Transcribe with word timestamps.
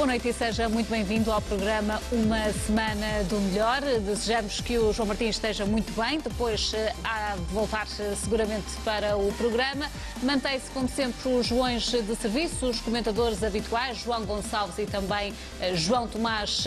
Boa 0.00 0.06
noite 0.06 0.30
e 0.30 0.32
seja 0.32 0.66
muito 0.66 0.88
bem-vindo 0.88 1.30
ao 1.30 1.42
programa 1.42 2.00
Uma 2.10 2.50
Semana 2.66 3.22
do 3.28 3.38
Melhor. 3.38 3.82
Desejamos 3.82 4.58
que 4.58 4.78
o 4.78 4.94
João 4.94 5.08
Martins 5.08 5.36
esteja 5.36 5.66
muito 5.66 5.92
bem, 5.92 6.18
depois 6.18 6.72
eh, 6.72 6.94
há 7.04 7.36
de 7.36 7.52
voltar 7.52 7.86
eh, 7.98 8.14
seguramente 8.16 8.64
para 8.82 9.18
o 9.18 9.30
programa. 9.34 9.90
Mantém-se, 10.22 10.70
como 10.70 10.88
sempre, 10.88 11.28
os 11.28 11.46
Joões 11.46 11.82
de 11.82 12.16
serviço, 12.16 12.64
os 12.64 12.80
comentadores 12.80 13.44
habituais, 13.44 13.98
João 13.98 14.24
Gonçalves 14.24 14.78
e 14.78 14.86
também 14.86 15.34
eh, 15.60 15.74
João 15.74 16.08
Tomás, 16.08 16.64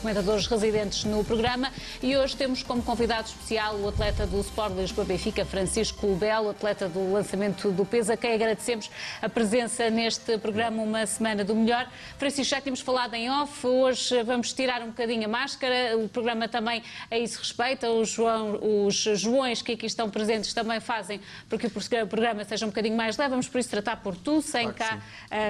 comentadores 0.00 0.48
residentes 0.48 1.04
no 1.04 1.22
programa. 1.22 1.70
E 2.02 2.16
hoje 2.16 2.34
temos 2.34 2.64
como 2.64 2.82
convidado 2.82 3.28
especial 3.28 3.76
o 3.76 3.88
atleta 3.88 4.26
do 4.26 4.40
Sport 4.40 4.74
Lisboa 4.74 5.04
Benfica, 5.04 5.44
Francisco 5.44 6.12
Belo, 6.16 6.50
atleta 6.50 6.88
do 6.88 7.12
lançamento 7.12 7.70
do 7.70 7.84
peso, 7.84 8.12
a 8.12 8.16
quem 8.16 8.34
agradecemos 8.34 8.90
a 9.22 9.28
presença 9.28 9.88
neste 9.90 10.36
programa 10.38 10.82
Uma 10.82 11.06
Semana 11.06 11.44
do 11.44 11.54
Melhor. 11.54 11.88
Francisco, 12.18 12.50
já 12.50 12.63
tínhamos 12.64 12.80
falado 12.80 13.12
em 13.14 13.30
off, 13.30 13.66
hoje 13.66 14.22
vamos 14.22 14.52
tirar 14.52 14.82
um 14.82 14.86
bocadinho 14.86 15.26
a 15.26 15.28
máscara, 15.28 15.96
o 15.98 16.08
programa 16.08 16.48
também 16.48 16.82
a 17.10 17.18
isso 17.18 17.38
respeita, 17.38 17.90
os, 17.90 18.08
João, 18.08 18.58
os 18.86 18.94
Joões 18.94 19.60
que 19.60 19.72
aqui 19.72 19.84
estão 19.84 20.08
presentes 20.08 20.54
também 20.54 20.80
fazem 20.80 21.20
porque 21.48 21.66
o 21.66 22.06
programa 22.06 22.42
seja 22.42 22.64
um 22.64 22.70
bocadinho 22.70 22.96
mais 22.96 23.18
leve, 23.18 23.30
vamos 23.30 23.48
por 23.48 23.58
isso 23.58 23.68
tratar 23.68 23.96
por 23.96 24.16
tu, 24.16 24.40
sem 24.40 24.72
claro 24.72 24.74
cá 24.74 25.02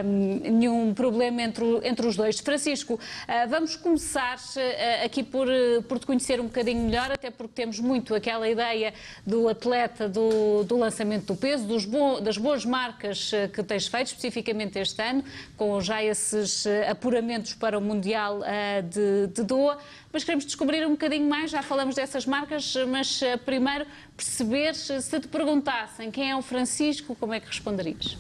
um, 0.05 0.41
nenhum 0.41 0.93
problema 0.93 1.43
entre, 1.43 1.65
entre 1.85 2.07
os 2.07 2.17
dois. 2.17 2.41
Francisco, 2.41 2.95
uh, 2.95 3.49
vamos 3.49 3.77
começar 3.77 4.37
uh, 4.37 5.05
aqui 5.05 5.23
por, 5.23 5.47
uh, 5.47 5.83
por 5.85 5.99
te 5.99 6.07
conhecer 6.07 6.41
um 6.41 6.45
bocadinho 6.45 6.83
melhor, 6.83 7.13
até 7.13 7.31
porque 7.31 7.53
temos 7.55 7.79
muito 7.79 8.15
aquela 8.15 8.49
ideia 8.49 8.93
do 9.25 9.49
atleta 9.49 10.09
do, 10.09 10.65
do 10.65 10.77
lançamento 10.77 11.27
do 11.27 11.37
peso, 11.37 11.65
dos 11.65 11.85
bo, 11.85 12.21
das 12.21 12.37
boas 12.37 12.65
marcas 12.65 13.31
que 13.53 13.63
tens 13.63 13.87
feito, 13.87 14.09
especificamente 14.09 14.79
este 14.79 15.01
ano, 15.01 15.25
com 15.57 15.81
já 15.81 16.03
esses 16.03 16.67
apuramentos 17.05 17.53
para 17.53 17.77
o 17.77 17.83
Mundial 17.83 18.39
uh, 18.39 18.83
de, 18.83 19.27
de 19.27 19.43
Doha, 19.43 19.77
mas 20.11 20.25
queremos 20.25 20.47
descobrir 20.47 20.87
um 20.87 20.93
bocadinho 20.93 21.29
mais, 21.29 21.51
já 21.51 21.63
falamos 21.63 21.95
dessas 21.95 22.25
marcas, 22.25 22.75
mas 22.89 23.21
uh, 23.21 23.39
primeiro 23.45 23.85
perceber 24.17 24.75
se 24.75 25.21
te 25.21 25.29
perguntassem 25.29 26.11
quem 26.11 26.31
é 26.31 26.37
o 26.37 26.41
Francisco, 26.41 27.15
como 27.15 27.35
é 27.35 27.41
que 27.41 27.47
responderias? 27.47 28.17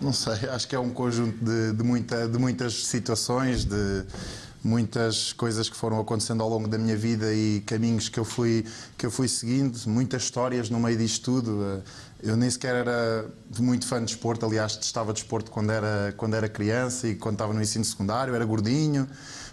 Não 0.00 0.14
sei, 0.14 0.48
acho 0.48 0.66
que 0.66 0.74
é 0.74 0.78
um 0.78 0.90
conjunto 0.90 1.44
de, 1.44 1.72
de, 1.72 1.82
muita, 1.82 2.26
de 2.26 2.38
muitas 2.38 2.86
situações, 2.86 3.64
de 3.66 4.04
muitas 4.64 5.32
coisas 5.34 5.68
que 5.68 5.76
foram 5.76 6.00
acontecendo 6.00 6.42
ao 6.42 6.48
longo 6.48 6.66
da 6.66 6.78
minha 6.78 6.96
vida 6.96 7.32
e 7.32 7.62
caminhos 7.66 8.08
que 8.08 8.18
eu 8.18 8.24
fui, 8.24 8.64
que 8.96 9.04
eu 9.04 9.10
fui 9.10 9.28
seguindo, 9.28 9.78
muitas 9.86 10.24
histórias 10.24 10.70
no 10.70 10.80
meio 10.80 10.96
disto 10.96 11.24
tudo. 11.42 11.82
Eu 12.22 12.36
nem 12.36 12.48
sequer 12.48 12.74
era 12.74 13.26
muito 13.58 13.86
fã 13.86 13.98
de 13.98 14.06
desporto, 14.06 14.46
aliás, 14.46 14.78
estava 14.80 15.12
de 15.12 15.20
desporto 15.20 15.50
quando 15.50 15.70
era, 15.70 16.14
quando 16.16 16.34
era 16.34 16.48
criança 16.48 17.08
e 17.08 17.14
quando 17.14 17.34
estava 17.34 17.52
no 17.52 17.60
ensino 17.60 17.84
secundário, 17.84 18.34
era 18.34 18.44
gordinho, 18.44 19.06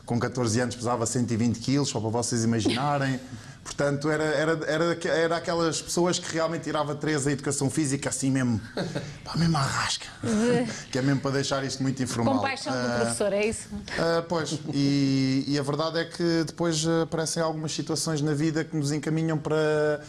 com 0.06 0.20
14 0.20 0.60
anos 0.60 0.76
pesava 0.76 1.06
120 1.06 1.60
quilos, 1.60 1.90
só 1.90 2.00
para 2.00 2.10
vocês 2.10 2.44
imaginarem. 2.44 3.20
Portanto, 3.64 4.10
era, 4.10 4.24
era, 4.24 4.60
era, 4.68 5.08
era 5.08 5.38
aquelas 5.38 5.82
pessoas 5.82 6.20
que 6.20 6.34
realmente 6.34 6.64
tirava 6.64 6.96
três 6.96 7.26
a 7.26 7.32
educação 7.32 7.70
física 7.70 8.10
assim 8.10 8.30
mesmo, 8.30 8.60
pá, 9.24 9.38
mesmo 9.38 9.58
à 9.58 9.62
rasca. 9.62 10.06
que 10.92 10.98
é 10.98 11.02
mesmo 11.02 11.22
para 11.22 11.32
deixar 11.32 11.64
isto 11.64 11.82
muito 11.82 12.04
informal. 12.04 12.36
Com 12.36 12.42
paixão 12.42 12.74
do 12.74 12.80
uh, 12.80 13.00
professor, 13.00 13.32
é 13.32 13.46
isso? 13.46 13.70
Uh, 13.72 14.24
pois, 14.28 14.60
e, 14.74 15.46
e 15.48 15.58
a 15.58 15.64
verdade 15.64 16.00
é 16.00 16.06
que 16.06 16.44
depois 16.46 16.86
aparecem 17.04 17.42
algumas 17.42 17.72
situações 17.72 18.22
na 18.22 18.34
vida 18.34 18.66
que 18.66 18.76
nos 18.76 18.92
encaminham 18.92 19.38
para 19.38 20.02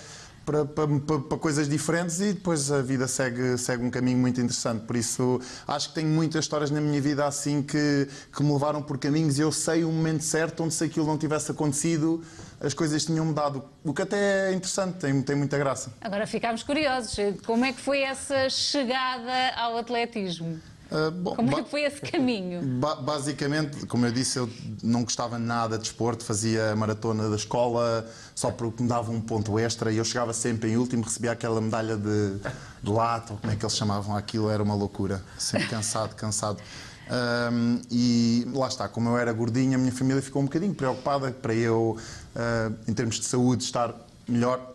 para, 0.45 0.65
para, 0.65 0.87
para, 0.87 1.39
coisas 1.39 1.69
diferentes 1.69 2.21
e 2.21 2.33
depois 2.33 2.71
a 2.71 2.83
vida 2.83 3.09
segue, 3.09 3.57
segue 3.59 3.85
um 3.85 3.91
caminho 3.91 4.19
muito 4.19 4.41
interessante. 4.41 4.85
Por 4.85 4.97
isso, 4.97 5.41
acho 5.67 5.89
que 5.89 5.95
tenho 5.95 6.09
muitas 6.09 6.45
histórias 6.45 6.71
na 6.71 6.81
minha 6.81 7.01
vida 7.01 7.27
assim 7.27 7.63
que, 7.63 8.09
que 8.35 8.43
me 8.43 8.53
levaram 8.53 8.83
por 8.83 8.99
caminhos 8.99 9.39
e 9.39 9.43
eu 9.43 9.51
sei 9.51 9.85
o 9.85 9.91
momento 9.91 10.23
certo 10.23 10.63
onde 10.63 10.75
se 10.75 10.85
aquilo 10.85 11.07
não 11.07 11.19
tivesse 11.19 11.51
acontecido, 11.51 12.23
as 12.61 12.75
coisas 12.75 13.05
tinham 13.05 13.25
mudado. 13.25 13.65
O 13.83 13.93
que 13.93 14.03
até 14.03 14.51
é 14.51 14.55
interessante, 14.55 14.99
tem, 14.99 15.23
tem 15.23 15.37
muita 15.37 15.59
graça. 15.59 15.93
Agora 16.01 16.27
ficámos 16.27 16.63
curiosos. 16.63 17.17
Como 17.47 17.65
é 17.65 17.73
que 17.73 17.81
foi 17.81 18.01
essa 18.01 18.49
chegada 18.49 19.55
ao 19.57 19.77
atletismo? 19.77 20.61
Uh, 20.95 21.11
bom, 21.11 21.35
como 21.35 21.59
é 21.59 21.63
que 21.65 21.71
foi 21.71 21.83
esse 21.83 22.01
caminho? 22.01 22.63
Ba 22.79 22.95
basicamente, 22.95 23.85
como 23.87 24.07
eu 24.07 24.13
disse, 24.13 24.39
eu 24.39 24.49
não 24.81 25.03
gostava 25.03 25.41
nada 25.41 25.77
de 25.77 25.83
desporto, 25.83 26.25
fazia 26.25 26.71
a 26.71 26.77
maratona 26.77 27.29
da 27.29 27.35
escola 27.35 28.09
só 28.33 28.53
porque 28.53 28.81
me 28.81 28.89
dava 28.89 29.11
um 29.11 29.21
ponto 29.21 29.59
extra 29.59 29.91
e 29.91 29.97
eu 29.97 30.05
chegava 30.05 30.33
sempre 30.33 30.71
em 30.71 30.77
último, 30.77 31.03
recebia 31.03 31.33
aquela 31.33 31.61
medalha 31.61 31.97
de, 31.97 32.39
de 32.83 32.91
lata, 32.91 33.33
ou 33.33 33.39
como 33.41 33.53
é 33.53 33.57
que 33.57 33.65
eles 33.65 33.77
chamavam 33.77 34.17
aquilo, 34.17 34.49
era 34.49 34.63
uma 34.63 34.75
loucura. 34.75 35.21
Sempre 35.37 35.67
cansado, 35.69 36.15
cansado. 36.15 36.59
Um, 37.53 37.81
e 37.91 38.47
lá 38.53 38.69
está, 38.69 38.89
como 38.89 39.11
eu 39.11 39.19
era 39.19 39.33
gordinho, 39.33 39.75
a 39.75 39.79
minha 39.79 39.93
família 39.93 40.23
ficou 40.23 40.41
um 40.41 40.47
bocadinho 40.47 40.75
preocupada 40.75 41.31
para 41.33 41.55
eu, 41.55 41.99
uh, 41.99 42.75
em 42.89 42.95
termos 42.95 43.17
de 43.17 43.27
saúde, 43.27 43.65
estar 43.65 43.95
melhor. 44.29 44.75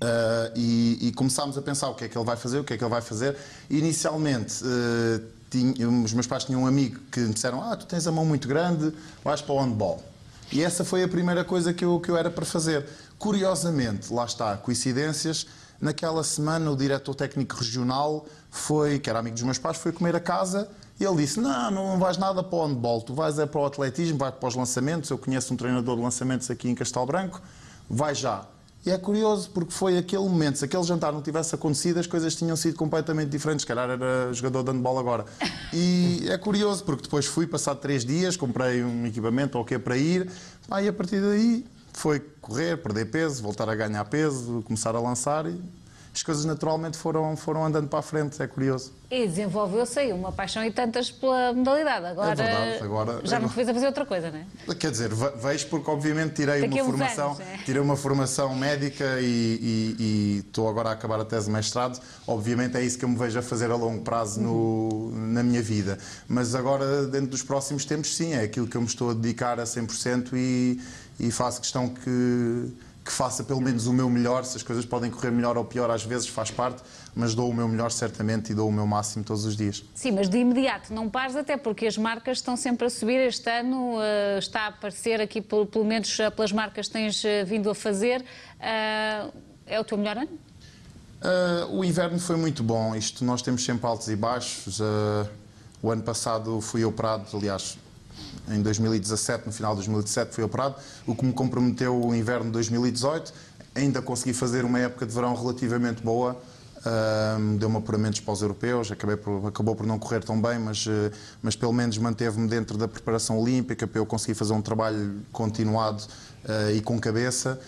Uh, 0.00 0.54
e, 0.54 1.08
e, 1.08 1.12
começámos 1.12 1.58
a 1.58 1.62
pensar 1.62 1.88
o 1.88 1.94
que 1.94 2.04
é 2.04 2.08
que 2.08 2.16
ele 2.16 2.24
vai 2.24 2.36
fazer, 2.36 2.60
o 2.60 2.64
que 2.64 2.72
é 2.72 2.76
que 2.76 2.84
ele 2.84 2.90
vai 2.90 3.00
fazer. 3.00 3.36
Inicialmente, 3.68 4.62
uh, 4.62 5.37
tinha, 5.50 5.88
os 5.88 6.12
meus 6.12 6.26
pais 6.26 6.44
tinham 6.44 6.62
um 6.62 6.66
amigo 6.66 7.00
que 7.10 7.20
me 7.20 7.32
disseram: 7.32 7.62
Ah, 7.62 7.76
tu 7.76 7.86
tens 7.86 8.06
a 8.06 8.12
mão 8.12 8.24
muito 8.24 8.46
grande, 8.46 8.92
vais 9.24 9.40
para 9.40 9.54
o 9.54 9.60
handball. 9.60 10.02
E 10.50 10.62
essa 10.62 10.84
foi 10.84 11.02
a 11.02 11.08
primeira 11.08 11.44
coisa 11.44 11.74
que 11.74 11.84
eu, 11.84 12.00
que 12.00 12.10
eu 12.10 12.16
era 12.16 12.30
para 12.30 12.44
fazer. 12.44 12.86
Curiosamente, 13.18 14.12
lá 14.12 14.24
está, 14.24 14.56
coincidências, 14.56 15.46
naquela 15.80 16.24
semana 16.24 16.70
o 16.70 16.76
diretor 16.76 17.14
técnico 17.14 17.56
regional 17.56 18.24
foi, 18.50 18.98
que 18.98 19.10
era 19.10 19.18
amigo 19.18 19.34
dos 19.34 19.44
meus 19.44 19.58
pais, 19.58 19.76
foi 19.76 19.92
comer 19.92 20.16
a 20.16 20.20
casa 20.20 20.68
e 20.98 21.04
ele 21.04 21.16
disse: 21.16 21.40
Não, 21.40 21.70
não 21.70 21.98
vais 21.98 22.16
nada 22.16 22.42
para 22.42 22.58
o 22.58 22.66
handball, 22.66 23.02
tu 23.02 23.14
vais 23.14 23.38
é 23.38 23.46
para 23.46 23.60
o 23.60 23.66
atletismo, 23.66 24.18
vais 24.18 24.34
para 24.34 24.48
os 24.48 24.54
lançamentos. 24.54 25.10
Eu 25.10 25.18
conheço 25.18 25.52
um 25.52 25.56
treinador 25.56 25.96
de 25.96 26.02
lançamentos 26.02 26.50
aqui 26.50 26.68
em 26.68 26.74
Castelo 26.74 27.06
Branco, 27.06 27.40
vai 27.88 28.14
já. 28.14 28.44
E 28.88 28.90
é 28.90 28.96
curioso 28.96 29.50
porque 29.50 29.70
foi 29.70 29.98
aquele 29.98 30.22
momento, 30.22 30.56
se 30.56 30.64
aquele 30.64 30.82
jantar 30.82 31.12
não 31.12 31.20
tivesse 31.20 31.54
acontecido, 31.54 32.00
as 32.00 32.06
coisas 32.06 32.34
tinham 32.34 32.56
sido 32.56 32.74
completamente 32.74 33.28
diferentes. 33.28 33.64
Se 33.64 33.66
calhar 33.66 33.90
era 33.90 34.32
jogador 34.32 34.62
de 34.62 34.70
handball 34.70 34.98
agora. 34.98 35.26
E 35.74 36.26
é 36.26 36.38
curioso 36.38 36.82
porque 36.84 37.02
depois 37.02 37.26
fui, 37.26 37.46
passado 37.46 37.80
três 37.80 38.02
dias, 38.02 38.34
comprei 38.34 38.82
um 38.82 39.04
equipamento 39.04 39.58
ou 39.58 39.62
okay, 39.62 39.78
para 39.78 39.94
ir, 39.98 40.30
ah, 40.70 40.80
e 40.80 40.88
a 40.88 40.92
partir 40.94 41.20
daí 41.20 41.66
foi 41.92 42.18
correr, 42.40 42.78
perder 42.78 43.10
peso, 43.10 43.42
voltar 43.42 43.68
a 43.68 43.74
ganhar 43.74 44.02
peso, 44.06 44.62
começar 44.62 44.96
a 44.96 45.00
lançar 45.00 45.44
e 45.44 45.60
as 46.18 46.22
coisas 46.24 46.44
naturalmente 46.44 46.96
foram, 46.96 47.36
foram 47.36 47.64
andando 47.64 47.86
para 47.86 48.00
a 48.00 48.02
frente, 48.02 48.42
é 48.42 48.46
curioso. 48.48 48.92
E 49.08 49.26
desenvolveu-se 49.26 50.00
aí 50.00 50.12
uma 50.12 50.32
paixão 50.32 50.64
e 50.64 50.70
tantas 50.70 51.12
pela 51.12 51.52
modalidade. 51.52 52.06
Agora, 52.06 52.32
é 52.32 52.34
verdade, 52.34 52.82
agora 52.82 53.20
já 53.22 53.38
não 53.38 53.48
te 53.48 53.54
fez 53.54 53.68
a 53.68 53.72
fazer 53.72 53.86
outra 53.86 54.04
coisa, 54.04 54.30
não 54.30 54.38
é? 54.38 54.74
Quer 54.74 54.90
dizer, 54.90 55.10
vejo 55.14 55.68
porque 55.68 55.88
obviamente 55.88 56.34
tirei 56.34 56.62
Daqui 56.62 56.82
uma 56.82 56.90
formação, 56.90 57.26
anos, 57.28 57.40
é? 57.40 57.56
tirei 57.64 57.80
uma 57.80 57.96
formação 57.96 58.54
médica 58.56 59.20
e, 59.20 59.24
e, 59.24 59.96
e, 59.98 60.38
estou 60.40 60.68
agora 60.68 60.88
a 60.88 60.92
acabar 60.92 61.20
a 61.20 61.24
tese 61.24 61.46
de 61.46 61.52
mestrado. 61.52 62.00
Obviamente 62.26 62.76
é 62.76 62.82
isso 62.82 62.98
que 62.98 63.04
eu 63.04 63.08
me 63.08 63.16
vejo 63.16 63.38
a 63.38 63.42
fazer 63.42 63.70
a 63.70 63.76
longo 63.76 64.02
prazo 64.02 64.40
no, 64.40 65.12
na 65.12 65.44
minha 65.44 65.62
vida. 65.62 65.98
Mas 66.26 66.56
agora, 66.56 67.06
dentro 67.06 67.28
dos 67.28 67.44
próximos 67.44 67.84
tempos, 67.84 68.16
sim, 68.16 68.34
é 68.34 68.42
aquilo 68.42 68.66
que 68.66 68.76
eu 68.76 68.80
me 68.80 68.88
estou 68.88 69.10
a 69.10 69.14
dedicar 69.14 69.60
a 69.60 69.64
100% 69.64 70.32
e, 70.34 70.80
e 71.20 71.30
faço 71.30 71.60
questão 71.60 71.88
que 71.88 72.72
que 73.08 73.12
faça 73.12 73.42
pelo 73.42 73.60
menos 73.60 73.86
o 73.86 73.92
meu 73.92 74.10
melhor. 74.10 74.44
Se 74.44 74.58
as 74.58 74.62
coisas 74.62 74.84
podem 74.84 75.10
correr 75.10 75.30
melhor 75.30 75.56
ou 75.56 75.64
pior, 75.64 75.90
às 75.90 76.04
vezes 76.04 76.28
faz 76.28 76.50
parte, 76.50 76.82
mas 77.14 77.34
dou 77.34 77.48
o 77.48 77.54
meu 77.54 77.66
melhor 77.66 77.90
certamente 77.90 78.52
e 78.52 78.54
dou 78.54 78.68
o 78.68 78.72
meu 78.72 78.86
máximo 78.86 79.24
todos 79.24 79.46
os 79.46 79.56
dias. 79.56 79.82
Sim, 79.94 80.12
mas 80.12 80.28
de 80.28 80.36
imediato 80.36 80.92
não 80.92 81.08
pares, 81.08 81.34
até 81.34 81.56
porque 81.56 81.86
as 81.86 81.96
marcas 81.96 82.36
estão 82.36 82.54
sempre 82.54 82.86
a 82.86 82.90
subir. 82.90 83.18
Este 83.26 83.48
ano 83.48 83.96
uh, 83.96 84.38
está 84.38 84.62
a 84.62 84.66
aparecer 84.66 85.22
aqui, 85.22 85.40
pelo, 85.40 85.64
pelo 85.64 85.86
menos 85.86 86.18
uh, 86.18 86.30
pelas 86.30 86.52
marcas 86.52 86.88
que 86.88 86.92
tens 86.92 87.24
uh, 87.24 87.46
vindo 87.46 87.70
a 87.70 87.74
fazer. 87.74 88.22
é 88.60 89.80
o 89.80 89.84
teu 89.84 89.96
melhor 89.96 90.18
ano? 90.18 90.38
o 91.70 91.84
inverno 91.84 92.18
foi 92.18 92.36
muito 92.36 92.62
bom. 92.62 92.94
Isto 92.94 93.24
nós 93.24 93.40
temos 93.42 93.64
sempre 93.64 93.86
altos 93.86 94.08
e 94.08 94.14
baixos. 94.14 94.80
o 95.82 95.90
ano 95.90 96.02
passado 96.02 96.60
fui 96.60 96.84
operado, 96.84 97.24
aliás, 97.34 97.76
em 98.50 98.62
2017, 98.62 99.46
no 99.46 99.52
final 99.52 99.72
de 99.72 99.76
2017 99.78 100.34
fui 100.34 100.44
operado, 100.44 100.76
o 101.06 101.14
que 101.14 101.24
me 101.24 101.32
comprometeu 101.32 102.00
o 102.00 102.14
inverno 102.14 102.46
de 102.46 102.52
2018. 102.52 103.32
Ainda 103.74 104.02
consegui 104.02 104.32
fazer 104.32 104.64
uma 104.64 104.78
época 104.78 105.06
de 105.06 105.14
verão 105.14 105.34
relativamente 105.34 106.02
boa, 106.02 106.36
uh, 106.78 107.56
deu-me 107.58 107.76
apuramentos 107.76 108.20
para 108.20 108.32
os 108.32 108.42
europeus, 108.42 108.90
acabei 108.90 109.16
por, 109.16 109.46
acabou 109.46 109.76
por 109.76 109.86
não 109.86 109.98
correr 109.98 110.22
tão 110.24 110.40
bem, 110.40 110.58
mas, 110.58 110.86
uh, 110.86 111.10
mas 111.42 111.54
pelo 111.54 111.72
menos 111.72 111.98
manteve-me 111.98 112.48
dentro 112.48 112.76
da 112.76 112.88
preparação 112.88 113.38
olímpica 113.38 113.86
para 113.86 114.00
eu 114.00 114.06
conseguir 114.06 114.34
fazer 114.34 114.52
um 114.52 114.62
trabalho 114.62 115.20
continuado 115.32 116.02
uh, 116.44 116.70
e 116.74 116.80
com 116.80 116.98
cabeça. 116.98 117.58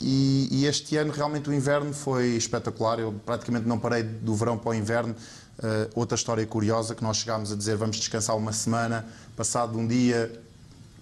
E, 0.00 0.48
e, 0.50 0.66
este 0.66 0.96
ano 0.96 1.12
realmente 1.12 1.48
o 1.48 1.54
inverno 1.54 1.92
foi 1.92 2.30
espetacular. 2.30 2.98
Eu 2.98 3.12
praticamente 3.24 3.68
não 3.68 3.78
parei 3.78 4.02
do 4.02 4.34
verão 4.34 4.58
para 4.58 4.70
o 4.70 4.74
inverno. 4.74 5.14
Uh, 5.62 5.88
outra 5.94 6.16
história 6.16 6.44
curiosa 6.44 6.94
que 6.94 7.04
nós 7.04 7.18
chegámos 7.18 7.52
a 7.52 7.56
dizer 7.56 7.76
vamos 7.76 7.96
descansar 7.96 8.36
uma 8.36 8.52
semana, 8.52 9.06
passado 9.36 9.78
um 9.78 9.86
dia, 9.86 10.32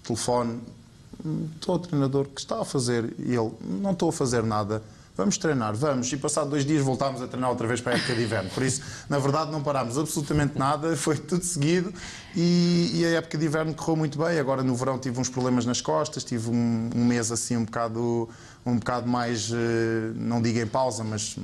telefone, 0.03 0.61
estou 1.55 1.75
o 1.75 1.79
treinador 1.79 2.27
que 2.27 2.39
está 2.39 2.61
a 2.61 2.65
fazer 2.65 3.11
e 3.17 3.33
ele 3.33 3.51
não 3.61 3.91
estou 3.91 4.09
a 4.09 4.13
fazer 4.13 4.43
nada, 4.43 4.83
Vamos 5.15 5.37
treinar, 5.37 5.75
vamos. 5.75 6.11
E 6.11 6.17
passado 6.17 6.49
dois 6.49 6.65
dias 6.65 6.83
voltámos 6.83 7.21
a 7.21 7.27
treinar 7.27 7.49
outra 7.49 7.67
vez 7.67 7.81
para 7.81 7.93
a 7.93 7.95
época 7.97 8.15
de 8.15 8.23
inverno. 8.23 8.49
Por 8.49 8.63
isso, 8.63 8.81
na 9.09 9.19
verdade, 9.19 9.51
não 9.51 9.61
parámos 9.61 9.97
absolutamente 9.97 10.57
nada, 10.57 10.95
foi 10.97 11.17
tudo 11.17 11.43
seguido 11.43 11.93
e, 12.35 12.91
e 12.95 13.05
a 13.05 13.09
época 13.17 13.37
de 13.37 13.45
inverno 13.45 13.73
correu 13.73 13.97
muito 13.97 14.17
bem. 14.17 14.39
Agora 14.39 14.63
no 14.63 14.73
verão 14.73 14.97
tive 14.97 15.19
uns 15.19 15.29
problemas 15.29 15.65
nas 15.65 15.81
costas, 15.81 16.23
tive 16.23 16.49
um, 16.49 16.89
um 16.95 17.05
mês 17.05 17.31
assim 17.31 17.57
um 17.57 17.65
bocado, 17.65 18.29
um 18.65 18.77
bocado 18.77 19.07
mais, 19.07 19.51
eh, 19.51 20.11
não 20.15 20.41
digo 20.41 20.59
em 20.59 20.67
pausa, 20.67 21.03
mas 21.03 21.35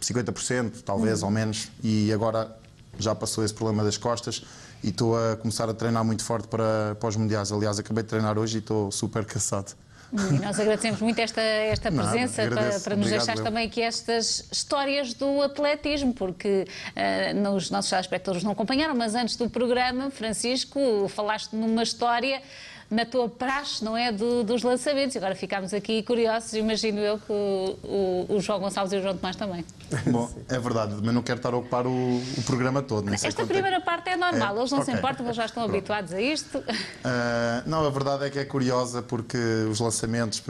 50% 0.00 0.82
talvez, 0.84 1.22
ou 1.22 1.30
menos. 1.30 1.68
E 1.82 2.12
agora 2.12 2.56
já 2.98 3.14
passou 3.14 3.44
esse 3.44 3.54
problema 3.54 3.84
das 3.84 3.96
costas 3.96 4.44
e 4.82 4.88
estou 4.88 5.16
a 5.16 5.36
começar 5.36 5.68
a 5.68 5.74
treinar 5.74 6.04
muito 6.04 6.24
forte 6.24 6.48
para, 6.48 6.96
para 6.98 7.08
os 7.08 7.16
mundiais. 7.16 7.52
Aliás, 7.52 7.78
acabei 7.78 8.02
de 8.02 8.08
treinar 8.08 8.38
hoje 8.38 8.58
e 8.58 8.60
estou 8.60 8.90
super 8.90 9.24
cansado. 9.24 9.74
E 10.12 10.38
nós 10.38 10.58
agradecemos 10.58 11.00
muito 11.00 11.18
esta, 11.18 11.40
esta 11.40 11.90
Nada, 11.90 12.10
presença 12.10 12.34
para, 12.36 12.44
agradeço. 12.46 12.84
para 12.84 12.96
nos 12.96 13.06
Obrigado, 13.06 13.26
deixar 13.26 13.42
também 13.42 13.66
aqui 13.66 13.82
estas 13.82 14.48
histórias 14.50 15.12
do 15.12 15.42
atletismo, 15.42 16.14
porque 16.14 16.66
eh, 16.96 17.34
nos 17.34 17.70
nossos 17.70 17.90
telespectadores 17.90 18.42
não 18.42 18.52
acompanharam, 18.52 18.94
mas 18.94 19.14
antes 19.14 19.36
do 19.36 19.50
programa, 19.50 20.10
Francisco, 20.10 21.08
falaste 21.08 21.52
numa 21.52 21.82
história 21.82 22.40
na 22.90 23.04
tua 23.04 23.28
praxe, 23.28 23.84
não 23.84 23.96
é? 23.96 24.10
Do- 24.10 24.42
dos 24.42 24.62
lançamentos. 24.62 25.14
Agora 25.16 25.34
ficámos 25.34 25.74
aqui 25.74 26.02
curiosos, 26.02 26.54
imagino 26.54 26.98
eu 27.00 27.18
que 27.18 27.30
o, 27.32 28.26
o 28.30 28.40
João 28.40 28.60
Gonçalves 28.60 28.92
e 28.92 28.96
o 28.96 29.02
João 29.02 29.14
Tomás 29.16 29.36
também. 29.36 29.64
Bom, 30.06 30.30
é 30.48 30.58
verdade, 30.58 30.94
mas 31.02 31.14
não 31.14 31.22
quero 31.22 31.38
estar 31.38 31.52
a 31.52 31.56
ocupar 31.56 31.86
o, 31.86 31.90
o 31.90 32.42
programa 32.46 32.80
todo. 32.82 33.12
Esta 33.12 33.42
é 33.42 33.44
primeira 33.46 33.80
parte 33.80 34.08
é 34.10 34.16
normal, 34.16 34.56
É? 34.56 34.58
eles 34.60 34.70
não 34.70 34.78
se 34.82 34.90
Ok. 34.90 34.94
importam, 34.94 35.26
eles 35.26 35.36
já 35.36 35.44
estão 35.46 35.62
habituados 35.64 36.12
a 36.14 36.20
isto. 36.20 36.62
Ah, 37.04 37.62
não, 37.66 37.84
a 37.86 37.90
verdade 37.90 38.24
é 38.24 38.30
que 38.30 38.38
é 38.38 38.44
curiosa 38.44 39.02
porque 39.02 39.36
os 39.70 39.80
lançamentos, 39.80 40.42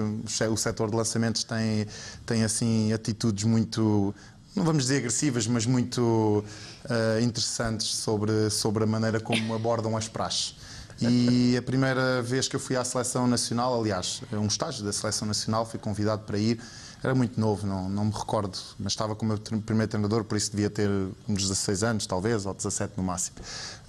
o 0.50 0.56
setor 0.56 0.90
de 0.90 0.96
lançamentos 0.96 1.42
tem, 1.44 1.86
tem 2.24 2.44
assim 2.44 2.92
atitudes 2.92 3.44
muito, 3.44 4.14
não 4.54 4.64
vamos 4.64 4.84
dizer 4.84 4.98
agressivas, 4.98 5.46
mas 5.46 5.66
muito 5.66 6.44
ah, 6.88 7.20
interessantes 7.20 7.94
sobre, 7.96 8.48
sobre 8.50 8.84
a 8.84 8.86
maneira 8.86 9.18
como 9.20 9.54
abordam 9.54 9.96
as 9.96 10.06
praxes. 10.08 10.54
E 11.00 11.56
a 11.56 11.62
primeira 11.62 12.20
vez 12.22 12.48
que 12.48 12.56
eu 12.56 12.60
fui 12.60 12.76
à 12.76 12.84
seleção 12.84 13.26
nacional, 13.26 13.78
aliás, 13.80 14.22
é 14.32 14.36
um 14.36 14.46
estágio 14.46 14.84
da 14.84 14.92
seleção 14.92 15.26
nacional, 15.28 15.64
fui 15.66 15.78
convidado 15.78 16.22
para 16.22 16.38
ir. 16.38 16.60
Era 17.00 17.14
muito 17.14 17.38
novo, 17.38 17.64
não, 17.64 17.88
não 17.88 18.06
me 18.06 18.10
recordo, 18.12 18.58
mas 18.76 18.92
estava 18.92 19.14
como 19.14 19.28
meu 19.28 19.38
tre- 19.38 19.56
primeiro 19.60 19.88
treinador, 19.88 20.24
por 20.24 20.36
isso 20.36 20.50
devia 20.50 20.68
ter 20.68 20.90
uns 21.28 21.42
16 21.42 21.84
anos, 21.84 22.06
talvez, 22.06 22.44
ou 22.44 22.52
17 22.52 22.94
no 22.96 23.04
máximo. 23.04 23.36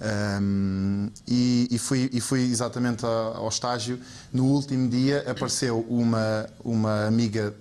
Ahm, 0.00 1.08
e, 1.26 1.66
e 1.72 1.78
fui, 1.78 2.08
e 2.12 2.20
fui 2.20 2.40
exatamente 2.42 3.04
ao 3.04 3.48
estágio. 3.48 3.98
No 4.32 4.44
último 4.44 4.88
dia 4.88 5.24
apareceu 5.28 5.84
uma, 5.88 6.48
uma 6.64 7.06
amiga 7.06 7.52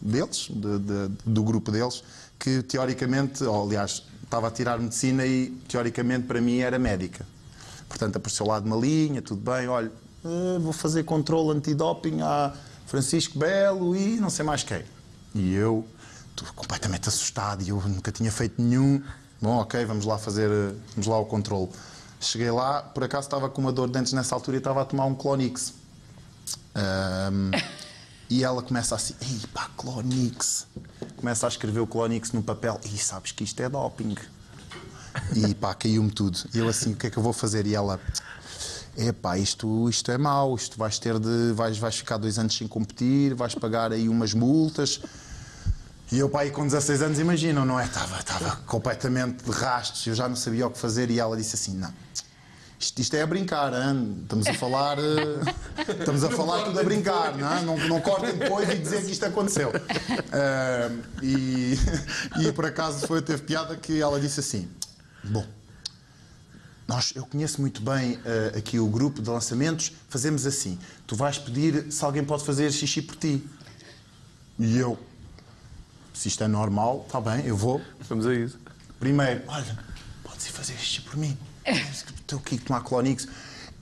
deles, 0.00 0.48
de- 0.50 0.78
de- 0.78 1.08
do 1.26 1.42
grupo 1.42 1.70
deles, 1.70 2.02
que 2.38 2.62
teoricamente, 2.62 3.44
ou, 3.44 3.64
aliás, 3.66 4.02
estava 4.24 4.48
a 4.48 4.50
tirar 4.50 4.78
medicina 4.78 5.26
e 5.26 5.50
teoricamente 5.68 6.26
para 6.26 6.40
mim 6.40 6.60
era 6.60 6.78
médica. 6.78 7.26
Portanto, 7.88 8.16
apareceu 8.16 8.46
lá 8.46 8.60
de 8.60 8.66
uma 8.66 8.76
linha, 8.76 9.22
tudo 9.22 9.40
bem, 9.40 9.66
olha, 9.68 9.90
eh, 10.24 10.58
vou 10.60 10.72
fazer 10.72 11.04
controle 11.04 11.56
antidoping 11.56 12.20
a 12.20 12.52
Francisco 12.86 13.38
Belo 13.38 13.96
e 13.96 14.18
não 14.20 14.30
sei 14.30 14.44
mais 14.44 14.62
quem. 14.62 14.84
E 15.34 15.54
eu, 15.54 15.86
estou 16.30 16.48
completamente 16.54 17.08
assustado 17.08 17.62
e 17.62 17.70
eu 17.70 17.80
nunca 17.88 18.12
tinha 18.12 18.30
feito 18.30 18.60
nenhum. 18.60 19.02
Bom, 19.40 19.56
ok, 19.58 19.84
vamos 19.84 20.04
lá 20.04 20.18
fazer, 20.18 20.50
eh, 20.50 20.74
vamos 20.94 21.06
lá 21.06 21.16
ao 21.16 21.26
controle. 21.26 21.70
Cheguei 22.20 22.50
lá, 22.50 22.82
por 22.82 23.04
acaso 23.04 23.26
estava 23.26 23.48
com 23.48 23.60
uma 23.60 23.72
dor 23.72 23.86
de 23.86 23.92
dentes 23.94 24.12
nessa 24.12 24.34
altura 24.34 24.56
e 24.56 24.58
estava 24.58 24.82
a 24.82 24.84
tomar 24.84 25.06
um 25.06 25.14
Clonix. 25.14 25.72
Ahm, 26.74 27.52
e 28.28 28.42
ela 28.42 28.62
começa 28.62 28.94
assim, 28.94 29.14
ei 29.22 29.40
pá, 29.54 29.70
Clonix. 29.76 30.66
Começa 31.16 31.46
a 31.46 31.48
escrever 31.48 31.80
o 31.80 31.86
Clonix 31.86 32.32
no 32.32 32.42
papel. 32.42 32.80
E 32.84 32.98
sabes 32.98 33.32
que 33.32 33.44
isto 33.44 33.60
é 33.60 33.68
doping. 33.68 34.16
E 35.34 35.54
pá, 35.54 35.74
caiu-me 35.74 36.10
tudo. 36.10 36.38
E 36.54 36.58
eu 36.58 36.68
assim, 36.68 36.92
o 36.92 36.96
que 36.96 37.06
é 37.06 37.10
que 37.10 37.16
eu 37.16 37.22
vou 37.22 37.32
fazer? 37.32 37.66
E 37.66 37.74
ela, 37.74 38.00
epá, 38.96 39.38
isto, 39.38 39.88
isto 39.88 40.10
é 40.10 40.18
mau, 40.18 40.54
isto 40.54 40.78
vais 40.78 40.98
ter 40.98 41.18
de. 41.18 41.52
Vais, 41.52 41.78
vais 41.78 41.96
ficar 41.96 42.16
dois 42.16 42.38
anos 42.38 42.56
sem 42.56 42.66
competir, 42.66 43.34
vais 43.34 43.54
pagar 43.54 43.92
aí 43.92 44.08
umas 44.08 44.34
multas. 44.34 45.00
E 46.10 46.18
eu, 46.18 46.28
pá, 46.28 46.40
aí 46.40 46.50
com 46.50 46.64
16 46.64 47.02
anos, 47.02 47.18
imaginam, 47.18 47.64
não 47.64 47.78
é? 47.78 47.84
Estava, 47.84 48.18
estava 48.18 48.56
completamente 48.66 49.44
de 49.44 49.50
rastros, 49.50 50.06
eu 50.06 50.14
já 50.14 50.28
não 50.28 50.36
sabia 50.36 50.66
o 50.66 50.70
que 50.70 50.78
fazer. 50.78 51.10
E 51.10 51.20
ela 51.20 51.36
disse 51.36 51.54
assim: 51.54 51.76
não. 51.76 51.92
Isto, 52.80 53.00
isto 53.00 53.16
é 53.16 53.22
a 53.22 53.26
brincar, 53.26 53.72
hein? 53.72 54.20
estamos 54.22 54.46
a 54.46 54.54
falar, 54.54 54.98
eh, 54.98 55.94
estamos 55.98 56.22
a 56.22 56.30
falar 56.30 56.62
tudo 56.62 56.78
a 56.78 56.84
brincar, 56.84 57.36
não, 57.36 57.52
é? 57.52 57.62
não, 57.62 57.76
não 57.88 58.00
cortem 58.00 58.36
depois 58.36 58.68
e 58.70 58.76
dizer 58.76 59.04
que 59.04 59.10
isto 59.10 59.26
aconteceu. 59.26 59.72
Ah, 60.32 60.88
e, 61.20 61.76
e 62.38 62.52
por 62.52 62.64
acaso 62.64 63.04
foi 63.08 63.20
teve 63.20 63.42
piada 63.42 63.74
que 63.76 64.00
ela 64.00 64.20
disse 64.20 64.38
assim: 64.38 64.68
bom, 65.28 65.46
nós, 66.88 67.12
eu 67.14 67.26
conheço 67.26 67.60
muito 67.60 67.82
bem 67.82 68.18
eh, 68.24 68.54
aqui 68.56 68.78
o 68.78 68.86
grupo 68.86 69.20
de 69.20 69.28
lançamentos, 69.28 69.92
fazemos 70.08 70.46
assim: 70.46 70.78
tu 71.06 71.14
vais 71.14 71.36
pedir 71.36 71.92
se 71.92 72.02
alguém 72.02 72.24
pode 72.24 72.44
fazer 72.44 72.72
xixi 72.72 73.02
por 73.02 73.14
ti. 73.14 73.46
E 74.58 74.78
eu, 74.78 74.98
se 76.14 76.28
isto 76.28 76.42
é 76.42 76.48
normal, 76.48 77.04
está 77.06 77.20
bem, 77.20 77.44
eu 77.44 77.54
vou. 77.54 77.82
Vamos 78.08 78.26
a 78.26 78.34
isso. 78.34 78.58
Primeiro, 78.98 79.42
olha, 79.48 79.78
podes 80.24 80.46
ir 80.46 80.52
fazer 80.52 80.78
xixi 80.78 81.02
por 81.02 81.18
mim. 81.18 81.36
Estou 81.66 82.38
aqui 82.38 82.56
a 82.56 82.66
tomar 82.66 82.80
Clonix. 82.80 83.28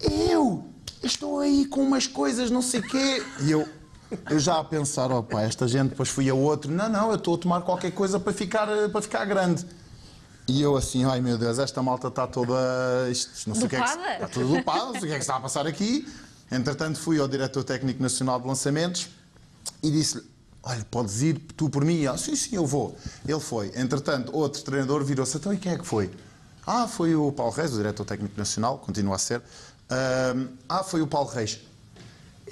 Eu 0.00 0.68
estou 1.00 1.38
aí 1.38 1.64
com 1.66 1.82
umas 1.82 2.08
coisas, 2.08 2.50
não 2.50 2.60
sei 2.60 2.82
quê. 2.82 3.24
E 3.42 3.52
eu, 3.52 3.68
eu 4.28 4.38
já 4.40 4.58
a 4.58 4.64
pensar, 4.64 5.12
opa, 5.12 5.42
esta 5.42 5.68
gente, 5.68 5.90
depois 5.90 6.08
fui 6.08 6.28
a 6.28 6.34
outro. 6.34 6.72
Não, 6.72 6.88
não, 6.88 7.10
eu 7.10 7.16
estou 7.16 7.36
a 7.36 7.38
tomar 7.38 7.60
qualquer 7.60 7.92
coisa 7.92 8.18
para 8.18 8.32
ficar, 8.32 8.68
eh, 8.68 8.88
para 8.88 9.00
ficar 9.00 9.24
grande. 9.24 9.64
E 10.48 10.62
eu 10.62 10.76
assim, 10.76 11.04
ai 11.04 11.20
meu 11.20 11.36
Deus, 11.36 11.58
esta 11.58 11.82
malta 11.82 12.08
está 12.08 12.26
toda. 12.26 12.54
Isto, 13.10 13.48
não 13.48 13.54
sei 13.54 13.66
o 13.66 13.68
que 13.68 13.76
é 13.76 13.82
que? 13.82 13.90
Está 13.90 14.28
toda 14.28 14.46
dopada, 14.46 14.84
não 14.84 14.92
sei 14.92 15.00
o 15.00 15.06
que 15.06 15.12
é 15.12 15.16
que 15.16 15.20
está 15.20 15.36
a 15.36 15.40
passar 15.40 15.66
aqui. 15.66 16.06
Entretanto, 16.50 16.98
fui 16.98 17.18
ao 17.18 17.26
diretor 17.26 17.64
técnico 17.64 18.00
nacional 18.00 18.40
de 18.40 18.46
lançamentos 18.46 19.08
e 19.82 19.90
disse-lhe: 19.90 20.24
Olha, 20.62 20.86
podes 20.90 21.22
ir 21.22 21.40
tu 21.56 21.68
por 21.68 21.84
mim? 21.84 22.04
Ela, 22.04 22.16
sim, 22.16 22.36
sim, 22.36 22.54
eu 22.54 22.64
vou. 22.64 22.96
Ele 23.26 23.40
foi. 23.40 23.72
Entretanto, 23.74 24.34
outro 24.34 24.62
treinador 24.62 25.02
virou-se: 25.04 25.36
Então, 25.36 25.52
e 25.52 25.56
quem 25.56 25.72
é 25.72 25.78
que 25.78 25.86
foi? 25.86 26.10
Ah, 26.64 26.86
foi 26.86 27.14
o 27.14 27.30
Paulo 27.32 27.52
Reis, 27.52 27.72
o 27.72 27.76
diretor 27.76 28.04
técnico 28.04 28.38
nacional, 28.38 28.78
continua 28.78 29.16
a 29.16 29.18
ser. 29.18 29.42
Ah, 30.68 30.84
foi 30.84 31.00
o 31.02 31.06
Paulo 31.06 31.28
Reis. 31.28 31.60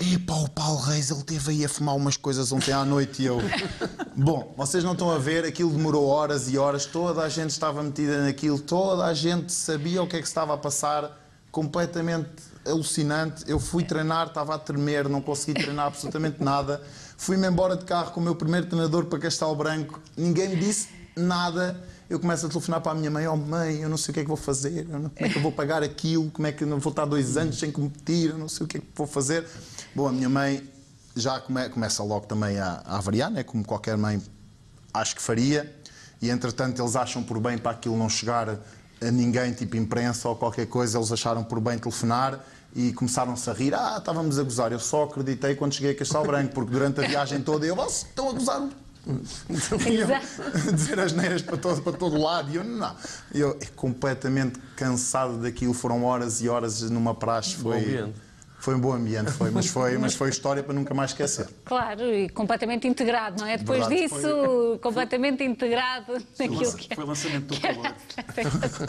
Epá, 0.00 0.34
o 0.34 0.50
Paulo 0.50 0.80
Reis, 0.80 1.10
ele 1.10 1.22
teve 1.22 1.52
aí 1.52 1.64
a 1.64 1.68
fumar 1.68 1.94
umas 1.94 2.16
coisas 2.16 2.50
ontem 2.50 2.72
à 2.72 2.84
noite 2.84 3.22
e 3.22 3.26
eu. 3.26 3.38
Bom, 4.16 4.52
vocês 4.56 4.82
não 4.82 4.92
estão 4.92 5.08
a 5.10 5.18
ver, 5.18 5.44
aquilo 5.44 5.70
demorou 5.70 6.06
horas 6.06 6.50
e 6.52 6.58
horas, 6.58 6.84
toda 6.84 7.22
a 7.22 7.28
gente 7.28 7.50
estava 7.50 7.80
metida 7.80 8.24
naquilo, 8.24 8.58
toda 8.58 9.04
a 9.04 9.14
gente 9.14 9.52
sabia 9.52 10.02
o 10.02 10.06
que 10.08 10.16
é 10.16 10.18
que 10.20 10.26
se 10.26 10.32
estava 10.32 10.54
a 10.54 10.58
passar, 10.58 11.16
completamente 11.52 12.28
alucinante. 12.66 13.44
Eu 13.46 13.60
fui 13.60 13.84
treinar, 13.84 14.26
estava 14.26 14.56
a 14.56 14.58
tremer, 14.58 15.08
não 15.08 15.20
consegui 15.20 15.62
treinar 15.62 15.86
absolutamente 15.86 16.42
nada. 16.42 16.82
Fui-me 17.16 17.46
embora 17.46 17.76
de 17.76 17.84
carro 17.84 18.10
com 18.10 18.20
o 18.20 18.22
meu 18.22 18.34
primeiro 18.34 18.66
treinador 18.66 19.04
para 19.04 19.20
Castelo 19.20 19.54
Branco, 19.54 20.00
ninguém 20.16 20.48
me 20.48 20.56
disse 20.56 20.88
nada. 21.16 21.80
Eu 22.10 22.18
começo 22.18 22.44
a 22.44 22.48
telefonar 22.48 22.80
para 22.80 22.92
a 22.92 22.94
minha 22.96 23.10
mãe: 23.10 23.26
Oh, 23.28 23.36
mãe, 23.36 23.80
eu 23.80 23.88
não 23.88 23.96
sei 23.96 24.10
o 24.10 24.14
que 24.14 24.20
é 24.20 24.22
que 24.24 24.28
vou 24.28 24.36
fazer, 24.36 24.86
como 24.86 25.10
é 25.16 25.28
que 25.28 25.36
eu 25.36 25.42
vou 25.42 25.52
pagar 25.52 25.82
aquilo, 25.82 26.30
como 26.30 26.46
é 26.46 26.52
que 26.52 26.64
eu 26.64 26.78
vou 26.78 26.90
estar 26.90 27.04
dois 27.06 27.36
anos 27.36 27.58
sem 27.58 27.70
competir, 27.70 28.30
eu 28.30 28.38
não 28.38 28.48
sei 28.48 28.64
o 28.64 28.68
que 28.68 28.78
é 28.78 28.80
que 28.80 28.86
vou 28.94 29.06
fazer. 29.06 29.46
Bom, 29.94 30.08
a 30.08 30.12
minha 30.12 30.28
mãe 30.28 30.68
já 31.16 31.38
come- 31.40 31.68
começa 31.68 32.02
logo 32.02 32.26
também 32.26 32.58
a, 32.58 32.82
a 32.84 32.98
avariar, 32.98 33.30
né? 33.30 33.42
como 33.42 33.64
qualquer 33.64 33.96
mãe 33.96 34.20
acho 34.92 35.14
que 35.16 35.22
faria, 35.22 35.72
e 36.20 36.30
entretanto 36.30 36.80
eles 36.80 36.96
acham 36.96 37.22
por 37.22 37.38
bem 37.40 37.58
para 37.58 37.72
aquilo 37.72 37.96
não 37.96 38.08
chegar 38.08 38.48
a 38.48 39.10
ninguém, 39.10 39.52
tipo 39.52 39.76
imprensa 39.76 40.28
ou 40.28 40.36
qualquer 40.36 40.66
coisa, 40.66 40.98
eles 40.98 41.12
acharam 41.12 41.44
por 41.44 41.60
bem 41.60 41.78
telefonar 41.78 42.40
e 42.74 42.92
começaram-se 42.92 43.48
a 43.48 43.52
rir. 43.52 43.74
Ah, 43.74 43.96
estávamos 43.98 44.38
a 44.38 44.42
gozar. 44.42 44.72
Eu 44.72 44.80
só 44.80 45.04
acreditei 45.04 45.54
quando 45.54 45.74
cheguei 45.74 45.92
a 45.92 45.94
Castelo 45.96 46.24
Branco, 46.24 46.52
porque 46.54 46.72
durante 46.72 47.00
a 47.00 47.06
viagem 47.06 47.40
toda 47.40 47.64
eu, 47.66 47.76
vocês 47.76 48.08
estão 48.08 48.30
a 48.30 48.32
gozar. 48.32 48.68
Dizer 50.74 50.98
as 50.98 51.12
neiras 51.12 51.42
para 51.42 51.56
todo, 51.56 51.82
para 51.82 51.92
todo 51.92 52.18
lado. 52.18 52.50
E 52.50 52.56
eu, 52.56 52.64
não. 52.64 52.96
Eu 53.32 53.58
completamente 53.76 54.58
cansado 54.76 55.38
daquilo. 55.38 55.74
Foram 55.74 56.04
horas 56.04 56.40
e 56.40 56.48
horas 56.48 56.80
numa 56.90 57.14
praxe. 57.14 57.54
Foi. 57.56 58.12
Foi 58.64 58.74
um 58.74 58.80
bom 58.80 58.94
ambiente, 58.94 59.30
foi, 59.30 59.50
mas, 59.50 59.66
foi, 59.66 59.98
mas 59.98 60.14
foi 60.14 60.30
história 60.30 60.62
para 60.62 60.72
nunca 60.72 60.94
mais 60.94 61.10
esquecer. 61.10 61.46
Claro, 61.66 62.02
e 62.02 62.30
completamente 62.30 62.88
integrado, 62.88 63.38
não 63.42 63.46
é? 63.46 63.58
Depois 63.58 63.86
Verdade, 63.86 64.08
disso, 64.08 64.78
completamente 64.80 65.44
integrado 65.44 66.14
naquilo 66.38 66.60
lança- 66.60 66.76
que 66.78 66.90
é. 66.90 66.96
foi 66.96 67.04
lançamento 67.04 67.44
do 67.44 67.60
que 67.60 67.66
era 67.66 67.74
calor. 67.74 67.94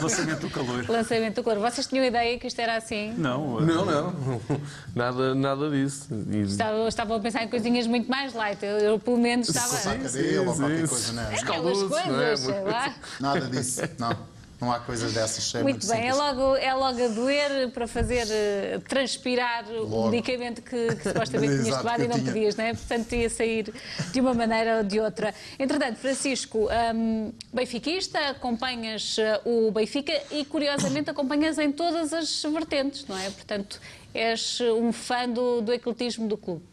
Lançamento 0.00 0.40
do 0.40 0.50
calor. 0.50 0.88
Lançamento 0.88 1.34
do 1.34 1.44
calor. 1.44 1.70
Vocês 1.70 1.86
tinham 1.86 2.02
ideia 2.06 2.38
que 2.38 2.46
isto 2.46 2.58
era 2.58 2.76
assim? 2.76 3.12
Não, 3.18 3.60
Não, 3.60 3.84
não. 3.84 4.40
Nada, 4.96 5.34
nada 5.34 5.68
disso. 5.68 6.08
E- 6.30 6.40
Estavam, 6.44 6.88
estavam 6.88 7.16
a 7.18 7.20
pensar 7.20 7.42
em 7.44 7.48
coisinhas 7.48 7.86
muito 7.86 8.08
mais 8.10 8.32
light. 8.32 8.64
Eu, 8.64 8.78
eu, 8.78 8.98
pelo 8.98 9.18
menos, 9.18 9.46
estava. 9.50 9.68
Coçar 9.68 9.94
a 9.94 9.98
cadela 9.98 10.46
ou 10.48 10.54
sim, 10.54 10.60
qualquer 10.60 10.80
sim. 10.80 10.86
coisa, 10.88 11.12
não 11.12 11.22
é? 11.22 11.26
Aquelas 11.26 11.44
Caldoso, 11.44 11.88
não 11.90 11.98
é? 11.98 12.02
coisas, 12.02 12.40
sei 12.40 12.60
lá. 12.62 12.94
Nada 13.20 13.40
disso, 13.50 13.80
não. 13.98 14.35
Não 14.60 14.72
há 14.72 14.80
coisas 14.80 15.12
dessas. 15.12 15.54
É 15.54 15.62
muito, 15.62 15.86
bem, 15.86 16.08
é 16.08 16.14
logo, 16.14 16.56
é 16.56 16.74
logo 16.74 17.04
a 17.04 17.08
doer 17.08 17.70
para 17.70 17.86
fazer 17.86 18.26
uh, 18.26 18.80
transpirar 18.80 19.66
logo. 19.68 20.08
o 20.08 20.10
medicamento 20.10 20.62
que, 20.62 20.94
que 20.96 21.02
supostamente 21.02 21.60
tinhas 21.62 21.76
tomado 21.76 22.02
e 22.02 22.08
não 22.08 22.16
tinha. 22.16 22.32
podias, 22.32 22.56
não 22.56 22.64
é? 22.64 22.74
Portanto, 22.74 23.12
ia 23.14 23.28
sair 23.28 23.72
de 24.12 24.20
uma 24.20 24.32
maneira 24.32 24.78
ou 24.78 24.84
de 24.84 24.98
outra. 24.98 25.34
Entretanto, 25.58 25.96
Francisco, 25.96 26.68
um, 26.94 27.32
benfiquista, 27.52 28.18
acompanhas 28.30 29.18
uh, 29.18 29.48
o 29.48 29.70
Benfica 29.70 30.12
e, 30.30 30.44
curiosamente, 30.44 31.10
acompanhas 31.10 31.58
em 31.58 31.70
todas 31.70 32.12
as 32.12 32.42
vertentes, 32.42 33.06
não 33.06 33.18
é? 33.18 33.28
Portanto, 33.30 33.80
és 34.14 34.60
um 34.60 34.92
fã 34.92 35.28
do, 35.28 35.60
do 35.60 35.72
ecletismo 35.72 36.26
do 36.26 36.36
clube. 36.36 36.64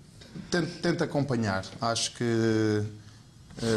Tento, 0.50 0.72
tento 0.82 1.04
acompanhar. 1.04 1.66
Acho 1.82 2.14
que 2.16 2.24
eh, 2.24 3.03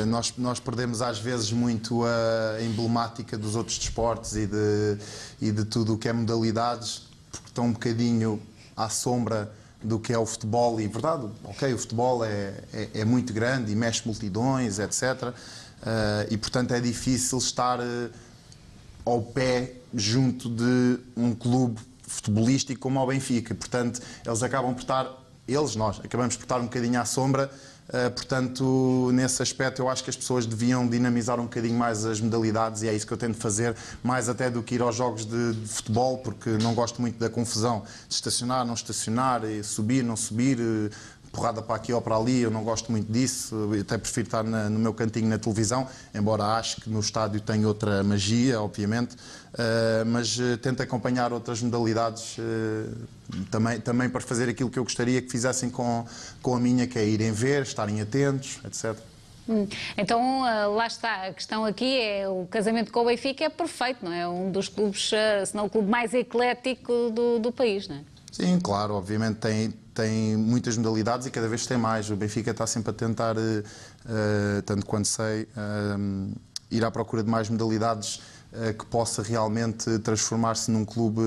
nós, 0.06 0.32
nós, 0.38 0.58
perdemos 0.58 1.02
às 1.02 1.18
vezes 1.18 1.52
muito 1.52 2.02
a 2.04 2.62
emblemática 2.62 3.36
dos 3.36 3.54
outros 3.54 3.78
desportos 3.78 4.34
e 4.34 4.46
de, 4.46 4.98
e 5.40 5.52
de 5.52 5.64
tudo 5.66 5.94
o 5.94 5.98
que 5.98 6.08
é 6.08 6.12
modalidades, 6.12 7.02
porque 7.30 7.48
estão 7.48 7.66
um 7.66 7.72
bocadinho 7.72 8.40
à 8.74 8.88
sombra 8.88 9.52
do 9.82 9.98
que 9.98 10.12
é 10.14 10.18
o 10.18 10.24
futebol. 10.24 10.80
E 10.80 10.88
verdade, 10.88 11.28
ok, 11.44 11.74
o 11.74 11.78
futebol 11.78 12.24
é, 12.24 12.54
é, 12.72 12.88
é 12.94 13.04
muito 13.04 13.34
grande 13.34 13.70
e 13.70 13.76
mexe 13.76 14.02
multidões, 14.06 14.78
etc. 14.78 15.34
Eh, 15.84 16.28
e 16.30 16.36
portanto 16.36 16.72
é 16.72 16.80
difícil 16.80 17.38
estar 17.38 17.78
uh, 17.78 18.10
ao 19.04 19.22
pé 19.22 19.74
junto 19.94 20.48
de 20.48 20.98
um 21.16 21.34
clube 21.34 21.80
futebolístico 22.02 22.80
como 22.80 22.98
o 23.00 23.06
Benfica. 23.06 23.54
Portanto, 23.54 24.00
eles 24.24 24.42
acabam 24.42 24.74
por 24.74 24.80
estar, 24.80 25.06
eles, 25.46 25.76
nós, 25.76 26.00
acabamos 26.02 26.36
por 26.36 26.42
estar 26.42 26.58
um 26.58 26.64
bocadinho 26.64 27.00
à 27.00 27.04
sombra 27.04 27.50
Uh, 27.88 28.10
portanto, 28.10 29.10
nesse 29.12 29.40
aspecto, 29.40 29.80
eu 29.80 29.88
acho 29.88 30.02
que 30.02 30.10
as 30.10 30.16
pessoas 30.16 30.44
deviam 30.44 30.88
dinamizar 30.88 31.38
um 31.38 31.44
bocadinho 31.44 31.78
mais 31.78 32.04
as 32.04 32.20
modalidades 32.20 32.82
e 32.82 32.88
é 32.88 32.94
isso 32.94 33.06
que 33.06 33.12
eu 33.12 33.16
tento 33.16 33.36
fazer, 33.36 33.76
mais 34.02 34.28
até 34.28 34.50
do 34.50 34.60
que 34.60 34.74
ir 34.74 34.82
aos 34.82 34.96
jogos 34.96 35.24
de, 35.24 35.52
de 35.52 35.68
futebol, 35.68 36.18
porque 36.18 36.50
não 36.60 36.74
gosto 36.74 37.00
muito 37.00 37.16
da 37.18 37.30
confusão 37.30 37.84
de 38.08 38.14
estacionar, 38.14 38.66
não 38.66 38.74
estacionar, 38.74 39.42
subir, 39.62 40.02
não 40.02 40.16
subir, 40.16 40.58
uh, 40.58 40.90
porrada 41.36 41.60
para 41.60 41.76
aqui 41.76 41.92
ou 41.92 42.00
para 42.00 42.16
ali, 42.16 42.40
eu 42.40 42.50
não 42.50 42.64
gosto 42.64 42.90
muito 42.90 43.12
disso, 43.12 43.54
eu 43.54 43.82
até 43.82 43.98
prefiro 43.98 44.26
estar 44.26 44.42
na, 44.42 44.70
no 44.70 44.78
meu 44.78 44.94
cantinho 44.94 45.28
na 45.28 45.38
televisão, 45.38 45.86
embora 46.14 46.44
acho 46.44 46.80
que 46.80 46.88
no 46.88 46.98
estádio 46.98 47.42
tem 47.42 47.66
outra 47.66 48.02
magia, 48.02 48.60
obviamente, 48.60 49.14
uh, 49.14 50.06
mas 50.06 50.38
uh, 50.38 50.56
tento 50.56 50.82
acompanhar 50.82 51.34
outras 51.34 51.60
modalidades 51.60 52.38
uh, 52.38 53.46
também, 53.50 53.78
também 53.78 54.08
para 54.08 54.22
fazer 54.22 54.48
aquilo 54.48 54.70
que 54.70 54.78
eu 54.78 54.84
gostaria 54.84 55.20
que 55.20 55.30
fizessem 55.30 55.68
com, 55.68 56.06
com 56.40 56.56
a 56.56 56.58
minha, 56.58 56.86
que 56.86 56.98
é 56.98 57.04
irem 57.04 57.32
ver, 57.32 57.62
estarem 57.62 58.00
atentos, 58.00 58.58
etc. 58.64 58.96
Hum. 59.46 59.68
Então, 59.96 60.42
lá 60.74 60.88
está, 60.88 61.26
a 61.26 61.32
questão 61.32 61.64
aqui 61.64 62.00
é 62.00 62.28
o 62.28 62.46
casamento 62.50 62.90
com 62.90 63.00
o 63.00 63.04
Benfica 63.04 63.44
é 63.44 63.48
perfeito, 63.48 64.04
não 64.04 64.12
é? 64.12 64.26
Um 64.26 64.50
dos 64.50 64.68
clubes, 64.68 65.10
se 65.46 65.54
não 65.54 65.66
o 65.66 65.70
clube 65.70 65.88
mais 65.88 66.12
eclético 66.12 67.10
do, 67.10 67.38
do 67.38 67.52
país, 67.52 67.86
não 67.86 67.94
é? 67.94 68.00
Sim, 68.32 68.58
claro, 68.58 68.94
obviamente 68.94 69.36
tem, 69.36 69.72
tem 69.96 70.36
muitas 70.36 70.76
modalidades 70.76 71.26
e 71.26 71.30
cada 71.30 71.48
vez 71.48 71.66
tem 71.66 71.78
mais. 71.78 72.10
O 72.10 72.16
Benfica 72.16 72.50
está 72.50 72.66
sempre 72.66 72.90
a 72.90 72.92
tentar, 72.92 73.36
uh, 73.36 74.62
tanto 74.66 74.84
quanto 74.84 75.08
sei, 75.08 75.44
uh, 75.44 76.34
ir 76.70 76.84
à 76.84 76.90
procura 76.90 77.22
de 77.22 77.30
mais 77.30 77.48
modalidades 77.48 78.20
que 78.78 78.86
possa 78.86 79.22
realmente 79.22 79.98
transformar-se 79.98 80.70
num 80.70 80.82
clube 80.82 81.20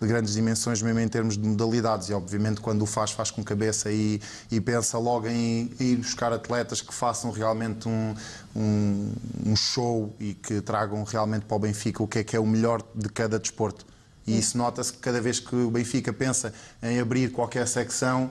de 0.00 0.08
grandes 0.08 0.32
dimensões, 0.34 0.82
mesmo 0.82 0.98
em 0.98 1.06
termos 1.06 1.36
de 1.36 1.46
modalidades. 1.46 2.08
E, 2.08 2.14
obviamente, 2.14 2.60
quando 2.60 2.82
o 2.82 2.86
faz, 2.86 3.12
faz 3.12 3.30
com 3.30 3.44
cabeça 3.44 3.92
e, 3.92 4.20
e 4.50 4.60
pensa 4.60 4.98
logo 4.98 5.28
em, 5.28 5.70
em, 5.78 5.92
ir 5.92 5.96
buscar 5.98 6.32
atletas 6.32 6.80
que 6.80 6.92
façam 6.92 7.30
realmente 7.30 7.88
um, 7.88 8.14
um, 8.56 9.12
um 9.46 9.54
show 9.54 10.12
e 10.18 10.34
que 10.34 10.60
tragam 10.60 11.04
realmente 11.04 11.44
para 11.44 11.56
o 11.56 11.60
Benfica 11.60 12.02
o 12.02 12.08
que 12.08 12.18
é 12.18 12.24
que 12.24 12.34
é 12.34 12.40
o 12.40 12.46
melhor 12.46 12.82
de 12.92 13.08
cada 13.10 13.38
desporto. 13.38 13.86
E 14.26 14.38
isso 14.38 14.58
nota-se 14.58 14.92
que 14.92 14.98
cada 14.98 15.20
vez 15.20 15.38
que 15.38 15.54
o 15.54 15.70
Benfica 15.70 16.12
pensa 16.12 16.52
em 16.82 16.98
abrir 16.98 17.30
qualquer 17.30 17.66
secção, 17.68 18.30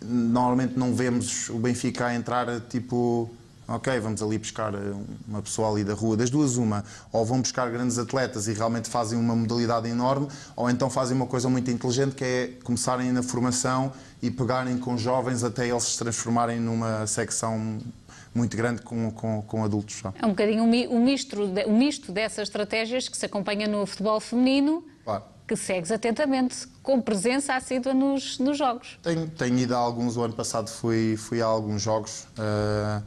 normalmente 0.00 0.78
não 0.78 0.94
vemos 0.94 1.48
o 1.50 1.58
Benfica 1.58 2.06
a 2.06 2.14
entrar 2.14 2.60
tipo 2.60 3.30
ok, 3.68 4.00
vamos 4.00 4.22
ali 4.22 4.38
buscar 4.38 4.72
uma 5.28 5.42
pessoa 5.42 5.70
ali 5.70 5.84
da 5.84 5.92
rua, 5.92 6.16
das 6.16 6.30
duas 6.30 6.56
uma, 6.56 6.82
ou 7.12 7.24
vão 7.24 7.42
buscar 7.42 7.70
grandes 7.70 7.98
atletas 7.98 8.48
e 8.48 8.54
realmente 8.54 8.88
fazem 8.88 9.18
uma 9.18 9.36
modalidade 9.36 9.86
enorme, 9.86 10.26
ou 10.56 10.70
então 10.70 10.88
fazem 10.88 11.14
uma 11.14 11.26
coisa 11.26 11.50
muito 11.50 11.70
inteligente 11.70 12.14
que 12.14 12.24
é 12.24 12.50
começarem 12.64 13.12
na 13.12 13.22
formação 13.22 13.92
e 14.22 14.30
pegarem 14.30 14.78
com 14.78 14.96
jovens 14.96 15.44
até 15.44 15.68
eles 15.68 15.82
se 15.82 15.98
transformarem 15.98 16.58
numa 16.58 17.06
secção 17.06 17.78
muito 18.34 18.56
grande 18.56 18.82
com, 18.82 19.10
com, 19.10 19.42
com 19.42 19.64
adultos. 19.64 20.02
É 20.20 20.26
um 20.26 20.30
bocadinho 20.30 20.62
um 20.62 21.04
misto, 21.04 21.40
um 21.66 21.76
misto 21.76 22.12
dessas 22.12 22.48
estratégias 22.48 23.08
que 23.08 23.16
se 23.16 23.26
acompanha 23.26 23.66
no 23.66 23.84
futebol 23.86 24.20
feminino. 24.20 24.84
Claro. 25.04 25.24
Que 25.46 25.56
segues 25.56 25.90
atentamente, 25.90 26.68
com 26.82 27.00
presença 27.00 27.54
assídua 27.54 27.94
nos, 27.94 28.38
nos 28.38 28.58
jogos. 28.58 28.98
Tenho, 29.02 29.26
tenho 29.28 29.58
ido 29.58 29.74
a 29.74 29.78
alguns, 29.78 30.14
o 30.18 30.22
ano 30.22 30.34
passado 30.34 30.68
fui, 30.68 31.16
fui 31.16 31.40
a 31.40 31.46
alguns 31.46 31.80
jogos 31.80 32.26
uh, 32.38 33.02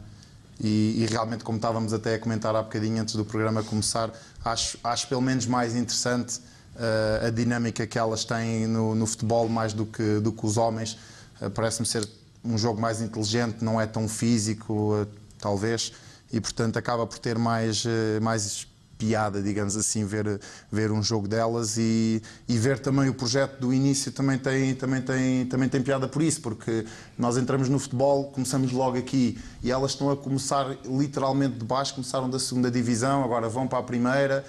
e, 0.59 1.03
e, 1.03 1.07
realmente, 1.07 1.43
como 1.43 1.57
estávamos 1.57 1.93
até 1.93 2.15
a 2.15 2.19
comentar 2.19 2.55
há 2.55 2.63
bocadinho 2.63 2.99
antes 2.99 3.15
do 3.15 3.23
programa 3.23 3.61
começar, 3.61 4.11
acho, 4.43 4.79
acho 4.83 5.07
pelo 5.07 5.21
menos 5.21 5.45
mais 5.45 5.75
interessante 5.75 6.39
uh, 6.75 7.27
a 7.27 7.29
dinâmica 7.29 7.85
que 7.85 7.99
elas 7.99 8.25
têm 8.25 8.65
no, 8.65 8.95
no, 8.95 9.05
futebol 9.05 9.47
mais 9.47 9.73
do 9.73 9.85
que, 9.85 10.19
do 10.19 10.31
que 10.31 10.45
os 10.45 10.57
homens. 10.57 10.97
Uh, 11.39 11.49
Parece-me 11.51 11.85
ser 11.85 12.07
um 12.43 12.57
jogo 12.57 12.79
mais 12.79 13.01
inteligente, 13.01 13.63
não 13.63 13.79
é 13.79 13.86
tão 13.86 14.07
físico, 14.07 15.07
talvez, 15.39 15.93
e 16.31 16.39
portanto 16.39 16.77
acaba 16.77 17.05
por 17.05 17.19
ter 17.19 17.38
mais, 17.38 17.83
eh, 17.86 18.19
mais 18.19 18.67
piada, 19.01 19.41
digamos 19.41 19.75
assim, 19.75 20.05
ver, 20.05 20.39
ver 20.71 20.91
um 20.91 21.01
jogo 21.01 21.27
delas 21.27 21.75
e, 21.75 22.21
e 22.48 22.57
ver 22.60 22.77
também 22.77 23.10
o 23.10 23.13
projeto 23.15 23.60
do 23.60 23.74
início 23.74 24.12
também 24.12 24.38
tem, 24.38 24.75
também, 24.75 25.01
tem, 25.01 25.45
também 25.48 25.67
tem 25.67 25.81
piada 25.81 26.07
por 26.07 26.21
isso, 26.21 26.39
porque 26.39 26.86
nós 27.17 27.36
entramos 27.36 27.67
no 27.67 27.79
futebol, 27.79 28.25
começamos 28.25 28.71
logo 28.71 29.00
aqui 29.00 29.39
e 29.63 29.71
elas 29.71 29.91
estão 29.91 30.12
a 30.12 30.15
começar 30.15 30.77
literalmente 30.86 31.57
de 31.57 31.65
baixo, 31.65 31.95
começaram 31.95 32.29
da 32.29 32.38
segunda 32.38 32.69
divisão, 32.69 33.24
agora 33.24 33.50
vão 33.50 33.67
para 33.67 33.79
a 33.79 33.83
primeira. 33.83 34.45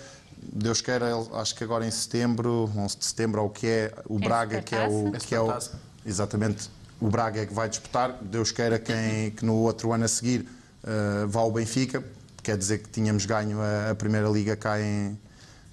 Deus 0.52 0.82
queira, 0.82 1.06
acho 1.34 1.54
que 1.54 1.64
agora 1.64 1.86
em 1.86 1.90
setembro, 1.90 2.70
11 2.76 2.98
de 2.98 3.04
setembro, 3.06 3.40
ou 3.40 3.46
o 3.46 3.50
que 3.50 3.66
é 3.66 3.94
o 4.06 4.18
Braga, 4.18 4.60
que 4.60 4.74
é 4.74 4.86
o. 4.86 5.12
Que 5.12 5.34
é 5.34 5.40
o 5.40 5.56
exatamente, 6.04 6.68
o 7.02 7.08
Braga 7.10 7.40
é 7.40 7.46
que 7.46 7.52
vai 7.52 7.68
disputar. 7.68 8.16
Deus 8.22 8.52
queira 8.52 8.78
quem, 8.78 9.32
que 9.32 9.44
no 9.44 9.56
outro 9.56 9.92
ano 9.92 10.04
a 10.04 10.08
seguir 10.08 10.42
uh, 10.84 11.26
vá 11.26 11.40
ao 11.40 11.50
Benfica, 11.50 12.02
quer 12.44 12.56
dizer 12.56 12.78
que 12.78 12.88
tínhamos 12.88 13.26
ganho 13.26 13.60
a, 13.60 13.90
a 13.90 13.94
Primeira 13.96 14.28
Liga 14.28 14.54
cá 14.54 14.80
em, 14.80 15.18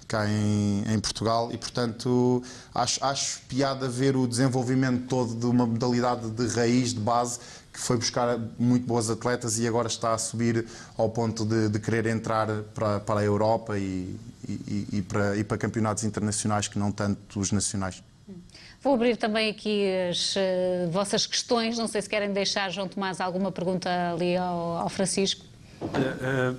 cá 0.08 0.28
em, 0.28 0.82
em, 0.92 0.98
Portugal 0.98 1.50
e, 1.52 1.56
portanto, 1.56 2.42
acho, 2.74 3.04
acho 3.04 3.40
piada 3.42 3.88
ver 3.88 4.16
o 4.16 4.26
desenvolvimento 4.26 5.06
todo 5.06 5.36
de 5.36 5.46
uma 5.46 5.64
modalidade 5.64 6.28
de 6.30 6.48
raiz, 6.48 6.92
de 6.92 7.00
base, 7.00 7.38
que 7.72 7.78
foi 7.78 7.96
buscar 7.96 8.36
muito 8.58 8.84
boas 8.84 9.08
atletas 9.08 9.56
e 9.60 9.68
agora 9.68 9.86
está 9.86 10.12
a 10.12 10.18
subir 10.18 10.66
ao 10.98 11.10
ponto 11.10 11.44
de, 11.44 11.68
de 11.68 11.78
querer 11.78 12.06
entrar 12.06 12.48
para, 12.74 12.98
para 12.98 13.20
a 13.20 13.22
Europa 13.22 13.78
e, 13.78 14.18
e, 14.48 14.88
e, 14.94 15.02
para, 15.02 15.36
e 15.36 15.44
para 15.44 15.56
campeonatos 15.56 16.02
internacionais 16.02 16.66
que 16.66 16.76
não 16.76 16.90
tanto 16.90 17.38
os 17.38 17.52
nacionais. 17.52 18.02
Vou 18.82 18.94
abrir 18.94 19.16
também 19.16 19.50
aqui 19.50 19.86
as 20.10 20.34
uh, 20.36 20.90
vossas 20.90 21.26
questões. 21.26 21.76
Não 21.76 21.86
sei 21.86 22.00
se 22.00 22.08
querem 22.08 22.32
deixar, 22.32 22.70
João 22.70 22.88
Tomás, 22.88 23.20
alguma 23.20 23.52
pergunta 23.52 23.90
ali 24.12 24.36
ao, 24.36 24.78
ao 24.78 24.88
Francisco. 24.88 25.44
Uh, 25.82 26.52
uh, 26.52 26.56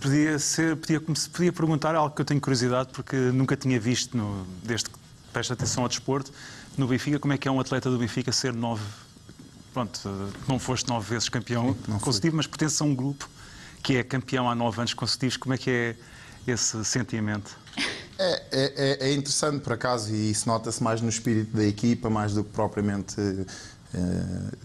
podia, 0.00 0.38
ser, 0.38 0.76
podia, 0.76 0.98
podia 1.00 1.52
perguntar 1.52 1.94
algo 1.94 2.14
que 2.14 2.22
eu 2.22 2.24
tenho 2.24 2.40
curiosidade, 2.40 2.88
porque 2.90 3.16
nunca 3.16 3.54
tinha 3.54 3.78
visto, 3.78 4.16
no, 4.16 4.46
desde 4.62 4.88
que 4.88 4.98
presta 5.30 5.52
atenção 5.52 5.82
ao 5.82 5.90
desporto, 5.90 6.32
no 6.78 6.86
Benfica, 6.86 7.18
como 7.18 7.34
é 7.34 7.38
que 7.38 7.46
é 7.46 7.50
um 7.50 7.60
atleta 7.60 7.90
do 7.90 7.98
Benfica 7.98 8.32
ser 8.32 8.54
nove. 8.54 8.84
Pronto, 9.74 10.00
não 10.48 10.58
foste 10.58 10.88
nove 10.88 11.10
vezes 11.10 11.28
campeão 11.28 11.76
não 11.86 11.98
consecutivo, 11.98 12.36
mas 12.36 12.46
pertence 12.46 12.82
a 12.82 12.86
um 12.86 12.94
grupo 12.94 13.28
que 13.82 13.96
é 13.96 14.02
campeão 14.02 14.48
há 14.48 14.54
nove 14.54 14.80
anos 14.80 14.94
consecutivos. 14.94 15.36
Como 15.36 15.52
é 15.54 15.58
que 15.58 15.70
é 15.70 15.96
esse 16.50 16.82
sentimento? 16.82 17.58
É, 18.18 18.32
é, 18.32 18.42
é, 18.52 19.08
é, 19.10 19.12
interessante, 19.12 19.60
por 19.60 19.74
acaso, 19.74 20.14
e 20.14 20.30
isso 20.30 20.48
nota-se 20.48 20.82
mais 20.82 21.00
no 21.00 21.08
espírito 21.08 21.54
da 21.54 21.64
equipa, 21.64 22.08
mais 22.08 22.32
do 22.32 22.42
que 22.42 22.50
propriamente 22.50 23.20
eh, 23.94 24.56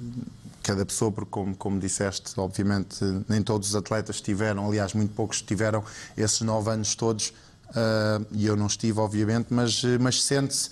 cada 0.64 0.86
pessoa, 0.86 1.12
porque, 1.12 1.30
como, 1.30 1.56
como 1.56 1.80
disseste, 1.80 2.40
obviamente 2.40 3.04
nem 3.28 3.42
todos 3.42 3.70
os 3.70 3.76
atletas 3.76 4.22
tiveram, 4.22 4.68
aliás, 4.68 4.94
muito 4.94 5.14
poucos 5.14 5.42
tiveram 5.42 5.84
esses 6.16 6.40
nove 6.42 6.70
anos 6.70 6.96
todos, 6.96 7.30
uh, 7.70 8.26
e 8.32 8.46
eu 8.46 8.56
não 8.56 8.68
estive, 8.68 9.00
obviamente, 9.00 9.48
mas, 9.50 9.82
mas 10.00 10.24
sente-se 10.24 10.70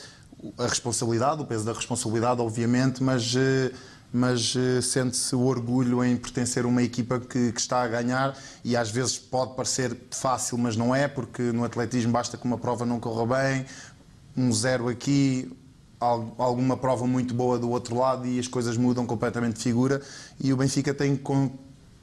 a 0.57 0.67
responsabilidade, 0.67 1.41
o 1.41 1.45
peso 1.45 1.65
da 1.65 1.73
responsabilidade, 1.73 2.39
obviamente, 2.39 3.03
mas. 3.03 3.35
Mas 4.11 4.55
uh, 4.55 4.81
sente-se 4.81 5.35
o 5.35 5.41
orgulho 5.41 6.03
em 6.03 6.17
pertencer 6.17 6.65
a 6.65 6.67
uma 6.67 6.81
equipa 6.81 7.19
que, 7.19 7.51
que, 7.51 7.59
está 7.59 7.81
a 7.83 7.87
ganhar 7.87 8.37
e 8.63 8.75
às 8.75 8.89
vezes 8.89 9.17
pode 9.17 9.55
parecer 9.55 9.95
fácil, 10.11 10.57
mas 10.57 10.75
não 10.75 10.95
é, 10.95 11.07
porque 11.07 11.41
no 11.41 11.63
atletismo 11.63 12.11
basta 12.11 12.37
que 12.37 12.45
uma 12.45 12.57
prova 12.57 12.85
não 12.85 12.99
corra 12.99 13.37
bem, 13.37 13.65
um 14.35 14.51
zero 14.51 14.87
aqui, 14.87 15.51
alguma 15.99 16.77
prova 16.77 17.05
muito 17.05 17.33
boa 17.33 17.59
do 17.59 17.69
outro 17.69 17.97
lado 17.97 18.25
e 18.25 18.39
as 18.39 18.47
coisas 18.47 18.77
mudam 18.77 19.05
completamente 19.05 19.57
de 19.57 19.63
figura 19.63 20.01
e 20.39 20.53
o 20.53 20.57
Benfica 20.57 20.93
tem 20.93 21.15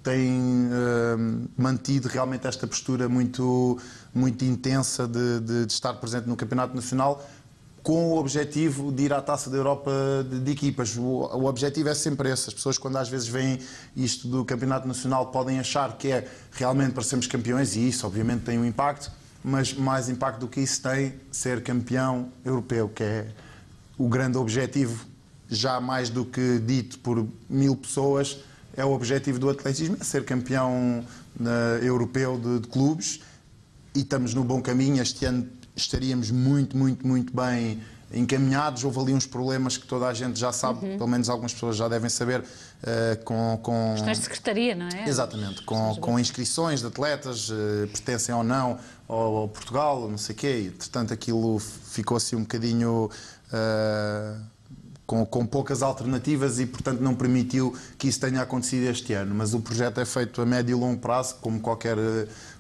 tem 0.07 0.69
eh, 0.71 1.17
mantido 1.59 2.07
realmente 2.07 2.47
esta 2.47 2.65
postura 2.65 3.09
muito, 3.09 3.77
muito 4.15 4.45
intensa 4.45 5.09
de, 5.09 5.41
de, 5.41 5.67
de 5.67 5.73
estar 5.73 5.95
presente 5.95 6.29
no 6.29 6.37
Campeonato 6.37 6.77
Nacional 6.77 7.27
com 7.87 8.15
o 8.15 8.19
objetivo 8.19 8.91
de 8.91 9.05
ir 9.05 9.13
à 9.13 9.23
Taça 9.23 9.49
da 9.49 9.57
Europa 9.57 9.93
de, 10.29 10.41
de 10.41 10.51
equipas. 10.51 10.97
O, 10.97 11.03
o, 11.03 11.45
objetivo 11.45 11.89
é 11.89 11.95
sempre 11.95 12.29
esse. 12.29 12.49
As 12.49 12.55
pessoas, 12.55 12.77
quando 12.77 12.97
às 12.97 13.09
vezes 13.09 13.29
veem 13.29 13.61
isto 13.95 14.27
do 14.27 14.45
Campeonato 14.45 14.89
Nacional, 14.89 15.27
podem 15.27 15.61
achar 15.61 15.97
que 15.97 16.11
é 16.11 16.29
realmente 16.51 16.95
para 16.95 17.05
sermos 17.05 17.29
campeões, 17.29 17.77
e 17.77 17.89
isso 17.89 18.05
obviamente 18.05 18.43
tem 18.43 18.59
um 18.59 18.65
impacto, 18.65 19.13
mas 19.45 19.73
mais 19.73 20.09
impacto 20.09 20.41
do 20.41 20.49
que 20.49 20.61
isso 20.61 20.83
tem 20.83 21.15
ser 21.31 21.63
campeão 21.63 22.29
europeu, 22.45 22.89
que 22.89 23.05
é 23.05 23.29
o 23.97 24.09
grande 24.09 24.37
objetivo, 24.37 25.07
já 25.49 25.81
mais 25.81 26.11
do 26.11 26.25
que 26.25 26.59
dito 26.59 26.99
por 26.99 27.25
mil 27.49 27.77
pessoas, 27.77 28.39
é 28.77 28.85
o 28.85 28.91
objetivo 28.91 29.39
do 29.39 29.49
atletismo, 29.49 29.97
é 30.01 30.03
ser 30.03 30.25
campeão 30.25 31.05
uh, 31.39 31.85
europeu 31.85 32.37
de, 32.37 32.59
de 32.59 32.67
clubes 32.67 33.21
e 33.95 34.01
estamos 34.01 34.35
no 34.35 34.43
bom 34.43 34.61
caminho. 34.61 35.01
Este 35.01 35.25
ano 35.25 35.49
estaríamos 35.77 36.31
muito, 36.31 36.77
muito, 36.77 37.07
muito 37.07 37.37
bem 37.37 37.81
encaminhados. 38.13 38.85
Houve 38.85 39.01
ali 39.01 39.15
uns 39.15 39.27
problemas 39.27 39.77
que 39.77 39.87
toda 39.87 40.07
a 40.07 40.15
gente 40.15 40.39
já 40.39 40.53
sabe, 40.53 40.85
uhum. 40.85 40.97
pelo 40.97 41.09
menos 41.09 41.29
algumas 41.29 41.53
pessoas 41.53 41.77
já 41.77 41.89
devem 41.89 42.09
saber, 42.09 42.41
uh, 42.41 43.25
com, 43.25 43.59
com. 43.63 43.93
Questões 43.95 44.19
de 44.19 44.25
secretaria, 44.25 44.75
não 44.75 44.89
é? 44.89 45.09
Exatamente, 45.09 45.63
com, 45.63 45.95
com 45.97 46.19
inscrições 46.19 46.81
de 46.81 46.87
atletas, 46.87 47.51
uh, 47.51 47.87
pertencem 47.89 48.35
ou 48.35 48.43
não 48.43 48.79
ao, 49.09 49.37
ao, 49.37 49.49
Portugal, 49.49 50.09
não 50.09 50.19
sei 50.19 50.35
o 50.35 50.39
quê, 50.39 50.63
e, 50.67 50.71
portanto 50.71 51.13
aquilo 51.13 51.59
ficou 51.59 52.17
assim 52.17 52.37
um 52.37 52.43
bocadinho. 52.43 53.11
Uh, 53.53 54.57
com, 55.07 55.25
com, 55.25 55.47
poucas 55.47 55.83
alternativas 55.83 56.59
e, 56.59 56.67
portanto, 56.67 57.01
não 57.01 57.15
permitiu 57.15 57.73
que 57.97 58.09
isso 58.09 58.19
tenha 58.19 58.43
acontecido 58.43 58.91
este 58.91 59.13
ano. 59.13 59.37
Mas 59.37 59.55
o 59.55 59.61
projeto 59.61 60.01
é 60.01 60.05
feito 60.05 60.43
a 60.43 60.45
médio 60.45 60.77
e 60.77 60.81
longo 60.81 61.01
prazo, 61.01 61.37
como 61.41 61.61
qualquer, 61.61 61.97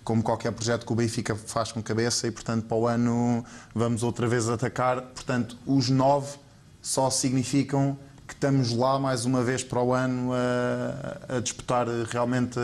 como 0.07 0.23
qualquer 0.23 0.53
projeto 0.53 0.87
que 0.87 0.93
o 0.93 0.95
Benfica 0.95 1.35
faz 1.35 1.73
com 1.73 1.83
cabeça, 1.83 2.29
e, 2.29 2.31
portanto, 2.31 2.65
para 2.67 2.77
o 2.77 2.87
ano 2.87 3.45
vamos 3.75 4.05
outra 4.05 4.29
vez 4.29 4.49
atacar. 4.49 5.03
Portanto, 5.03 5.59
os 5.67 5.91
nove 5.91 6.39
só 6.81 7.11
significam 7.11 7.99
que 8.25 8.33
estamos 8.33 8.71
lá 8.71 9.01
mais 9.01 9.25
uma 9.25 9.43
vez 9.43 9.65
para 9.65 9.83
o 9.83 9.93
ano 9.93 10.31
a, 10.33 11.37
a 11.37 11.41
disputar 11.41 11.89
realmente 12.09 12.57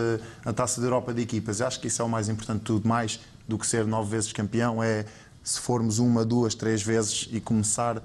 a 0.44 0.52
Taça 0.52 0.80
da 0.80 0.86
Europa 0.86 1.12
de 1.12 1.20
equipas. 1.22 1.58
Eu 1.58 1.66
acho 1.66 1.80
que 1.80 1.88
isso 1.88 2.00
é 2.00 2.04
o 2.04 2.08
mais 2.08 2.28
importante 2.28 2.60
tudo, 2.60 2.86
mais 2.86 3.18
do 3.48 3.58
que 3.58 3.66
ser 3.66 3.88
nove 3.88 4.12
vezes 4.12 4.32
campeão, 4.32 4.80
é 4.80 5.04
se 5.42 5.58
formos 5.58 5.98
uma, 5.98 6.24
duas, 6.24 6.54
três 6.54 6.80
vezes 6.80 7.28
e 7.32 7.40
começar 7.40 8.00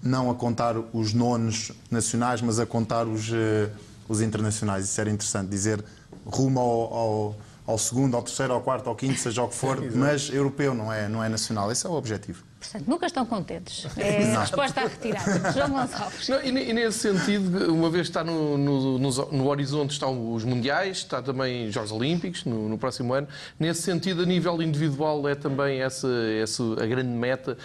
não 0.00 0.30
a 0.30 0.34
contar 0.36 0.76
os 0.92 1.12
nonos 1.12 1.72
nacionais, 1.90 2.40
mas 2.40 2.60
a 2.60 2.66
contar 2.66 3.04
os, 3.08 3.30
uh, 3.30 3.68
os 4.08 4.20
internacionais. 4.20 4.84
Isso 4.84 5.00
era 5.00 5.10
interessante, 5.10 5.48
dizer 5.48 5.84
rumo 6.24 6.60
ao, 6.60 6.94
ao, 6.94 7.36
ao, 7.66 7.78
segundo, 7.78 8.16
ao 8.16 8.22
terceiro, 8.22 8.52
ao 8.52 8.60
quarto, 8.60 8.88
ao 8.88 8.94
quinto, 8.94 9.18
seja 9.18 9.42
o 9.42 9.48
que 9.48 9.54
for, 9.54 9.80
mas 9.94 10.30
europeu, 10.30 10.74
não 10.74 10.92
é, 10.92 11.08
não 11.08 11.22
é 11.22 11.28
nacional. 11.28 11.70
Esse 11.72 11.86
é 11.86 11.90
o 11.90 11.92
objetivo. 11.92 12.44
Portanto, 12.58 12.88
nunca 12.88 13.06
estão 13.06 13.26
contentes. 13.26 13.86
É 13.96 14.34
a 14.34 14.40
resposta 14.40 14.80
a 14.80 14.84
retirar. 14.84 15.24
João 15.52 15.70
Gonçalves. 15.70 16.28
Não, 16.28 16.42
e, 16.42 16.48
e, 16.48 16.72
nesse 16.72 16.98
sentido, 16.98 17.72
uma 17.72 17.90
vez 17.90 18.06
está 18.06 18.22
no, 18.22 18.56
no, 18.56 18.98
no, 18.98 19.10
no, 19.10 19.46
horizonte 19.48 19.92
estão 19.92 20.34
os 20.34 20.44
Mundiais, 20.44 20.98
está 20.98 21.20
também 21.20 21.68
os 21.68 21.74
Jogos 21.74 21.92
Olímpicos 21.92 22.44
no, 22.44 22.68
no, 22.68 22.78
próximo 22.78 23.14
ano. 23.14 23.26
Nesse 23.58 23.82
sentido, 23.82 24.22
a 24.22 24.26
nível 24.26 24.60
individual, 24.62 25.28
é 25.28 25.34
também 25.34 25.80
essa, 25.80 26.08
essa 26.40 26.62
a 26.80 26.86
grande 26.86 27.08
meta, 27.08 27.56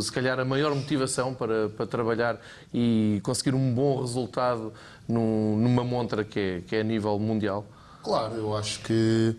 se 0.00 0.12
calhar 0.12 0.38
a 0.38 0.44
maior 0.44 0.74
motivação 0.74 1.34
para, 1.34 1.68
para 1.70 1.86
trabalhar 1.86 2.40
e 2.72 3.20
conseguir 3.22 3.54
um 3.54 3.74
bom 3.74 4.00
resultado 4.00 4.72
numa 5.08 5.82
montra 5.82 6.24
que 6.24 6.38
é, 6.38 6.60
que 6.66 6.76
é 6.76 6.80
a 6.80 6.84
nível 6.84 7.18
mundial? 7.18 7.66
Claro, 8.02 8.34
eu 8.34 8.56
acho 8.56 8.80
que 8.80 9.36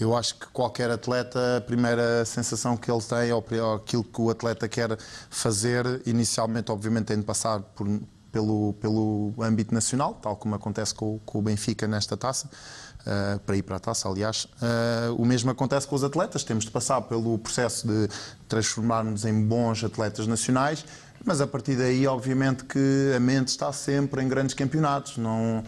eu 0.00 0.16
acho 0.16 0.34
que 0.34 0.46
qualquer 0.48 0.90
atleta, 0.90 1.58
a 1.58 1.60
primeira 1.60 2.24
sensação 2.24 2.76
que 2.76 2.90
ele 2.90 3.02
tem, 3.02 3.32
ou 3.32 3.74
aquilo 3.74 4.02
que 4.02 4.20
o 4.20 4.30
atleta 4.30 4.68
quer 4.68 4.98
fazer, 5.30 6.02
inicialmente, 6.04 6.72
obviamente, 6.72 7.06
tem 7.06 7.18
de 7.18 7.24
passar 7.24 7.60
por, 7.60 7.86
pelo, 8.32 8.72
pelo 8.80 9.32
âmbito 9.40 9.72
nacional, 9.72 10.18
tal 10.20 10.34
como 10.36 10.54
acontece 10.54 10.94
com, 10.94 11.20
com 11.24 11.38
o 11.38 11.42
Benfica 11.42 11.86
nesta 11.86 12.16
taça. 12.16 12.50
Uh, 13.02 13.36
para 13.40 13.56
ir 13.56 13.62
para 13.62 13.76
a 13.76 13.80
taça, 13.80 14.08
aliás. 14.08 14.44
Uh, 14.44 15.16
o 15.18 15.26
mesmo 15.26 15.50
acontece 15.50 15.88
com 15.88 15.96
os 15.96 16.04
atletas, 16.04 16.44
temos 16.44 16.64
de 16.64 16.70
passar 16.70 17.00
pelo 17.02 17.36
processo 17.36 17.84
de 17.84 18.08
transformar-nos 18.46 19.24
em 19.24 19.44
bons 19.44 19.82
atletas 19.82 20.28
nacionais 20.28 20.84
mas 21.24 21.40
a 21.40 21.46
partir 21.46 21.76
daí, 21.76 22.06
obviamente, 22.06 22.64
que 22.64 23.12
a 23.16 23.20
mente 23.20 23.48
está 23.48 23.72
sempre 23.72 24.22
em 24.22 24.28
grandes 24.28 24.54
campeonatos. 24.54 25.18
Não, 25.18 25.62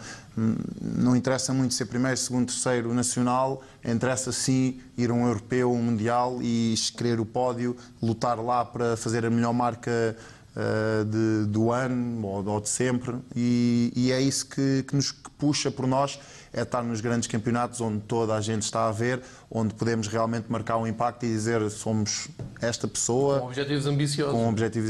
não 0.81 1.15
interessa 1.15 1.53
muito 1.53 1.73
ser 1.73 1.85
primeiro, 1.85 2.17
segundo, 2.17 2.47
terceiro 2.47 2.93
nacional, 2.93 3.63
interessa 3.83 4.31
sim 4.31 4.79
ir 4.97 5.09
a 5.09 5.13
um 5.13 5.25
europeu, 5.27 5.71
um 5.71 5.81
mundial 5.81 6.39
e 6.41 6.75
querer 6.97 7.19
o 7.19 7.25
pódio, 7.25 7.75
lutar 8.01 8.37
lá 8.39 8.65
para 8.65 8.97
fazer 8.97 9.25
a 9.25 9.29
melhor 9.29 9.53
marca 9.53 10.15
uh, 10.55 11.05
de, 11.05 11.45
do 11.49 11.71
ano 11.71 12.25
ou, 12.25 12.45
ou 12.45 12.59
de 12.59 12.69
sempre. 12.69 13.15
E, 13.35 13.93
e, 13.95 14.11
é 14.11 14.21
isso 14.21 14.47
que, 14.47 14.83
que 14.83 14.95
nos 14.95 15.11
puxa 15.37 15.71
por 15.71 15.87
nós 15.87 16.19
é 16.55 16.61
estar 16.61 16.81
nos 16.81 17.01
grandes 17.01 17.27
campeonatos 17.27 17.81
onde 17.81 17.99
toda 17.99 18.33
a 18.33 18.39
gente 18.39 18.61
está 18.61 18.87
a 18.87 18.91
ver, 18.91 19.21
onde 19.51 19.73
podemos 19.73 20.07
realmente 20.07 20.49
marcar 20.49 20.77
um 20.77 20.87
impacto 20.87 21.25
e 21.25 21.29
dizer 21.29 21.69
somos 21.69 22.29
esta 22.61 22.87
pessoa. 22.87 23.41
Com 23.41 23.47
objetivos 23.47 23.85
ambiciosos. 23.85 24.33
Com 24.33 24.47
objetivos 24.47 24.89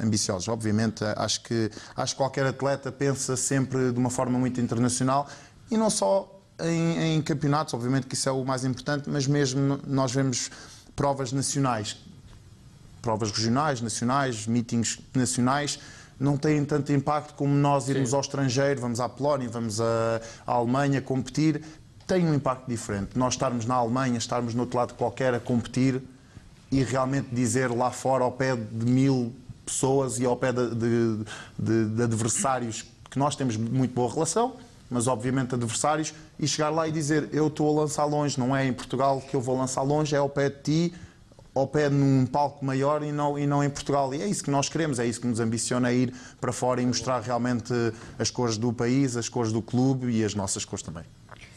ambiciosos. 0.00 0.48
Obviamente, 0.48 1.04
acho 1.16 1.40
que, 1.44 1.70
acho 1.96 2.14
que 2.14 2.18
qualquer 2.18 2.46
atleta 2.46 2.90
pensa 2.90 3.36
sempre 3.36 3.92
de 3.92 3.98
uma 3.98 4.10
forma 4.10 4.36
muito 4.40 4.60
internacional 4.60 5.28
e 5.70 5.76
não 5.76 5.88
só 5.88 6.36
em, 6.60 7.14
em 7.14 7.22
campeonatos, 7.22 7.74
obviamente 7.74 8.08
que 8.08 8.16
isso 8.16 8.28
é 8.28 8.32
o 8.32 8.44
mais 8.44 8.64
importante, 8.64 9.08
mas 9.08 9.24
mesmo 9.28 9.78
nós 9.86 10.10
vemos 10.10 10.50
provas 10.96 11.30
nacionais, 11.30 11.96
provas 13.00 13.30
regionais, 13.30 13.80
nacionais, 13.80 14.48
meetings 14.48 14.98
nacionais 15.14 15.78
não 16.18 16.36
têm 16.36 16.64
tanto 16.64 16.92
impacto 16.92 17.34
como 17.34 17.54
nós 17.54 17.88
irmos 17.88 18.10
Sim. 18.10 18.16
ao 18.16 18.20
estrangeiro, 18.20 18.80
vamos 18.80 19.00
à 19.00 19.08
Polónia, 19.08 19.48
vamos 19.48 19.80
à, 19.80 20.20
à 20.46 20.52
Alemanha 20.52 21.00
competir, 21.00 21.62
tem 22.06 22.26
um 22.26 22.34
impacto 22.34 22.66
diferente. 22.66 23.10
Nós 23.16 23.34
estarmos 23.34 23.66
na 23.66 23.74
Alemanha, 23.74 24.18
estarmos 24.18 24.54
no 24.54 24.62
outro 24.62 24.78
lado 24.78 24.94
qualquer 24.94 25.34
a 25.34 25.40
competir 25.40 26.02
e 26.72 26.82
realmente 26.82 27.28
dizer 27.32 27.70
lá 27.70 27.90
fora 27.90 28.24
ao 28.24 28.32
pé 28.32 28.56
de 28.56 28.86
mil 28.86 29.32
pessoas 29.64 30.18
e 30.18 30.24
ao 30.24 30.36
pé 30.36 30.52
de, 30.52 30.74
de, 30.74 31.24
de, 31.58 31.84
de 31.90 32.02
adversários 32.02 32.84
que 33.10 33.18
nós 33.18 33.36
temos 33.36 33.56
muito 33.56 33.94
boa 33.94 34.12
relação, 34.12 34.54
mas 34.90 35.06
obviamente 35.06 35.54
adversários, 35.54 36.14
e 36.38 36.46
chegar 36.46 36.70
lá 36.70 36.88
e 36.88 36.92
dizer 36.92 37.28
eu 37.32 37.48
estou 37.48 37.76
a 37.76 37.82
lançar 37.82 38.04
longe, 38.04 38.38
não 38.38 38.56
é 38.56 38.66
em 38.66 38.72
Portugal 38.72 39.20
que 39.20 39.34
eu 39.34 39.40
vou 39.40 39.56
lançar 39.56 39.82
longe, 39.82 40.14
é 40.14 40.18
ao 40.18 40.28
pé 40.28 40.48
de 40.48 40.62
ti 40.62 40.94
ao 41.58 41.66
pé 41.66 41.88
num 41.88 42.26
palco 42.26 42.64
maior 42.64 43.02
e 43.02 43.12
não, 43.12 43.38
e 43.38 43.46
não 43.46 43.62
em 43.62 43.70
Portugal. 43.70 44.12
E 44.14 44.22
é 44.22 44.26
isso 44.26 44.42
que 44.42 44.50
nós 44.50 44.68
queremos, 44.68 44.98
é 44.98 45.06
isso 45.06 45.20
que 45.20 45.26
nos 45.26 45.40
ambiciona 45.40 45.92
ir 45.92 46.14
para 46.40 46.52
fora 46.52 46.80
e 46.80 46.86
mostrar 46.86 47.20
realmente 47.20 47.72
as 48.18 48.30
cores 48.30 48.56
do 48.56 48.72
país, 48.72 49.16
as 49.16 49.28
cores 49.28 49.52
do 49.52 49.62
clube 49.62 50.10
e 50.10 50.24
as 50.24 50.34
nossas 50.34 50.64
cores 50.64 50.82
também. 50.82 51.04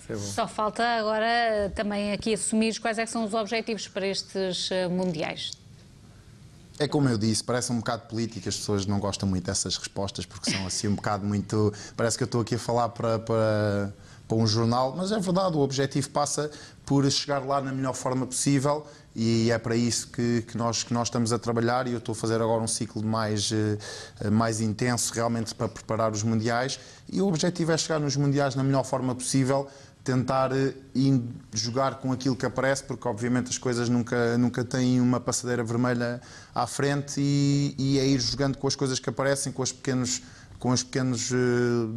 É 0.10 0.16
Só 0.18 0.48
falta 0.48 0.84
agora 0.84 1.72
também 1.76 2.12
aqui 2.12 2.34
assumir 2.34 2.78
quais 2.80 2.98
é 2.98 3.06
são 3.06 3.24
os 3.24 3.34
objetivos 3.34 3.88
para 3.88 4.06
estes 4.08 4.70
eh, 4.72 4.88
mundiais. 4.88 5.52
É 6.80 6.88
como 6.88 7.08
eu 7.08 7.18
disse, 7.18 7.44
parece 7.44 7.72
um 7.72 7.78
bocado 7.78 8.08
político, 8.08 8.50
as 8.50 8.56
pessoas 8.56 8.86
não 8.86 9.00
gostam 9.00 9.30
muito 9.30 9.46
dessas 9.46 9.78
respostas 9.78 10.26
porque 10.26 10.50
são 10.50 10.66
assim 10.66 10.88
um 10.88 10.96
bocado 10.96 11.26
muito. 11.26 11.72
Parece 11.96 12.18
que 12.18 12.24
eu 12.24 12.26
estou 12.26 12.42
aqui 12.42 12.56
a 12.56 12.60
falar 12.60 12.90
para, 12.90 13.20
para, 13.20 13.94
para 14.32 14.38
um 14.38 14.48
jornal, 14.48 14.96
mas 14.96 15.12
é 15.12 15.20
verdade, 15.20 15.58
o 15.58 15.60
objetivo 15.60 16.10
passa 16.10 16.50
por 16.86 17.10
chegar 17.12 17.46
lá 17.46 17.60
na 17.60 17.74
melhor 17.74 17.94
forma 17.94 18.26
possível 18.26 18.88
e 19.14 19.52
é 19.52 19.58
para 19.58 19.76
isso 19.76 20.08
que, 20.08 20.44
que, 20.44 20.58
nós, 20.58 20.84
que 20.84 20.94
nós 20.94 21.10
estamos 21.10 21.34
a 21.34 21.38
trabalhar 21.38 21.86
e 21.86 21.92
eu 21.92 21.98
estou 21.98 22.14
a 22.14 22.16
fazer 22.16 22.42
agora 22.42 22.64
um 22.64 22.68
ciclo 22.68 23.04
mais, 23.04 23.52
eh, 23.52 24.30
mais 24.30 24.62
intenso 24.62 25.14
realmente 25.14 25.54
para 25.54 25.68
preparar 25.68 26.14
os 26.14 26.24
Mundiais 26.24 26.80
e 27.12 27.22
o 27.22 27.28
objetivo 27.28 27.74
é 27.74 27.78
chegar 27.78 28.00
nos 28.00 28.16
Mundiais 28.16 28.56
na 28.56 28.64
melhor 28.64 28.86
forma 28.86 29.14
possível, 29.14 29.68
tentar 30.02 30.54
eh, 30.54 30.74
jogar 31.54 31.96
com 31.96 32.14
aquilo 32.14 32.38
que 32.38 32.46
aparece, 32.46 32.86
porque 32.86 33.06
obviamente 33.06 33.50
as 33.50 33.58
coisas 33.58 33.90
nunca, 33.90 34.38
nunca 34.38 34.64
têm 34.64 35.02
uma 35.02 35.20
passadeira 35.20 35.62
vermelha 35.62 36.22
à 36.56 36.66
frente 36.66 37.20
e, 37.20 37.76
e 37.78 38.00
é 38.00 38.08
ir 38.08 38.22
jogando 38.22 38.58
com 38.58 38.66
as 38.66 38.78
coisas 38.78 38.98
que 38.98 39.10
aparecem, 39.10 39.52
com 39.52 39.62
os 39.62 39.74
pequenos, 39.74 40.22
com 40.58 40.70
os 40.70 40.84
pequenos 40.84 41.32
eh, 41.34 41.36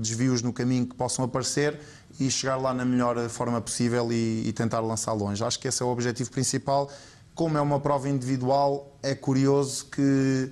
desvios 0.01 0.43
no 0.43 0.53
caminho 0.53 0.85
que 0.85 0.97
possam 0.97 1.25
aparecer 1.25 1.79
e 2.19 2.31
chegar 2.31 2.57
lá 2.57 2.73
na 2.73 2.85
melhor 2.85 3.29
forma 3.29 3.61
possível 3.61 4.13
e, 4.13 4.47
e, 4.47 4.53
tentar 4.53 4.81
lançar 4.81 5.13
longe. 5.13 5.43
Acho 5.43 5.59
que 5.59 5.69
esse 5.69 5.83
é 5.83 5.87
o 5.87 5.89
objetivo 5.89 6.31
principal. 6.31 6.91
Como 7.35 7.59
é 7.59 7.61
uma 7.61 7.81
prova 7.81 8.09
individual, 8.09 8.97
é 9.03 9.15
curioso 9.15 9.87
que 9.87 10.51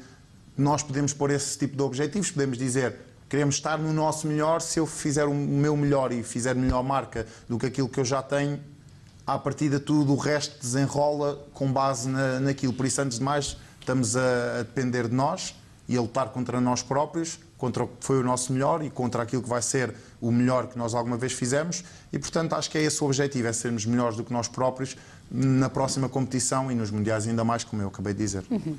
nós 0.56 0.82
podemos 0.82 1.12
pôr 1.12 1.30
esse 1.30 1.56
tipo 1.56 1.76
de 1.76 1.82
objetivos, 1.82 2.30
podemos 2.30 2.58
dizer 2.58 2.96
queremos 3.28 3.54
estar 3.54 3.78
no 3.78 3.94
nosso 3.94 4.26
melhor, 4.26 4.60
se 4.60 4.78
eu 4.78 4.86
fizer 4.86 5.24
o 5.24 5.32
meu 5.32 5.74
melhor 5.74 6.12
e 6.12 6.22
fizer 6.22 6.54
melhor 6.54 6.82
marca 6.82 7.26
do 7.48 7.58
que 7.58 7.64
aquilo 7.64 7.88
que 7.88 7.98
eu 7.98 8.04
já 8.04 8.22
tenho, 8.22 8.60
à 9.26 9.38
partida 9.38 9.80
tudo 9.80 10.12
o 10.12 10.16
resto 10.16 10.60
desenrola 10.60 11.42
com 11.54 11.72
base 11.72 12.10
na, 12.10 12.40
naquilo. 12.40 12.74
Por 12.74 12.84
isso, 12.84 13.00
antes 13.00 13.18
de 13.18 13.24
mais, 13.24 13.56
estamos 13.80 14.16
a, 14.16 14.58
a 14.58 14.62
depender 14.64 15.08
de 15.08 15.14
nós 15.14 15.54
e 15.92 15.96
a 15.96 16.00
lutar 16.00 16.30
contra 16.30 16.58
nós 16.58 16.82
próprios, 16.82 17.38
contra 17.58 17.84
o 17.84 17.86
que 17.86 17.94
foi 18.00 18.18
o 18.18 18.24
nosso 18.24 18.50
melhor 18.50 18.82
e 18.82 18.88
contra 18.88 19.22
aquilo 19.22 19.42
que 19.42 19.48
vai 19.48 19.60
ser 19.60 19.94
o 20.22 20.32
melhor 20.32 20.68
que 20.68 20.78
nós 20.78 20.94
alguma 20.94 21.18
vez 21.18 21.34
fizemos. 21.34 21.84
E, 22.10 22.18
portanto, 22.18 22.54
acho 22.54 22.70
que 22.70 22.78
é 22.78 22.82
esse 22.82 23.02
o 23.04 23.06
objetivo, 23.06 23.46
é 23.46 23.52
sermos 23.52 23.84
melhores 23.84 24.16
do 24.16 24.24
que 24.24 24.32
nós 24.32 24.48
próprios 24.48 24.96
na 25.30 25.68
próxima 25.68 26.08
competição 26.08 26.72
e 26.72 26.74
nos 26.74 26.90
Mundiais 26.90 27.28
ainda 27.28 27.44
mais, 27.44 27.62
como 27.62 27.82
eu 27.82 27.88
acabei 27.88 28.14
de 28.14 28.20
dizer. 28.20 28.42
Uhum. 28.50 28.74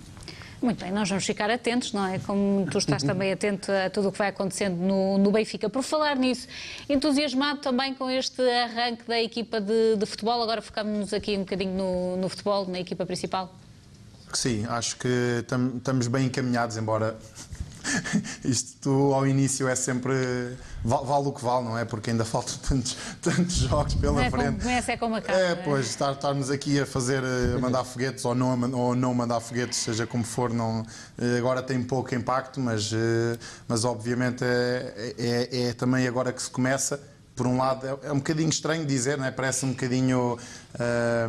Muito 0.59 0.83
bem, 0.83 0.91
nós 0.91 1.07
vamos 1.07 1.23
ficar 1.23 1.51
atentos, 1.51 1.93
não 1.93 2.05
é? 2.07 2.17
Como 2.17 2.65
tu 2.71 2.79
estás 2.79 3.03
também 3.03 3.31
atento 3.31 3.71
a 3.71 3.91
tudo 3.91 4.07
o 4.07 4.11
que 4.11 4.17
vai 4.17 4.29
acontecendo 4.29 4.77
no, 4.77 5.19
no 5.19 5.29
Benfica. 5.29 5.69
Por 5.69 5.83
falar 5.83 6.15
nisso, 6.15 6.47
entusiasmado 6.89 7.59
também 7.59 7.93
com 7.93 8.09
este 8.09 8.41
arranque 8.41 9.03
da 9.05 9.21
equipa 9.21 9.61
de, 9.61 9.97
de 9.97 10.05
futebol, 10.07 10.41
agora 10.41 10.63
focamos-nos 10.63 11.13
aqui 11.13 11.35
um 11.35 11.41
bocadinho 11.41 11.73
no, 11.73 12.17
no 12.17 12.27
futebol, 12.29 12.65
na 12.65 12.79
equipa 12.79 13.05
principal. 13.05 13.53
Sim, 14.33 14.65
acho 14.67 14.97
que 14.97 15.07
estamos 15.41 16.07
bem 16.07 16.25
encaminhados, 16.25 16.77
embora 16.77 17.17
isto 18.43 19.13
ao 19.13 19.27
início 19.27 19.67
é 19.67 19.75
sempre 19.75 20.13
vale, 20.83 21.27
o 21.27 21.31
que 21.31 21.43
vale, 21.43 21.65
não 21.65 21.77
é? 21.77 21.85
Porque 21.85 22.09
ainda 22.11 22.25
faltam 22.25 22.55
tantos, 22.57 22.97
tantos 23.21 23.55
jogos 23.55 23.93
pela 23.95 24.23
é 24.23 24.31
frente. 24.31 24.61
Começa 24.61 24.91
é 24.91 24.97
como 24.97 25.15
acaba. 25.15 25.37
É, 25.37 25.51
é, 25.51 25.55
pois, 25.55 25.87
estar, 25.87 26.13
estarmos 26.13 26.49
aqui 26.49 26.79
a 26.79 26.85
fazer, 26.85 27.23
a 27.23 27.59
mandar 27.59 27.83
foguetes 27.83 28.23
ou 28.25 28.35
não, 28.35 28.71
ou 28.73 28.95
não 28.95 29.13
mandar 29.13 29.39
foguetes, 29.39 29.79
seja 29.79 30.05
como 30.07 30.23
for, 30.23 30.53
não, 30.53 30.85
eh, 31.17 31.37
agora 31.37 31.61
tem 31.61 31.81
pouco 31.83 32.13
impacto, 32.15 32.59
mas, 32.59 32.91
eh, 32.93 33.37
mas 33.67 33.85
obviamente 33.85 34.43
é, 34.43 35.15
é, 35.17 35.63
é 35.69 35.73
também 35.73 36.07
agora 36.07 36.31
que 36.31 36.41
se 36.41 36.49
começa 36.49 36.99
por 37.35 37.47
um 37.47 37.57
lado, 37.57 37.87
é, 37.87 38.07
é 38.07 38.11
um 38.11 38.17
bocadinho 38.17 38.49
estranho 38.49 38.85
dizer, 38.85 39.17
não 39.17 39.25
é? 39.25 39.31
parece 39.31 39.65
um 39.65 39.69
bocadinho 39.69 40.37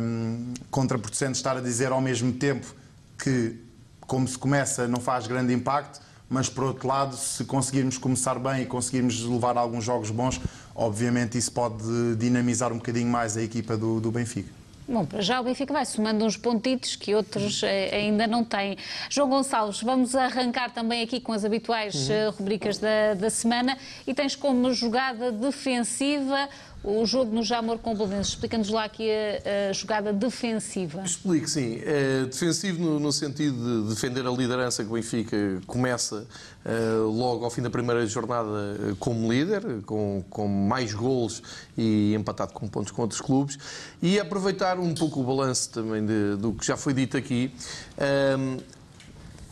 hum, 0.01 0.53
contraproducente 0.69 1.33
estar 1.33 1.57
a 1.57 1.61
dizer 1.61 1.91
ao 1.91 1.99
mesmo 1.99 2.31
tempo 2.31 2.75
que, 3.17 3.55
como 4.01 4.27
se 4.27 4.37
começa, 4.37 4.87
não 4.87 4.99
faz 4.99 5.27
grande 5.27 5.53
impacto, 5.53 6.01
mas 6.29 6.49
por 6.49 6.63
outro 6.63 6.87
lado, 6.87 7.15
se 7.15 7.45
conseguirmos 7.45 7.97
começar 7.97 8.39
bem 8.39 8.63
e 8.63 8.65
conseguirmos 8.65 9.21
levar 9.23 9.57
alguns 9.57 9.83
jogos 9.83 10.09
bons, 10.09 10.39
obviamente 10.73 11.37
isso 11.37 11.51
pode 11.51 12.15
dinamizar 12.17 12.71
um 12.73 12.77
bocadinho 12.77 13.09
mais 13.09 13.37
a 13.37 13.41
equipa 13.41 13.77
do, 13.77 13.99
do 13.99 14.11
Benfica. 14.11 14.49
Bom, 14.87 15.03
para 15.03 15.19
já 15.19 15.41
o 15.41 15.43
Benfica 15.43 15.73
vai 15.73 15.83
somando 15.83 16.23
uns 16.23 16.37
pontitos 16.37 16.95
que 16.95 17.15
outros 17.15 17.63
eh, 17.63 17.89
ainda 17.91 18.27
não 18.27 18.43
têm. 18.43 18.77
João 19.09 19.27
Gonçalves, 19.27 19.81
vamos 19.81 20.13
arrancar 20.13 20.71
também 20.71 21.01
aqui 21.01 21.19
com 21.19 21.33
as 21.33 21.43
habituais 21.43 22.07
uhum. 22.07 22.15
Eh, 22.15 22.27
rubricas 22.27 22.77
da, 22.77 23.15
da 23.15 23.31
semana 23.31 23.79
e 24.05 24.13
tens 24.13 24.35
como 24.35 24.71
jogada 24.73 25.31
defensiva 25.31 26.47
o 26.85 27.05
jogo 27.05 27.33
no 27.33 27.43
Jamor 27.43 27.79
com 27.79 27.93
o 27.93 27.95
Belenenses. 27.95 28.33
Explica-nos 28.33 28.69
lá 28.69 28.83
aqui 28.83 29.09
a, 29.09 29.69
a, 29.69 29.73
jogada 29.73 30.13
defensiva. 30.13 31.01
Explico, 31.03 31.47
sim. 31.47 31.81
É 31.83 32.25
defensivo 32.25 32.83
no, 32.83 32.99
no, 32.99 33.11
sentido 33.11 33.83
de 33.83 33.89
defender 33.89 34.25
a 34.25 34.31
liderança 34.31 34.83
que 34.83 34.89
o 34.89 34.93
Benfica 34.93 35.35
começa 35.65 36.25
uh, 36.65 37.09
logo 37.09 37.43
ao 37.43 37.51
fim 37.51 37.61
da 37.61 37.69
primeira 37.69 38.05
jornada 38.05 38.49
uh, 38.49 38.95
como 38.97 39.31
líder, 39.31 39.81
com, 39.85 40.23
com 40.29 40.47
mais 40.47 40.93
golos 40.93 41.41
e 41.77 42.13
empatado 42.13 42.53
com 42.53 42.67
pontos 42.67 42.91
com 42.91 43.01
outros 43.01 43.21
clubes, 43.21 43.57
e 44.01 44.19
aproveitar 44.19 44.79
um 44.79 44.93
pouco 44.93 45.21
o 45.21 45.23
balanço 45.23 45.71
também 45.71 46.05
de, 46.05 46.35
do 46.37 46.53
que 46.53 46.65
já 46.65 46.77
foi 46.77 46.93
dito 46.93 47.17
aqui. 47.17 47.51
Uh, 47.97 48.74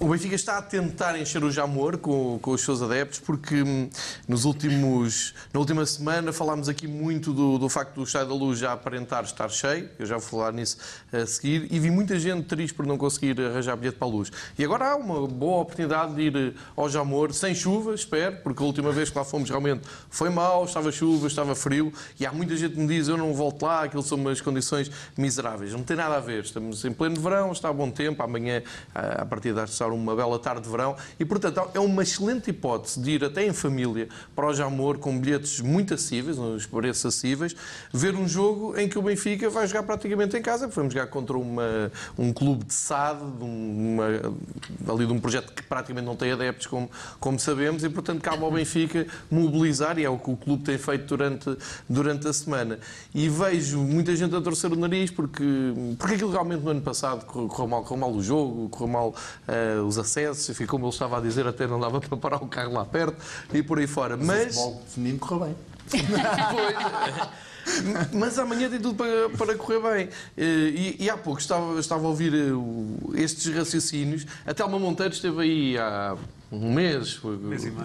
o 0.04 0.08
Benfica 0.10 0.36
está 0.36 0.58
a 0.58 0.62
tentar 0.62 1.18
encher 1.18 1.42
o 1.46 1.50
Jamor 1.50 1.98
com, 1.98 2.38
com 2.42 2.52
os 2.52 2.60
seus 2.60 2.82
adeptos, 2.82 3.20
porque 3.20 3.64
hum, 3.64 3.90
nos 4.28 4.44
últimos, 4.44 5.34
na 5.54 5.62
última 5.62 5.86
semana 5.86 6.34
falámos 6.34 6.68
aqui 6.68 6.90
muito 6.90 7.32
do, 7.32 7.58
do 7.58 7.70
facto 7.70 7.96
do 7.96 8.04
Estádio 8.04 8.28
da 8.28 8.36
Luz 8.36 8.60
já 8.60 8.74
aparentar 8.74 9.24
estar 9.24 9.48
cheio, 9.48 9.90
eu 9.98 10.06
já 10.06 10.18
vou 10.18 10.28
falar 10.28 10.52
nisso 10.52 10.78
a 11.10 11.26
seguir, 11.26 11.70
e 11.72 11.80
vi 11.80 11.90
muita 11.90 12.20
gente 12.20 12.48
triste 12.48 12.74
por 12.74 12.86
não 12.86 12.98
conseguir 12.98 13.40
arranjar 13.40 13.78
bilhete 13.78 13.98
para 13.98 14.06
a 14.06 14.12
luz. 14.12 14.30
E 14.60 14.66
agora 14.66 14.92
há 14.92 14.96
uma 14.98 15.26
boa 15.26 15.62
oportunidade 15.62 16.14
de 16.16 16.22
ir 16.22 16.56
ao 16.76 16.90
Jamor 16.90 17.34
sem 17.34 17.56
chuva, 17.56 17.96
espero, 17.96 18.36
porque 18.44 18.62
a 18.62 18.66
última 18.66 18.92
vez 18.92 19.10
que 19.10 19.18
lá 19.18 19.24
fomos 19.24 19.50
realmente 19.50 19.84
foi 20.10 20.30
mal, 20.30 20.66
estava 20.66 20.92
chuva, 20.92 21.28
estava 21.28 21.56
frio, 21.56 21.94
e 22.20 22.26
há 22.26 22.32
muita 22.34 22.58
gente 22.58 22.74
que 22.74 22.80
me 22.82 22.88
diz 22.88 23.08
eu 23.08 23.16
não 23.16 23.34
volto 23.34 23.64
lá, 23.64 23.84
aquilo 23.84 24.04
são 24.04 24.18
umas 24.18 24.42
condições 24.42 24.92
miseráveis. 25.18 25.72
Não 25.72 25.82
tem 25.82 25.96
nada 25.96 26.18
a 26.18 26.20
ver, 26.20 26.44
estamos 26.44 26.84
em 26.84 26.92
pleno 26.92 27.22
verão, 27.22 27.54
está 27.54 27.70
a 27.70 27.74
bom 27.74 27.90
tempo, 27.90 28.22
amanhã 28.22 28.62
a 28.94 29.24
partir 29.24 29.54
das 29.54 29.70
uma 29.94 30.16
bela 30.16 30.38
tarde 30.40 30.62
de 30.62 30.70
verão 30.70 30.96
e, 31.20 31.26
portanto, 31.26 31.62
é 31.74 31.80
uma 31.80 32.04
excelente 32.04 32.50
hipótese 32.50 33.00
de 33.00 33.12
ir 33.12 33.24
até 33.24 33.46
em 33.46 33.54
família 33.54 34.08
para 34.36 34.48
o 34.48 34.54
Jamor 34.54 34.98
com 34.98 35.20
bilhetes 35.20 35.60
muito 35.60 35.94
acessíveis, 35.94 36.38
uns 36.38 36.66
preços 36.66 37.06
acessíveis, 37.06 37.56
ver 37.92 38.16
um 38.16 38.28
jogo 38.28 38.78
em 38.78 38.88
que 38.88 38.98
o 38.98 39.02
Benfica 39.02 39.50
vai 39.50 39.68
jogar 39.68 39.84
praticamente 39.84 40.36
em 40.38 40.42
casa, 40.42 40.68
porque 40.68 40.80
vamos 40.80 40.94
jogar 40.94 41.08
contra 41.08 41.38
uma, 41.38 41.92
um 42.18 42.34
clube 42.34 42.66
de 42.66 42.74
SAD, 42.74 43.20
de 43.20 43.44
uma, 43.44 44.06
ali 44.92 45.06
de 45.06 45.14
um 45.14 45.20
projeto 45.20 45.54
que 45.54 45.64
praticamente 45.64 46.06
não 46.06 46.16
tem 46.16 46.32
adeptos, 46.32 46.68
como, 46.68 46.90
como 47.20 47.40
sabemos, 47.40 47.84
e, 47.84 47.90
portanto, 47.90 48.22
cabe 48.22 48.44
ao 48.44 48.52
Benfica 48.52 49.06
mobilizar, 49.30 49.98
e 50.00 50.04
é 50.04 50.10
o 50.10 50.18
que 50.18 50.32
o 50.32 50.36
clube 50.38 50.64
tem 50.64 50.78
feito 50.78 51.06
durante, 51.06 51.58
durante 51.88 52.28
a 52.28 52.34
semana. 52.34 52.80
E 53.14 53.30
vejo 53.30 53.80
muita 53.80 54.16
gente 54.16 54.36
a 54.36 54.42
torcer 54.42 54.72
o 54.72 54.76
nariz, 54.76 55.12
porque, 55.12 55.44
porque 55.98 56.16
aquilo 56.16 56.32
realmente 56.32 56.62
no 56.62 56.72
ano 56.72 56.82
passado 56.82 57.26
correu 57.26 57.68
mal, 57.68 57.84
correu 57.84 57.98
mal 57.98 58.12
o 58.12 58.22
jogo, 58.22 58.70
correu 58.70 58.88
mal 58.88 59.10
uh, 59.10 59.83
os 59.84 59.98
acessos, 59.98 60.60
e 60.60 60.66
como 60.66 60.86
ele 60.86 60.94
estava 60.94 61.18
a 61.18 61.22
dizer, 61.22 61.46
até 61.48 61.68
não 61.68 61.80
dava 61.80 62.00
para 62.02 62.18
parar 62.18 62.38
o 62.38 62.48
carro 62.48 62.74
lá 62.74 62.86
perto 62.86 63.18
e 63.54 63.62
por 63.62 63.80
aí 63.80 63.88
fora. 63.88 64.18
Mas. 64.18 64.58
O 64.58 64.82
feminino 64.88 65.20
correu 65.20 65.48
bem. 65.48 65.56
Mas 68.14 68.38
amanhã 68.38 68.70
tem 68.70 68.80
tudo 68.80 68.96
para, 68.96 69.30
para 69.38 69.56
correr 69.56 69.80
bem. 69.80 70.10
E, 70.38 70.98
e 71.00 71.10
há 71.10 71.18
pouco 71.18 71.40
estava, 71.40 71.80
estava 71.80 72.06
a 72.06 72.10
ouvir 72.10 72.34
eh, 72.34 73.22
estes 73.22 73.54
raciocínios. 73.56 74.26
Até 74.46 74.64
uma 74.66 74.78
Monteiro 74.78 75.14
esteve 75.14 75.42
aí 75.42 75.78
há 75.78 76.18
um 76.54 76.72
mês, 76.72 77.20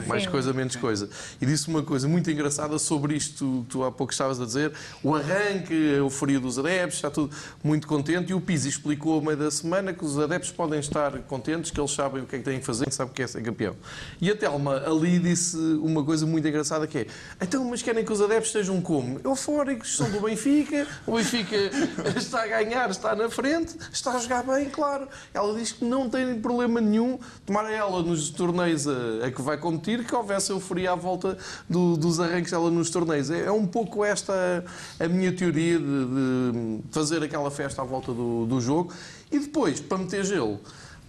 mais 0.06 0.24
Sim. 0.24 0.30
coisa, 0.30 0.52
menos 0.52 0.76
coisa. 0.76 1.08
E 1.40 1.46
disse 1.46 1.68
uma 1.68 1.82
coisa 1.82 2.06
muito 2.06 2.30
engraçada 2.30 2.78
sobre 2.78 3.16
isto 3.16 3.64
que 3.66 3.70
tu 3.70 3.82
há 3.82 3.90
pouco 3.90 4.12
estavas 4.12 4.40
a 4.40 4.44
dizer, 4.44 4.72
o 5.02 5.14
arranque, 5.14 5.72
a 5.72 5.96
euforia 5.98 6.38
dos 6.38 6.58
adeptos, 6.58 6.96
está 6.96 7.10
tudo 7.10 7.34
muito 7.64 7.86
contente. 7.86 8.30
E 8.30 8.34
o 8.34 8.40
Pizzi 8.40 8.68
explicou 8.68 9.14
ao 9.14 9.22
meio 9.22 9.36
da 9.36 9.50
semana 9.50 9.92
que 9.92 10.04
os 10.04 10.18
adeptos 10.18 10.50
podem 10.50 10.80
estar 10.80 11.18
contentes, 11.20 11.70
que 11.70 11.80
eles 11.80 11.92
sabem 11.92 12.22
o 12.22 12.26
que 12.26 12.36
é 12.36 12.38
que 12.38 12.44
têm 12.44 12.60
que 12.60 12.66
fazer, 12.66 12.92
sabem 12.92 13.12
o 13.12 13.14
que 13.14 13.22
é 13.22 13.26
ser 13.26 13.42
campeão. 13.42 13.74
E 14.20 14.30
a 14.30 14.36
Telma 14.36 14.82
ali 14.86 15.18
disse 15.18 15.56
uma 15.56 16.04
coisa 16.04 16.26
muito 16.26 16.46
engraçada 16.46 16.86
que 16.86 16.98
é, 16.98 17.06
então, 17.40 17.64
mas 17.64 17.80
querem 17.82 18.04
que 18.04 18.12
os 18.12 18.20
adeptos 18.20 18.48
estejam 18.48 18.80
como? 18.82 19.20
Eufóricos, 19.24 19.96
são 19.96 20.10
do 20.10 20.20
Benfica, 20.20 20.86
o 21.06 21.16
Benfica 21.16 21.56
está 22.16 22.42
a 22.42 22.46
ganhar, 22.46 22.90
está 22.90 23.16
na 23.16 23.30
frente, 23.30 23.76
está 23.90 24.12
a 24.12 24.18
jogar 24.18 24.42
bem, 24.42 24.68
claro. 24.68 25.08
Ela 25.32 25.54
diz 25.54 25.72
que 25.72 25.84
não 25.84 26.08
tem 26.10 26.38
problema 26.38 26.80
nenhum 26.80 27.18
tomar 27.46 27.70
ela 27.70 28.02
nos 28.02 28.30
torneios 28.30 28.57
torneios 28.58 28.88
a, 28.88 29.26
a, 29.26 29.30
que 29.30 29.40
vai 29.40 29.56
competir, 29.56 30.04
que 30.04 30.14
houvesse 30.14 30.50
euforia 30.50 30.92
à 30.92 30.94
volta 30.94 31.38
do, 31.68 31.96
dos 31.96 32.18
arranques 32.18 32.50
dela 32.50 32.70
nos 32.70 32.90
torneios. 32.90 33.30
É, 33.30 33.44
é, 33.44 33.52
um 33.52 33.66
pouco 33.66 34.04
esta 34.04 34.64
a 34.98 35.08
minha 35.08 35.32
teoria 35.32 35.78
de, 35.78 35.84
de 35.84 36.80
fazer 36.90 37.22
aquela 37.22 37.50
festa 37.50 37.82
à 37.82 37.84
volta 37.84 38.12
do, 38.12 38.46
do 38.46 38.60
jogo. 38.60 38.92
E 39.30 39.38
depois, 39.38 39.80
para 39.80 39.98
meter 39.98 40.24
gelo, 40.24 40.58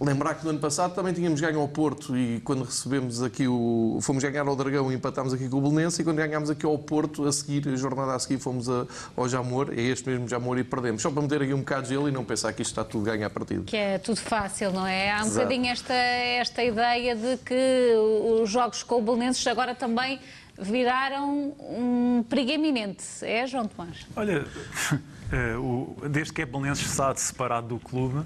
Lembrar 0.00 0.34
que 0.34 0.44
no 0.44 0.50
ano 0.50 0.58
passado 0.58 0.94
também 0.94 1.12
tínhamos 1.12 1.42
ganho 1.42 1.60
ao 1.60 1.68
Porto 1.68 2.16
e 2.16 2.40
quando 2.40 2.64
recebemos 2.64 3.22
aqui 3.22 3.46
o. 3.46 3.98
fomos 4.00 4.24
ganhar 4.24 4.48
ao 4.48 4.56
Dragão 4.56 4.90
e 4.90 4.94
empatámos 4.94 5.34
aqui 5.34 5.46
com 5.46 5.58
o 5.58 5.60
Belenense 5.60 6.00
e 6.00 6.04
quando 6.04 6.16
ganhámos 6.16 6.48
aqui 6.48 6.64
ao 6.64 6.78
Porto, 6.78 7.26
a 7.26 7.32
seguir, 7.32 7.68
a 7.68 7.76
jornada 7.76 8.14
a 8.14 8.18
seguir, 8.18 8.38
fomos 8.38 8.66
a, 8.70 8.86
ao 9.14 9.28
Jamor, 9.28 9.68
é 9.76 9.82
este 9.82 10.08
mesmo 10.08 10.26
Jamor 10.26 10.58
e 10.58 10.64
perdemos. 10.64 11.02
Só 11.02 11.10
para 11.10 11.20
meter 11.20 11.42
aqui 11.42 11.52
um 11.52 11.58
bocado 11.58 11.82
de 11.82 11.90
gelo 11.90 12.08
e 12.08 12.12
não 12.12 12.24
pensar 12.24 12.50
que 12.54 12.62
isto 12.62 12.70
está 12.70 12.82
tudo 12.82 13.04
ganho 13.04 13.26
a 13.26 13.28
partido. 13.28 13.64
Que 13.64 13.76
é 13.76 13.98
tudo 13.98 14.16
fácil, 14.16 14.72
não 14.72 14.86
é? 14.86 15.12
Há 15.12 15.18
um 15.18 15.26
Exato. 15.26 15.34
bocadinho 15.34 15.66
esta, 15.66 15.92
esta 15.92 16.64
ideia 16.64 17.14
de 17.14 17.36
que 17.36 17.94
os 18.40 18.48
jogos 18.48 18.82
com 18.82 19.00
o 19.00 19.02
Belenenses 19.02 19.46
agora 19.46 19.74
também 19.74 20.18
viraram 20.58 21.54
um 21.60 22.24
perigo 22.26 22.52
iminente. 22.52 23.04
É, 23.20 23.46
João 23.46 23.66
Tomás? 23.66 24.06
Olha, 24.16 24.46
eh, 25.30 26.08
desde 26.08 26.32
que 26.32 26.40
é 26.40 26.46
Belenenses 26.46 26.86
está 26.86 27.14
separado 27.14 27.68
do 27.68 27.78
clube 27.78 28.24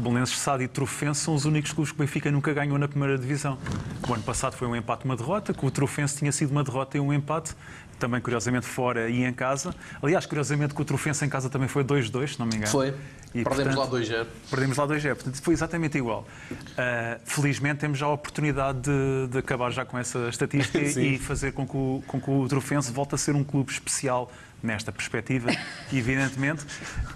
Belenenses, 0.00 0.38
Sado 0.38 0.62
e 0.62 0.68
Trofense 0.68 1.20
são 1.20 1.34
os 1.34 1.44
únicos 1.44 1.72
clubes 1.72 1.92
que 1.92 1.98
o 1.98 2.00
Benfica 2.00 2.30
nunca 2.30 2.52
ganhou 2.52 2.78
na 2.78 2.88
primeira 2.88 3.18
divisão. 3.18 3.58
O 4.08 4.12
ano 4.12 4.22
passado 4.22 4.54
foi 4.56 4.66
um 4.66 4.74
empate 4.74 5.04
e 5.04 5.08
uma 5.08 5.16
derrota, 5.16 5.52
que 5.52 5.64
o 5.64 5.70
Trofense 5.70 6.16
tinha 6.16 6.32
sido 6.32 6.50
uma 6.50 6.64
derrota 6.64 6.96
e 6.96 7.00
um 7.00 7.12
empate, 7.12 7.54
também 7.98 8.20
curiosamente 8.20 8.66
fora 8.66 9.08
e 9.10 9.24
em 9.24 9.32
casa. 9.32 9.74
Aliás, 10.02 10.26
curiosamente 10.26 10.74
que 10.74 10.82
o 10.82 10.84
Trofense 10.84 11.24
em 11.24 11.28
casa 11.28 11.50
também 11.50 11.68
foi 11.68 11.84
2-2, 11.84 12.32
se 12.32 12.38
não 12.38 12.46
me 12.46 12.56
engano. 12.56 12.72
Foi. 12.72 12.94
E, 13.32 13.44
perdemos 13.44 13.76
portanto, 13.76 13.92
lá 13.92 14.00
2-0. 14.00 14.26
Perdemos 14.50 14.76
lá 14.76 14.88
2-0, 14.88 15.14
portanto 15.14 15.42
foi 15.42 15.54
exatamente 15.54 15.96
igual. 15.96 16.26
Uh, 16.50 17.20
felizmente 17.24 17.78
temos 17.78 17.98
já 17.98 18.06
a 18.06 18.12
oportunidade 18.12 18.80
de, 18.80 19.28
de 19.30 19.38
acabar 19.38 19.70
já 19.70 19.84
com 19.84 19.96
essa 19.96 20.28
estatística 20.28 20.80
e 21.00 21.16
fazer 21.18 21.52
com 21.52 21.66
que, 21.66 21.76
o, 21.76 22.02
com 22.06 22.20
que 22.20 22.30
o 22.30 22.48
Trofense 22.48 22.90
volte 22.90 23.14
a 23.14 23.18
ser 23.18 23.36
um 23.36 23.44
clube 23.44 23.70
especial 23.70 24.32
nesta 24.62 24.92
perspectiva, 24.92 25.50
evidentemente. 25.92 26.64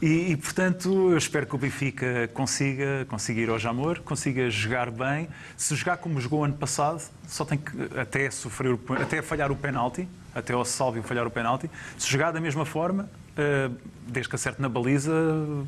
E, 0.00 0.32
e, 0.32 0.36
portanto, 0.36 1.10
eu 1.10 1.18
espero 1.18 1.46
que 1.46 1.54
o 1.54 1.58
Benfica 1.58 2.28
consiga, 2.32 3.06
consiga 3.08 3.40
ir 3.40 3.50
ao 3.50 3.58
Jamor, 3.58 4.00
consiga 4.00 4.50
jogar 4.50 4.90
bem. 4.90 5.28
Se 5.56 5.74
jogar 5.74 5.98
como 5.98 6.20
jogou 6.20 6.44
ano 6.44 6.54
passado, 6.54 7.02
só 7.26 7.44
tem 7.44 7.58
que 7.58 7.72
até 7.98 8.30
sofrer, 8.30 8.78
até 9.00 9.22
falhar 9.22 9.50
o 9.50 9.56
penalti, 9.56 10.08
até 10.34 10.52
ao 10.52 10.64
Salvio 10.64 11.02
falhar 11.02 11.26
o 11.26 11.30
penalti. 11.30 11.70
Se 11.98 12.10
jogar 12.10 12.32
da 12.32 12.40
mesma 12.40 12.64
forma, 12.64 13.08
eh, 13.36 13.70
desde 14.06 14.28
que 14.28 14.36
acerte 14.36 14.60
na 14.60 14.68
baliza, 14.68 15.12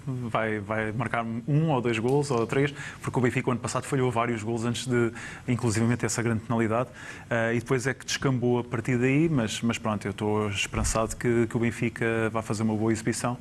vai, 0.07 0.61
vai 0.61 0.93
marcar 0.93 1.25
um 1.25 1.71
ou 1.71 1.81
dois 1.81 1.99
gols 1.99 2.31
ou 2.31 2.47
três, 2.47 2.73
porque 3.01 3.19
o 3.19 3.23
Benfica, 3.23 3.49
o 3.49 3.53
ano 3.53 3.61
passado, 3.61 3.85
falhou 3.85 4.11
vários 4.11 4.43
gols 4.43 4.65
antes 4.65 4.87
de, 4.87 5.11
inclusivamente, 5.49 6.05
essa 6.05 6.23
grande 6.23 6.41
penalidade. 6.41 6.91
Uh, 7.31 7.55
e 7.55 7.59
depois 7.59 7.87
é 7.87 7.95
que 7.95 8.05
descambou 8.05 8.59
a 8.59 8.65
partir 8.65 8.99
daí, 8.99 9.29
mas, 9.29 9.61
mas 9.63 9.79
pronto, 9.79 10.07
eu 10.07 10.11
estou 10.11 10.49
esperançado 10.51 11.17
que, 11.17 11.47
que 11.47 11.57
o 11.57 11.61
Benfica 11.61 12.31
vá 12.31 12.43
fazer 12.43 12.63
uma 12.63 12.75
boa 12.75 12.93
exibição 12.93 13.37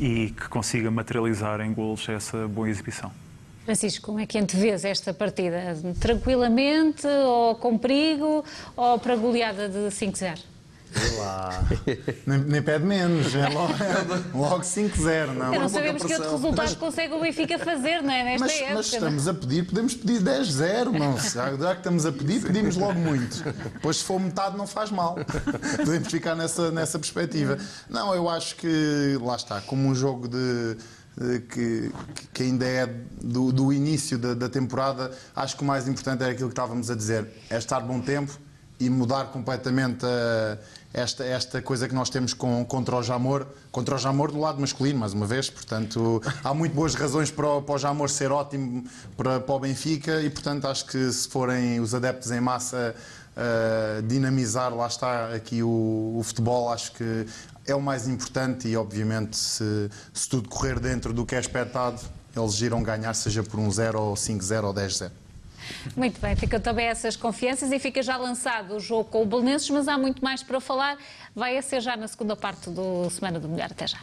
e 0.00 0.30
que 0.30 0.48
consiga 0.48 0.90
materializar 0.90 1.60
em 1.60 1.72
gols 1.72 2.08
essa 2.08 2.48
boa 2.48 2.68
exibição. 2.68 3.12
Francisco, 3.64 4.06
como 4.06 4.18
é 4.18 4.24
que 4.24 4.38
antevês 4.38 4.82
esta 4.84 5.12
partida? 5.12 5.76
Tranquilamente, 6.00 7.06
ou 7.06 7.54
com 7.54 7.76
perigo, 7.76 8.42
ou 8.74 8.98
para 8.98 9.14
goleada 9.14 9.68
de 9.68 9.94
5-0? 9.94 10.57
Sei 10.92 11.18
lá. 11.18 11.64
nem, 12.26 12.38
nem 12.38 12.62
pede 12.62 12.84
menos, 12.84 13.34
é 13.34 13.48
logo, 13.48 13.74
logo 14.34 14.62
5-0, 14.62 15.26
não. 15.34 15.52
não 15.52 15.68
sabemos 15.68 16.02
que 16.02 16.14
outro 16.14 16.30
resultado 16.32 16.56
mas, 16.56 16.74
consegue 16.74 17.14
o 17.14 17.20
Benfica 17.20 17.58
fazer, 17.58 18.02
não 18.02 18.12
é? 18.12 18.24
Nesta 18.24 18.46
mas, 18.46 18.56
época. 18.56 18.74
Mas 18.74 18.86
estamos 18.86 19.28
a 19.28 19.34
pedir, 19.34 19.66
podemos 19.66 19.94
pedir 19.94 20.22
10-0, 20.22 20.98
não. 20.98 21.18
Já 21.18 21.72
que 21.72 21.80
estamos 21.80 22.06
a 22.06 22.12
pedir, 22.12 22.42
pedimos 22.42 22.76
logo 22.76 22.98
muito. 22.98 23.42
Depois, 23.74 23.98
se 23.98 24.04
for 24.04 24.20
metade, 24.20 24.56
não 24.56 24.66
faz 24.66 24.90
mal. 24.90 25.16
Podemos 25.76 26.08
ficar 26.08 26.34
nessa, 26.34 26.70
nessa 26.70 26.98
perspectiva. 26.98 27.58
Não, 27.88 28.14
eu 28.14 28.28
acho 28.28 28.56
que, 28.56 29.18
lá 29.20 29.36
está, 29.36 29.60
como 29.60 29.88
um 29.88 29.94
jogo 29.94 30.28
de 30.28 30.76
que, 31.48 31.90
que, 32.32 32.42
ainda 32.44 32.64
é 32.64 32.86
do, 33.20 33.50
do 33.52 33.72
início 33.72 34.16
da, 34.18 34.34
da, 34.34 34.48
temporada, 34.48 35.10
acho 35.34 35.56
que 35.56 35.62
o 35.62 35.66
mais 35.66 35.88
importante 35.88 36.22
é 36.22 36.30
aquilo 36.30 36.48
que 36.48 36.52
estávamos 36.52 36.90
a 36.90 36.94
dizer: 36.94 37.28
é 37.50 37.58
estar 37.58 37.80
bom 37.80 38.00
tempo 38.00 38.38
e 38.78 38.88
mudar 38.88 39.26
completamente 39.26 40.06
a, 40.06 40.58
esta, 40.92 41.24
esta 41.24 41.60
coisa 41.60 41.86
que 41.88 41.94
nós 41.94 42.08
temos 42.08 42.32
com, 42.32 42.64
contra 42.64 42.96
o 42.96 43.02
Jamor, 43.02 43.46
contra 43.70 43.94
o 43.94 43.98
Jamor 43.98 44.32
do 44.32 44.40
lado 44.40 44.60
masculino, 44.60 44.98
mais 44.98 45.12
uma 45.12 45.26
vez. 45.26 45.50
Portanto, 45.50 46.22
há 46.42 46.54
muito 46.54 46.74
boas 46.74 46.94
razões 46.94 47.30
para 47.30 47.46
o, 47.46 47.62
para 47.62 47.74
o 47.74 47.78
Jamor 47.78 48.08
ser 48.08 48.32
ótimo 48.32 48.84
para, 49.16 49.40
para 49.40 49.54
o 49.54 49.58
Benfica 49.58 50.20
e, 50.22 50.30
portanto, 50.30 50.66
acho 50.66 50.86
que 50.86 51.12
se 51.12 51.28
forem 51.28 51.80
os 51.80 51.94
adeptos 51.94 52.30
em 52.30 52.40
massa 52.40 52.94
uh, 53.36 54.02
dinamizar, 54.02 54.74
lá 54.74 54.86
está 54.86 55.34
aqui 55.34 55.62
o, 55.62 56.16
o, 56.18 56.22
futebol, 56.22 56.72
acho 56.72 56.92
que 56.92 57.26
é 57.66 57.74
o 57.74 57.82
mais 57.82 58.08
importante 58.08 58.66
e, 58.68 58.76
obviamente, 58.76 59.36
se, 59.36 59.90
se 60.12 60.28
tudo 60.28 60.48
correr 60.48 60.80
dentro 60.80 61.12
do 61.12 61.26
que 61.26 61.34
é 61.34 61.40
expectado, 61.40 62.00
eles 62.34 62.60
irão 62.60 62.82
ganhar, 62.82 63.12
seja 63.14 63.42
por 63.42 63.60
um 63.60 63.70
0 63.70 64.00
ou 64.00 64.14
5-0 64.14 64.64
ou 64.64 64.74
10-0. 64.74 65.10
Muito 65.96 66.20
bem, 66.20 66.34
ficam 66.36 66.60
também 66.60 66.86
essas 66.86 67.16
confianças 67.16 67.72
e 67.72 67.78
fica 67.78 68.02
já 68.02 68.16
lançado 68.16 68.76
o 68.76 68.80
jogo 68.80 69.04
com 69.04 69.22
o 69.22 69.26
Belenenses, 69.26 69.68
mas 69.70 69.88
há 69.88 69.98
muito 69.98 70.22
mais 70.22 70.42
para 70.42 70.60
falar. 70.60 70.98
Vai 71.34 71.60
ser 71.62 71.80
já 71.80 71.96
na 71.96 72.08
segunda 72.08 72.36
parte 72.36 72.70
do 72.70 73.08
Semana 73.10 73.38
do 73.38 73.48
Mulher. 73.48 73.70
Até 73.70 73.86
já. 73.86 73.98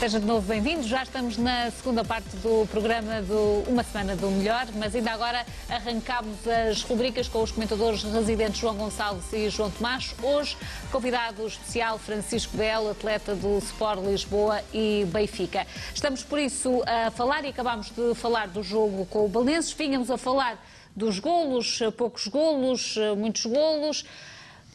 Seja 0.00 0.18
de 0.18 0.24
novo 0.24 0.46
bem-vindo. 0.48 0.82
Já 0.88 1.02
estamos 1.02 1.36
na 1.36 1.70
segunda 1.70 2.02
parte 2.02 2.34
do 2.36 2.66
programa 2.68 3.20
do 3.20 3.64
Uma 3.68 3.84
Semana 3.84 4.16
do 4.16 4.30
Melhor, 4.30 4.66
mas 4.76 4.94
ainda 4.94 5.10
agora 5.10 5.44
arrancámos 5.68 6.38
as 6.48 6.80
rubricas 6.80 7.28
com 7.28 7.42
os 7.42 7.52
comentadores 7.52 8.02
residentes 8.02 8.58
João 8.58 8.76
Gonçalves 8.76 9.30
e 9.34 9.50
João 9.50 9.70
Tomás. 9.70 10.14
Hoje, 10.22 10.56
convidado 10.90 11.46
especial 11.46 11.98
Francisco 11.98 12.56
Belo, 12.56 12.88
atleta 12.92 13.34
do 13.34 13.58
Sport 13.58 14.00
Lisboa 14.00 14.62
e 14.72 15.06
Benfica. 15.12 15.66
Estamos, 15.94 16.22
por 16.22 16.38
isso, 16.38 16.82
a 16.86 17.10
falar 17.10 17.44
e 17.44 17.48
acabámos 17.48 17.90
de 17.90 18.14
falar 18.14 18.48
do 18.48 18.62
jogo 18.62 19.04
com 19.04 19.26
o 19.26 19.28
Balenços. 19.28 19.74
Vínhamos 19.74 20.10
a 20.10 20.16
falar 20.16 20.58
dos 20.96 21.18
golos, 21.18 21.78
poucos 21.98 22.26
golos, 22.26 22.96
muitos 23.18 23.44
golos. 23.44 24.06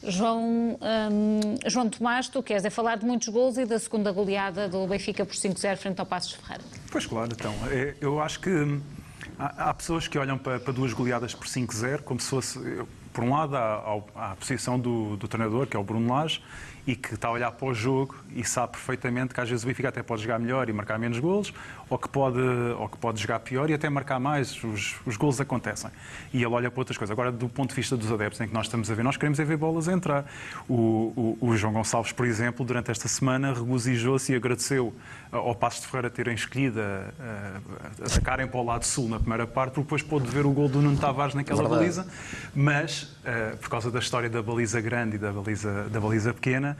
João, 0.07 0.77
um, 0.81 1.39
João 1.67 1.89
Tomás, 1.89 2.27
tu 2.29 2.43
queres 2.43 2.65
é 2.65 2.69
falar 2.69 2.97
de 2.97 3.05
muitos 3.05 3.27
gols 3.29 3.57
e 3.57 3.65
da 3.65 3.79
segunda 3.79 4.11
goleada 4.11 4.67
do 4.67 4.85
Benfica 4.87 5.25
por 5.25 5.35
5-0 5.35 5.77
frente 5.77 5.99
ao 5.99 6.05
Passos 6.05 6.33
Ferreira. 6.33 6.63
Pois 6.91 7.05
claro, 7.05 7.29
então, 7.31 7.53
é, 7.69 7.95
eu 7.99 8.21
acho 8.21 8.39
que 8.39 8.49
hum, 8.49 8.81
há, 9.37 9.69
há 9.69 9.73
pessoas 9.73 10.07
que 10.07 10.17
olham 10.17 10.37
para, 10.37 10.59
para 10.59 10.73
duas 10.73 10.93
goleadas 10.93 11.33
por 11.33 11.47
5-0 11.47 12.01
como 12.01 12.19
se 12.19 12.29
fosse, 12.29 12.59
por 13.15 13.23
um 13.23 13.31
lado, 13.31 13.55
há, 13.55 14.01
há 14.13 14.31
a 14.33 14.35
posição 14.35 14.77
do, 14.77 15.15
do 15.15 15.25
treinador, 15.25 15.65
que 15.67 15.77
é 15.77 15.79
o 15.79 15.83
Bruno 15.83 16.13
Lage, 16.13 16.41
e 16.87 16.95
que 16.95 17.15
está 17.15 17.29
a 17.29 17.31
olhar 17.31 17.51
para 17.51 17.67
o 17.67 17.73
jogo 17.73 18.15
e 18.35 18.43
sabe 18.43 18.73
perfeitamente 18.73 19.33
que 19.33 19.41
às 19.41 19.49
vezes 19.49 19.63
o 19.63 19.67
Benfica 19.67 19.89
até 19.89 20.03
pode 20.03 20.21
jogar 20.21 20.37
melhor 20.37 20.69
e 20.69 20.73
marcar 20.73 20.99
menos 20.99 21.17
golos, 21.17 21.51
ou 21.89 21.97
que 21.97 22.07
pode, 22.07 22.39
ou 22.77 22.87
que 22.87 22.97
pode 22.97 23.19
jogar 23.19 23.39
pior 23.39 23.69
e 23.69 23.73
até 23.73 23.89
marcar 23.89 24.19
mais. 24.19 24.63
Os, 24.63 24.95
os 25.05 25.17
golos 25.17 25.41
acontecem. 25.41 25.89
E 26.31 26.37
ele 26.37 26.53
olha 26.53 26.69
para 26.69 26.81
outras 26.81 26.97
coisas. 26.97 27.11
Agora, 27.11 27.31
do 27.31 27.49
ponto 27.49 27.69
de 27.69 27.75
vista 27.75 27.97
dos 27.97 28.11
adeptos, 28.11 28.39
em 28.41 28.47
que 28.47 28.53
nós 28.53 28.67
estamos 28.67 28.91
a 28.91 28.93
ver, 28.93 29.03
nós 29.03 29.17
queremos 29.17 29.39
é 29.39 29.45
ver 29.45 29.57
bolas 29.57 29.87
entrar. 29.87 30.25
O, 30.67 31.37
o, 31.41 31.47
o 31.49 31.57
João 31.57 31.73
Gonçalves, 31.73 32.11
por 32.11 32.25
exemplo, 32.25 32.63
durante 32.63 32.91
esta 32.91 33.07
semana 33.07 33.53
regozijou-se 33.53 34.33
e 34.33 34.35
agradeceu 34.35 34.93
ao 35.31 35.55
Passos 35.55 35.81
de 35.81 35.87
Ferreira 35.87 36.09
terem 36.09 36.35
escolhido 36.35 36.79
a, 36.81 36.83
a, 36.83 38.05
atacarem 38.05 38.47
para 38.47 38.59
o 38.59 38.63
lado 38.63 38.83
sul 38.83 39.09
na 39.09 39.19
primeira 39.19 39.47
parte, 39.47 39.73
porque 39.73 39.85
depois 39.85 40.03
pôde 40.03 40.27
ver 40.29 40.45
o 40.45 40.51
gol 40.51 40.69
do 40.69 40.81
Nuno 40.81 40.97
Tavares 40.97 41.33
naquela 41.33 41.61
Verdade. 41.61 41.79
baliza, 41.79 42.07
mas 42.53 43.04
uh, 43.23 43.57
por 43.57 43.69
causa 43.69 43.91
da 43.91 43.99
história 43.99 44.29
da 44.29 44.41
baliza 44.41 44.81
grande 44.81 45.15
e 45.15 45.19
da 45.19 45.31
baliza, 45.31 45.89
da 45.89 45.99
baliza 45.99 46.33
pequena, 46.33 46.77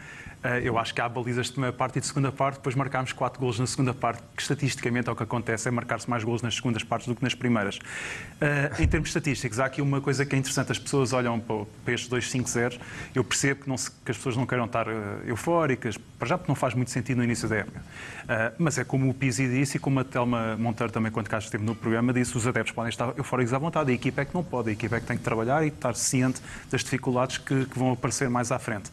eu 0.63 0.77
acho 0.77 0.93
que 0.93 1.01
há 1.01 1.09
balizas 1.09 1.47
de 1.47 1.53
primeira 1.53 1.75
parte 1.75 1.97
e 1.97 2.01
de 2.01 2.07
segunda 2.07 2.31
parte, 2.31 2.55
depois 2.55 2.75
marcarmos 2.75 3.11
quatro 3.13 3.39
golos 3.39 3.59
na 3.59 3.65
segunda 3.65 3.93
parte, 3.93 4.21
que 4.35 4.41
estatisticamente 4.41 5.09
é 5.09 5.11
o 5.11 5.15
que 5.15 5.23
acontece, 5.23 5.67
é 5.67 5.71
marcar-se 5.71 6.09
mais 6.09 6.23
golos 6.23 6.41
nas 6.41 6.55
segundas 6.55 6.83
partes 6.83 7.07
do 7.07 7.15
que 7.15 7.23
nas 7.23 7.33
primeiras. 7.33 7.77
Uh, 7.77 8.81
em 8.81 8.87
termos 8.87 9.09
estatísticos, 9.09 9.59
há 9.59 9.65
aqui 9.65 9.81
uma 9.81 9.99
coisa 10.01 10.25
que 10.25 10.35
é 10.35 10.37
interessante, 10.37 10.71
as 10.71 10.79
pessoas 10.79 11.13
olham 11.13 11.39
para, 11.39 11.93
estes 11.93 12.09
2 12.09 12.29
5 12.29 12.49
0 12.49 12.77
eu 13.15 13.23
percebo 13.23 13.63
que, 13.63 13.69
não 13.69 13.77
se, 13.77 13.89
que, 13.89 14.11
as 14.11 14.17
pessoas 14.17 14.37
não 14.37 14.45
queiram 14.45 14.65
estar 14.65 14.87
eufóricas, 15.25 15.97
para 15.97 16.27
já 16.27 16.37
porque 16.37 16.51
não 16.51 16.55
faz 16.55 16.73
muito 16.73 16.91
sentido 16.91 17.17
no 17.17 17.23
início 17.23 17.47
da 17.49 17.57
época. 17.57 17.81
mas 18.59 18.77
é 18.77 18.83
como 18.83 19.09
o 19.09 19.13
Pizzi 19.13 19.47
disse 19.47 19.77
e 19.77 19.79
como 19.79 19.99
a 19.99 20.03
Telma 20.03 20.55
Monteiro 20.57 20.91
também, 20.91 21.11
quando 21.11 21.27
cá 21.27 21.37
esteve 21.37 21.63
no 21.63 21.75
programa, 21.75 22.13
disse, 22.13 22.37
os 22.37 22.45
adeptos 22.45 22.73
podem 22.73 22.89
estar 22.89 23.13
eufóricos 23.17 23.53
à 23.53 23.57
vontade, 23.57 23.91
a 23.91 23.93
equipa 23.93 24.21
é 24.21 24.25
que 24.25 24.33
não 24.33 24.43
pode, 24.43 24.69
a 24.69 24.73
equipa 24.73 24.97
é 24.97 24.99
que 24.99 25.05
tem 25.05 25.17
que 25.17 25.23
trabalhar 25.23 25.63
e 25.63 25.67
estar 25.67 25.95
ciente 25.95 26.41
das 26.69 26.83
dificuldades 26.83 27.37
que, 27.37 27.65
que 27.65 27.79
vão 27.79 27.91
aparecer 27.93 28.29
mais 28.29 28.51
à 28.51 28.59
frente. 28.59 28.91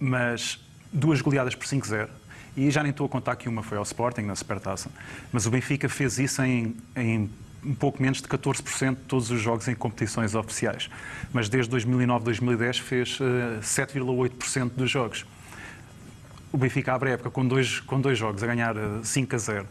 Mas 0.00 0.65
duas 0.96 1.20
goleadas 1.20 1.54
por 1.54 1.66
5-0, 1.66 2.08
e 2.56 2.70
já 2.70 2.82
nem 2.82 2.90
estou 2.90 3.06
a 3.06 3.08
contar 3.08 3.36
que 3.36 3.48
uma 3.48 3.62
foi 3.62 3.76
ao 3.76 3.84
Sporting, 3.84 4.22
na 4.22 4.34
Supertaça, 4.34 4.90
mas 5.30 5.46
o 5.46 5.50
Benfica 5.50 5.88
fez 5.88 6.18
isso 6.18 6.42
em, 6.42 6.74
em 6.96 7.30
um 7.64 7.74
pouco 7.74 8.00
menos 8.00 8.22
de 8.22 8.28
14% 8.28 8.90
de 8.90 9.00
todos 9.02 9.30
os 9.30 9.40
jogos 9.40 9.66
em 9.66 9.74
competições 9.74 10.34
oficiais. 10.34 10.88
Mas 11.32 11.48
desde 11.48 11.70
2009, 11.70 12.24
2010 12.24 12.78
fez 12.78 13.20
uh, 13.20 13.24
ah, 13.58 13.60
7,8% 13.60 14.70
dos 14.70 14.90
jogos. 14.90 15.26
O 16.52 16.56
Benfica 16.56 16.94
abre 16.94 17.10
a 17.10 17.12
época 17.14 17.30
com 17.30 17.46
dois, 17.46 17.80
com 17.80 18.00
dois 18.00 18.16
jogos, 18.16 18.42
a 18.42 18.46
ganhar 18.46 18.76
uh, 18.76 19.04
5 19.04 19.34
a 19.34 19.38
0. 19.38 19.64
Uh, 19.64 19.68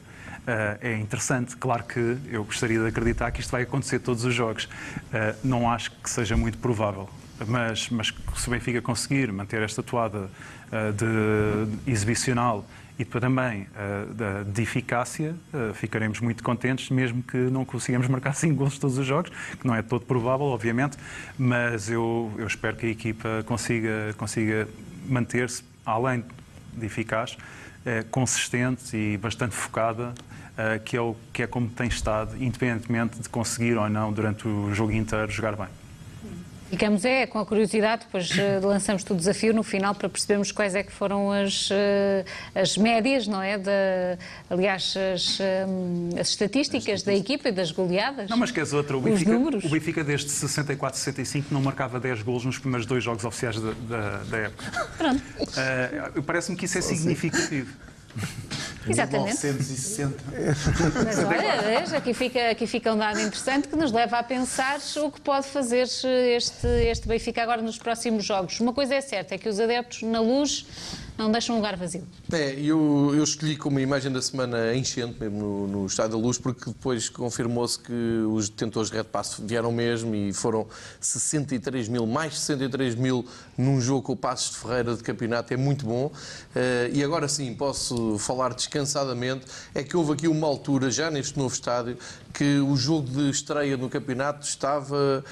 é 0.82 0.98
interessante. 0.98 1.56
Claro 1.56 1.84
que 1.86 2.18
eu 2.30 2.44
gostaria 2.44 2.80
de 2.80 2.88
acreditar 2.88 3.32
que 3.32 3.40
isto 3.40 3.50
vai 3.50 3.64
acontecer 3.64 4.00
todos 4.00 4.26
os 4.26 4.34
jogos. 4.34 4.66
Uh, 4.66 5.36
não 5.44 5.70
acho 5.70 5.92
que 5.92 6.10
seja 6.10 6.36
muito 6.36 6.58
provável. 6.58 7.10
Mas, 7.48 7.90
mas 7.90 8.14
se 8.36 8.48
o 8.48 8.52
Benfica 8.52 8.82
conseguir 8.82 9.32
manter 9.32 9.62
esta 9.62 9.84
toada 9.84 10.20
uh, 10.20 10.94
de, 10.94 11.92
exibicional 11.92 12.66
e 12.98 13.04
também 13.04 13.68
de, 14.16 14.52
de, 14.54 14.62
eficácia, 14.62 15.36
ficaremos 15.74 16.22
muito 16.22 16.42
contentes, 16.42 16.90
mesmo 16.90 17.22
que 17.22 17.36
não 17.36 17.66
consigamos 17.66 18.08
marcar 18.08 18.32
5 18.36 18.56
gols 18.56 18.80
todos 18.80 18.98
os 18.98 19.06
jogos, 19.06 19.30
que 19.60 19.68
não 19.68 19.76
é 19.76 19.82
todo 19.82 20.06
provável, 20.06 20.46
obviamente, 20.46 20.96
mas 21.38 21.90
eu, 21.90 22.32
eu 22.38 22.48
espero 22.48 22.78
que 22.78 22.86
a 22.86 22.90
equipa 22.90 23.44
consiga, 23.46 24.16
consiga 24.16 24.66
manter-se, 25.10 25.62
além 25.86 26.24
de 26.74 26.86
eficaz, 26.86 27.38
consistente 28.12 28.96
e 28.96 29.18
bastante 29.18 29.54
focada 29.54 30.14
que, 30.86 30.96
é 30.96 31.02
o, 31.02 31.18
que 31.34 31.44
é 31.44 31.48
como 31.48 31.68
tem 31.68 31.88
estado, 31.88 32.42
independentemente 32.42 33.20
de 33.20 33.28
conseguir 33.28 33.78
ou 33.78 33.90
não, 33.90 34.14
durante 34.14 34.48
o 34.48 34.74
jogo 34.74 34.94
inteiro, 34.94 35.30
jogar 35.30 35.58
bem. 35.58 35.68
Ficamos 36.76 37.06
é 37.06 37.26
com 37.26 37.40
a 37.40 37.46
curiosidade, 37.46 38.04
depois 38.04 38.30
uh, 38.32 38.68
lançamos-te 38.68 39.10
o 39.14 39.16
desafio 39.16 39.54
no 39.54 39.64
final 39.64 39.96
para 39.96 40.10
percebermos 40.10 40.52
quais 40.52 40.76
é 40.76 40.84
que 40.84 40.92
foram 40.92 41.32
as, 41.32 41.70
uh, 41.70 41.74
as 42.54 42.76
médias, 42.76 43.28
não 43.28 43.42
é? 43.42 43.58
De, 43.58 43.72
aliás, 44.50 44.94
as, 45.14 45.40
um, 45.40 46.10
as 46.20 46.28
estatísticas 46.28 47.02
da 47.02 47.14
equipa 47.14 47.48
e 47.48 47.54
das 47.54 47.72
goleadas. 47.72 48.30
Não, 48.30 48.36
mas 48.36 48.52
queres 48.52 48.74
outra? 48.74 48.98
O 48.98 49.00
Benfica, 49.00 49.32
números. 49.32 49.64
o 49.64 49.70
Benfica 49.70 50.04
desde 50.04 50.30
64, 50.30 51.00
65 51.00 51.54
não 51.54 51.62
marcava 51.62 51.98
10 51.98 52.24
golos 52.24 52.44
nos 52.44 52.60
primeiros 52.60 52.86
dois 52.86 53.02
jogos 53.02 53.24
oficiais 53.24 53.58
da, 53.58 53.72
da, 53.72 54.18
da 54.24 54.38
época. 54.38 54.90
Pronto. 54.98 55.24
Uh, 55.24 56.24
Parece-me 56.24 56.58
que 56.58 56.66
isso 56.66 56.78
é 56.78 56.82
significativo. 56.82 57.72
Exatamente. 58.88 59.34
960. 59.34 60.24
Mas 61.04 61.20
olha, 61.20 61.98
aqui 61.98 62.14
fica, 62.14 62.52
aqui 62.52 62.68
fica 62.68 62.94
um 62.94 62.98
dado 62.98 63.20
interessante 63.20 63.68
que 63.68 63.76
nos 63.76 63.92
leva 63.92 64.20
a 64.20 64.24
pensar 64.24 64.80
o 64.98 65.12
que 65.12 65.20
pode 65.22 65.48
fazer 65.48 65.88
este, 65.88 66.68
este 66.88 67.08
Benfica 67.08 67.42
agora 67.42 67.62
nos 67.62 67.78
próximos 67.78 68.24
jogos. 68.24 68.60
Uma 68.60 68.74
coisa 68.74 68.96
é 68.96 69.02
certa, 69.02 69.36
é 69.36 69.38
que 69.38 69.50
os 69.50 69.60
adeptos 69.60 70.04
na 70.04 70.20
luz 70.20 70.66
não 71.18 71.32
deixa 71.32 71.54
um 71.54 71.56
lugar 71.56 71.76
vazio. 71.78 72.04
É, 72.32 72.54
eu, 72.60 73.12
eu 73.16 73.24
escolhi 73.24 73.56
como 73.56 73.80
imagem 73.80 74.12
da 74.12 74.22
semana 74.22 74.76
enchente, 74.76 75.20
mesmo 75.20 75.38
no, 75.40 75.68
no 75.68 75.86
Estádio 75.86 76.12
da 76.12 76.18
Luz, 76.18 76.38
porque 76.38 76.66
depois 76.66 77.10
confirmou-se 77.10 77.80
que 77.80 77.94
os 78.30 78.50
detentores 78.50 78.90
de 78.90 78.98
Red 78.98 79.06
Pass 79.06 79.38
vieram 79.40 79.72
mesmo 79.72 80.14
e 80.14 80.34
foram 80.34 80.68
63 81.00 81.88
mil, 81.88 82.06
mais 82.06 82.34
de 82.34 82.40
63 82.40 82.96
mil 82.96 83.26
num 83.58 83.80
jogo 83.80 84.02
com 84.02 84.14
o 84.14 84.18
Passos 84.18 84.52
de 84.52 84.58
Ferreira 84.58 84.96
de 84.96 85.04
campeonato, 85.04 85.54
é 85.54 85.58
muito 85.58 85.86
bom. 85.86 86.08
Uh, 86.08 86.94
e 86.94 87.04
agora 87.04 87.28
sim, 87.28 87.54
posso 87.54 88.18
falar 88.18 88.54
descansadamente, 88.54 89.46
é 89.74 89.84
que 89.84 89.96
houve 89.96 90.14
aqui 90.14 90.28
uma 90.28 90.48
altura, 90.48 90.92
já 90.92 91.10
neste 91.10 91.38
novo 91.38 91.54
estádio, 91.54 91.98
que 92.36 92.60
o 92.60 92.76
jogo 92.76 93.10
de 93.10 93.30
estreia 93.30 93.78
no 93.78 93.90
campeonato 93.90 94.46
estava 94.46 95.24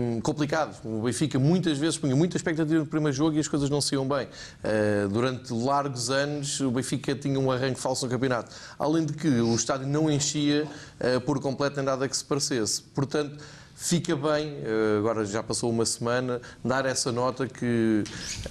um, 0.00 0.20
complicado. 0.20 0.78
O 0.84 1.02
Benfica 1.02 1.40
muitas 1.40 1.76
vezes 1.76 1.98
punha 1.98 2.14
muita 2.14 2.36
expectativa 2.36 2.78
no 2.78 2.86
primeiro 2.86 3.12
jogo 3.12 3.36
e 3.36 3.40
as 3.40 3.48
coisas 3.48 3.68
não 3.68 3.80
saíam 3.80 4.06
bem. 4.06 4.26
Uh, 4.26 5.08
durante 5.08 5.52
largos 5.52 6.08
anos 6.08 6.60
o 6.60 6.70
Benfica 6.70 7.16
tinha 7.16 7.38
um 7.38 7.50
arranque 7.50 7.80
falso 7.80 8.06
no 8.06 8.12
campeonato. 8.12 8.54
Além 8.78 9.04
de 9.04 9.12
que 9.12 9.26
o 9.26 9.56
estádio 9.56 9.88
não 9.88 10.08
enchia 10.08 10.68
uh, 11.00 11.20
por 11.22 11.40
completo 11.40 11.80
em 11.80 11.82
nada 11.82 12.08
que 12.08 12.16
se 12.16 12.24
parecesse. 12.24 12.80
Portanto, 12.94 13.42
fica 13.76 14.16
bem, 14.16 14.56
eh, 14.64 14.96
agora 14.98 15.24
já 15.26 15.42
passou 15.42 15.70
uma 15.70 15.84
semana, 15.84 16.40
dar 16.64 16.86
essa 16.86 17.12
nota 17.12 17.46
que, 17.46 18.02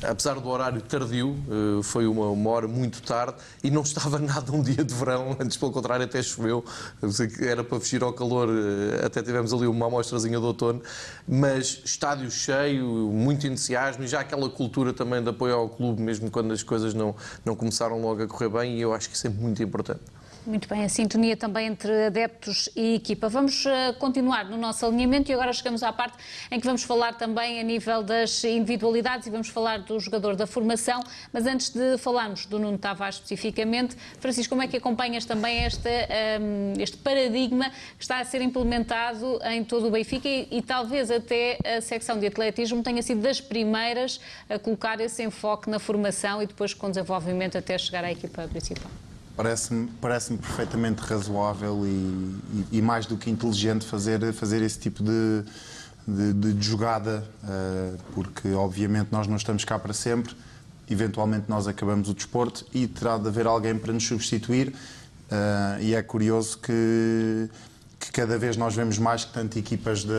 apesar 0.03 0.35
do 0.35 0.47
horário 0.47 0.79
tardio, 0.81 1.35
eh, 1.49 1.83
foi 1.83 2.05
uma, 2.05 2.27
uma 2.27 2.49
hora 2.51 2.67
muito 2.67 3.01
tarde 3.01 3.35
e 3.63 3.71
não 3.71 3.81
estava 3.81 4.19
nada 4.19 4.51
um 4.51 4.61
dia 4.61 4.83
de 4.83 4.93
verão, 4.93 5.35
antes 5.39 5.57
pelo 5.57 5.71
contrário 5.71 6.05
até 6.05 6.21
choveu, 6.21 6.63
era 7.41 7.63
para 7.63 7.79
fugir 7.79 8.03
ao 8.03 8.13
calor, 8.13 8.49
eh, 8.49 9.03
até 9.03 9.23
tivemos 9.23 9.51
ali 9.51 9.65
uma 9.65 9.87
amostrazinha 9.87 10.39
de 10.39 10.45
outono, 10.45 10.81
mas 11.27 11.81
estádio 11.83 12.29
cheio, 12.29 12.85
muito 13.11 13.47
entusiasmo 13.47 14.03
e 14.03 14.07
já 14.07 14.19
aquela 14.19 14.47
cultura 14.47 14.93
também 14.93 15.23
de 15.23 15.29
apoio 15.29 15.55
ao 15.55 15.69
clube, 15.69 16.01
mesmo 16.03 16.29
quando 16.29 16.53
as 16.53 16.61
coisas 16.61 16.93
não, 16.93 17.15
não 17.43 17.55
começaram 17.55 17.99
logo 17.99 18.21
a 18.21 18.27
correr 18.27 18.49
bem. 18.49 18.77
E 18.77 18.81
eu 18.81 18.93
acho 18.93 19.09
que 19.09 19.15
isso 19.15 19.25
é 19.25 19.29
muito 19.29 19.61
importante. 19.63 20.01
Muito 20.45 20.69
bem, 20.69 20.83
a 20.83 20.89
sintonia 20.89 21.35
também 21.35 21.65
entre 21.65 22.05
adeptos 22.05 22.69
e 22.75 22.93
equipa. 22.93 23.27
Vamos 23.27 23.65
uh, 23.65 23.97
continuar 23.97 24.45
no 24.45 24.57
nosso 24.57 24.85
alinhamento 24.85 25.31
e 25.31 25.33
agora 25.33 25.51
chegamos 25.51 25.81
à 25.81 25.91
parte 25.91 26.19
em 26.51 26.59
que 26.59 26.65
vamos 26.67 26.83
falar 26.83 27.13
também 27.15 27.59
a 27.59 27.63
nível 27.63 28.03
das 28.03 28.43
individualidades 28.43 29.25
e 29.25 29.31
vamos 29.31 29.47
falar 29.47 29.79
do 29.79 29.99
jogador 29.99 30.35
da 30.35 30.45
formação. 30.45 31.03
Mas 31.33 31.47
antes 31.47 31.69
de 31.69 31.97
falarmos 31.97 32.45
do 32.45 32.59
Nuno 32.59 32.77
Tavares 32.77 33.15
especificamente, 33.15 33.97
Francisco, 34.19 34.51
como 34.51 34.61
é 34.61 34.67
que 34.67 34.77
acompanhas 34.77 35.25
também 35.25 35.65
este, 35.65 35.89
ehm, 35.89 36.79
este 36.79 36.97
paradigma 36.97 37.71
que 37.97 38.03
está 38.03 38.19
a 38.19 38.25
ser 38.25 38.43
implementado 38.43 39.39
em 39.45 39.63
todo 39.63 39.87
o 39.87 39.89
Benfica 39.89 40.29
e, 40.29 40.47
e 40.51 40.61
talvez 40.61 41.09
até 41.09 41.57
a 41.65 41.81
secção 41.81 42.19
de 42.19 42.27
atletismo 42.27 42.83
tenha 42.83 43.01
sido 43.01 43.19
das 43.19 43.41
primeiras 43.41 44.21
a 44.47 44.59
colocar 44.59 45.01
esse 45.01 45.23
enfoque 45.23 45.71
na 45.71 45.79
formação 45.79 46.39
e 46.39 46.45
depois 46.45 46.71
com 46.71 46.87
desenvolvimento 46.87 47.57
até 47.57 47.75
chegar 47.79 48.03
à 48.03 48.11
equipa 48.11 48.47
principal? 48.47 48.91
Parece-me 49.35 49.87
parece 49.99 50.33
perfeitamente 50.35 51.01
razoável 51.01 51.85
e, 51.85 51.89
e, 51.89 52.67
e, 52.73 52.81
mais 52.81 53.05
do 53.05 53.17
que 53.17 53.29
inteligente 53.29 53.85
fazer, 53.85 54.31
fazer 54.33 54.61
esse 54.61 54.79
tipo 54.79 55.03
de, 55.03 55.43
de, 56.07 56.53
de 56.53 56.65
jogada, 56.65 57.23
uh, 57.43 57.97
porque 58.13 58.49
obviamente 58.53 59.09
nós 59.11 59.27
não 59.27 59.35
estamos 59.35 59.65
cá 59.65 59.77
para 59.77 59.93
sempre, 59.93 60.33
eventualmente 60.89 61.45
nós 61.49 61.67
acabamos 61.67 62.07
o 62.07 62.13
desporto 62.13 62.65
e 62.73 62.87
terá 62.87 63.17
de 63.17 63.27
haver 63.27 63.45
alguém 63.45 63.77
para 63.77 63.91
nos 63.91 64.05
substituir. 64.07 64.69
Uh, 64.69 65.81
e 65.81 65.95
é 65.95 66.01
curioso 66.01 66.59
que, 66.59 67.49
que, 67.99 68.11
cada 68.11 68.37
vez 68.37 68.55
nós 68.55 68.75
vemos 68.75 68.97
mais 68.99 69.25
que 69.25 69.33
tanto 69.33 69.57
equipas 69.57 70.03
de, 70.03 70.13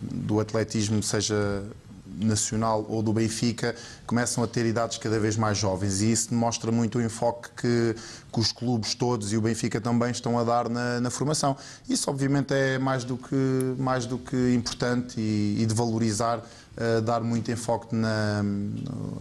do 0.00 0.40
atletismo, 0.40 1.02
seja 1.02 1.64
Nacional 2.06 2.84
ou 2.88 3.02
do 3.02 3.12
Benfica 3.12 3.74
começam 4.06 4.44
a 4.44 4.46
ter 4.46 4.66
idades 4.66 4.98
cada 4.98 5.18
vez 5.18 5.36
mais 5.36 5.56
jovens 5.56 6.02
e 6.02 6.12
isso 6.12 6.34
mostra 6.34 6.70
muito 6.70 6.98
o 6.98 7.02
enfoque 7.02 7.48
que, 7.56 7.96
que 8.32 8.40
os 8.40 8.52
clubes 8.52 8.94
todos 8.94 9.32
e 9.32 9.36
o 9.36 9.40
Benfica 9.40 9.80
também 9.80 10.10
estão 10.10 10.38
a 10.38 10.44
dar 10.44 10.68
na, 10.68 11.00
na 11.00 11.10
formação. 11.10 11.56
Isso 11.88 12.10
obviamente 12.10 12.52
é 12.52 12.78
mais 12.78 13.04
do 13.04 13.16
que, 13.16 13.74
mais 13.78 14.04
do 14.06 14.18
que 14.18 14.54
importante 14.54 15.18
e, 15.18 15.56
e 15.62 15.66
de 15.66 15.74
valorizar, 15.74 16.38
uh, 16.38 17.00
dar 17.00 17.22
muito 17.22 17.50
enfoque 17.50 17.94
na, 17.94 18.42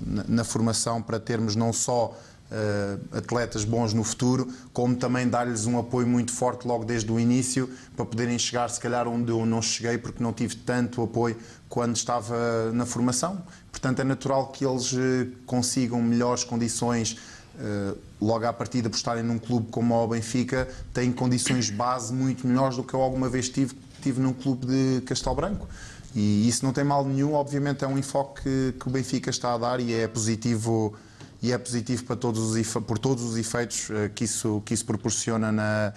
na, 0.05 0.23
na 0.27 0.43
formação 0.43 1.01
para 1.01 1.19
termos 1.19 1.55
não 1.55 1.71
só 1.71 2.13
uh, 2.53 3.17
atletas 3.17 3.65
bons 3.65 3.93
no 3.93 4.03
futuro, 4.03 4.47
como 4.71 4.95
também 4.95 5.27
dar-lhes 5.27 5.65
um 5.65 5.79
apoio 5.79 6.07
muito 6.07 6.31
forte 6.31 6.67
logo 6.67 6.85
desde 6.85 7.11
o 7.11 7.19
início 7.19 7.69
para 7.95 8.05
poderem 8.05 8.37
chegar, 8.37 8.69
se 8.69 8.79
calhar, 8.79 9.07
onde 9.07 9.31
eu 9.31 9.45
não 9.45 9.61
cheguei 9.61 9.97
porque 9.97 10.21
não 10.21 10.31
tive 10.31 10.55
tanto 10.57 11.01
apoio 11.01 11.35
quando 11.67 11.95
estava 11.95 12.71
na 12.71 12.85
formação. 12.85 13.41
Portanto, 13.71 13.99
é 13.99 14.03
natural 14.03 14.47
que 14.47 14.65
eles 14.65 14.93
uh, 14.93 15.31
consigam 15.45 16.01
melhores 16.01 16.43
condições. 16.43 17.17
Uh, 17.55 17.97
logo 18.19 18.45
à 18.45 18.53
partida, 18.53 18.89
por 18.89 18.95
estarem 18.95 19.23
num 19.23 19.37
clube 19.37 19.69
como 19.69 19.93
o 19.95 20.07
Benfica, 20.07 20.67
têm 20.93 21.11
condições 21.11 21.69
base 21.69 22.13
muito 22.13 22.47
melhores 22.47 22.77
do 22.77 22.83
que 22.83 22.93
eu 22.93 23.01
alguma 23.01 23.29
vez 23.29 23.49
tive, 23.49 23.75
tive 24.01 24.19
num 24.19 24.33
clube 24.33 24.65
de 24.65 25.01
Castelo 25.01 25.35
Branco. 25.35 25.67
E 26.15 26.47
isso 26.47 26.63
não 26.63 26.71
tem 26.71 26.83
mal 26.83 27.03
nenhum, 27.03 27.33
obviamente 27.33 27.83
é 27.83 27.87
um 27.87 27.97
enfoque 27.97 28.43
que, 28.43 28.75
que 28.79 28.87
o 28.87 28.91
Benfica 28.91 29.29
está 29.29 29.53
a 29.53 29.57
dar 29.57 29.79
e 29.79 29.93
é 29.93 30.07
positivo 30.07 30.95
e 31.43 31.51
é 31.51 31.57
positivo 31.57 32.05
para 32.05 32.15
todos 32.15 32.55
os, 32.55 32.73
por 32.87 32.97
todos 32.97 33.21
os 33.21 33.37
efeitos 33.37 33.89
eh, 33.91 34.09
que 34.15 34.23
isso, 34.23 34.63
que 34.65 34.73
isso 34.73 34.85
proporciona 34.85 35.51
na, 35.51 35.93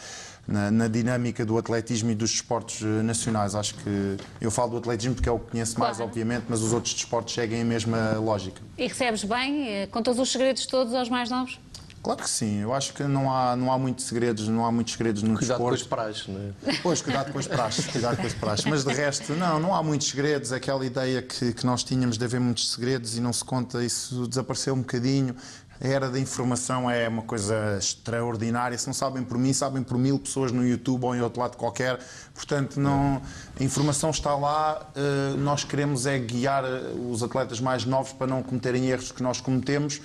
na, 0.47 0.71
na, 0.73 0.89
dinâmica 0.89 1.47
do 1.47 1.57
atletismo 1.57 2.11
e 2.11 2.17
dos 2.17 2.33
esportes 2.33 2.83
eh, 2.83 3.03
nacionais. 3.03 3.55
Acho 3.55 3.77
que 3.77 4.17
eu 4.41 4.51
falo 4.51 4.73
do 4.73 4.79
atletismo 4.79 5.15
porque 5.15 5.29
é 5.29 5.33
o 5.33 5.39
que 5.39 5.53
conheço 5.53 5.79
mais, 5.79 5.99
claro. 5.99 6.11
obviamente, 6.11 6.47
mas 6.49 6.63
os 6.63 6.73
outros 6.73 6.95
desportos 6.95 7.33
seguem 7.33 7.63
a 7.63 7.65
mesma 7.65 8.15
lógica. 8.19 8.61
E 8.77 8.89
recebes 8.89 9.23
bem? 9.23 9.69
Eh, 9.69 9.87
contas 9.87 10.19
os 10.19 10.33
segredos 10.33 10.67
todos 10.67 10.93
aos 10.93 11.09
mais 11.09 11.31
novos? 11.31 11.61
Claro 12.07 12.23
que 12.23 12.31
sim, 12.31 12.61
eu 12.61 12.73
acho 12.73 12.95
que 12.95 13.03
não 13.03 13.35
há, 13.35 13.57
não 13.57 13.73
há 13.73 13.77
muitos 13.77 14.05
segredos, 14.05 14.47
não 14.47 14.65
há 14.65 14.71
muitos 14.71 14.93
segredos 14.93 15.25
no 15.25 15.37
cuidado 15.37 15.59
desporto. 15.59 15.89
Cuidado 15.89 15.89
com 15.89 15.97
as 15.97 16.23
praxes, 16.23 16.29
não 16.29 16.41
é? 16.41 16.79
Pois, 16.81 17.03
cuidado 17.03 17.33
com 17.33 17.39
as 17.41 17.49
praxes, 17.49 17.87
cuidado 17.89 18.17
com 18.19 18.27
as 18.29 18.33
praxes. 18.33 18.65
Mas 18.65 18.85
de 18.85 18.95
resto, 18.95 19.33
não, 19.33 19.59
não 19.59 19.75
há 19.75 19.83
muitos 19.83 20.07
segredos. 20.07 20.53
Aquela 20.53 20.87
ideia 20.87 21.21
que, 21.21 21.53
que 21.53 21.67
nós 21.67 21.83
tínhamos 21.83 22.17
de 22.17 22.25
haver 22.25 22.39
muitos 22.39 22.71
segredos 22.71 23.17
e 23.17 23.21
não 23.21 23.33
se 23.33 23.45
conta, 23.45 23.83
isso 23.83 24.29
desapareceu 24.29 24.75
um 24.75 24.83
bocadinho. 24.83 25.35
A 25.81 25.89
era 25.89 26.09
da 26.09 26.19
informação 26.21 26.89
é 26.89 27.09
uma 27.09 27.23
coisa 27.23 27.77
extraordinária. 27.77 28.79
Se 28.79 28.87
não 28.87 28.95
sabem 28.95 29.25
por 29.25 29.37
mim, 29.37 29.53
sabem 29.53 29.83
por 29.83 29.99
mil 29.99 30.17
pessoas 30.17 30.53
no 30.53 30.65
YouTube 30.65 31.05
ou 31.05 31.15
em 31.17 31.21
outro 31.21 31.41
lado 31.41 31.57
qualquer. 31.57 31.99
Portanto, 32.33 32.81
não, 32.81 33.21
a 33.59 33.65
informação 33.65 34.11
está 34.11 34.35
lá. 34.37 34.91
Eh, 34.95 35.35
nós 35.39 35.65
queremos 35.65 36.07
é 36.07 36.19
guiar 36.19 36.65
eh, 36.65 36.93
os 37.11 37.23
atletas 37.23 37.61
mais 37.61 37.85
novos 37.85 38.13
para 38.13 38.27
não 38.27 38.43
cometerem 38.45 38.87
erros 38.87 39.13
que 39.13 39.23
nós 39.23 39.41
cometemos, 39.41 40.01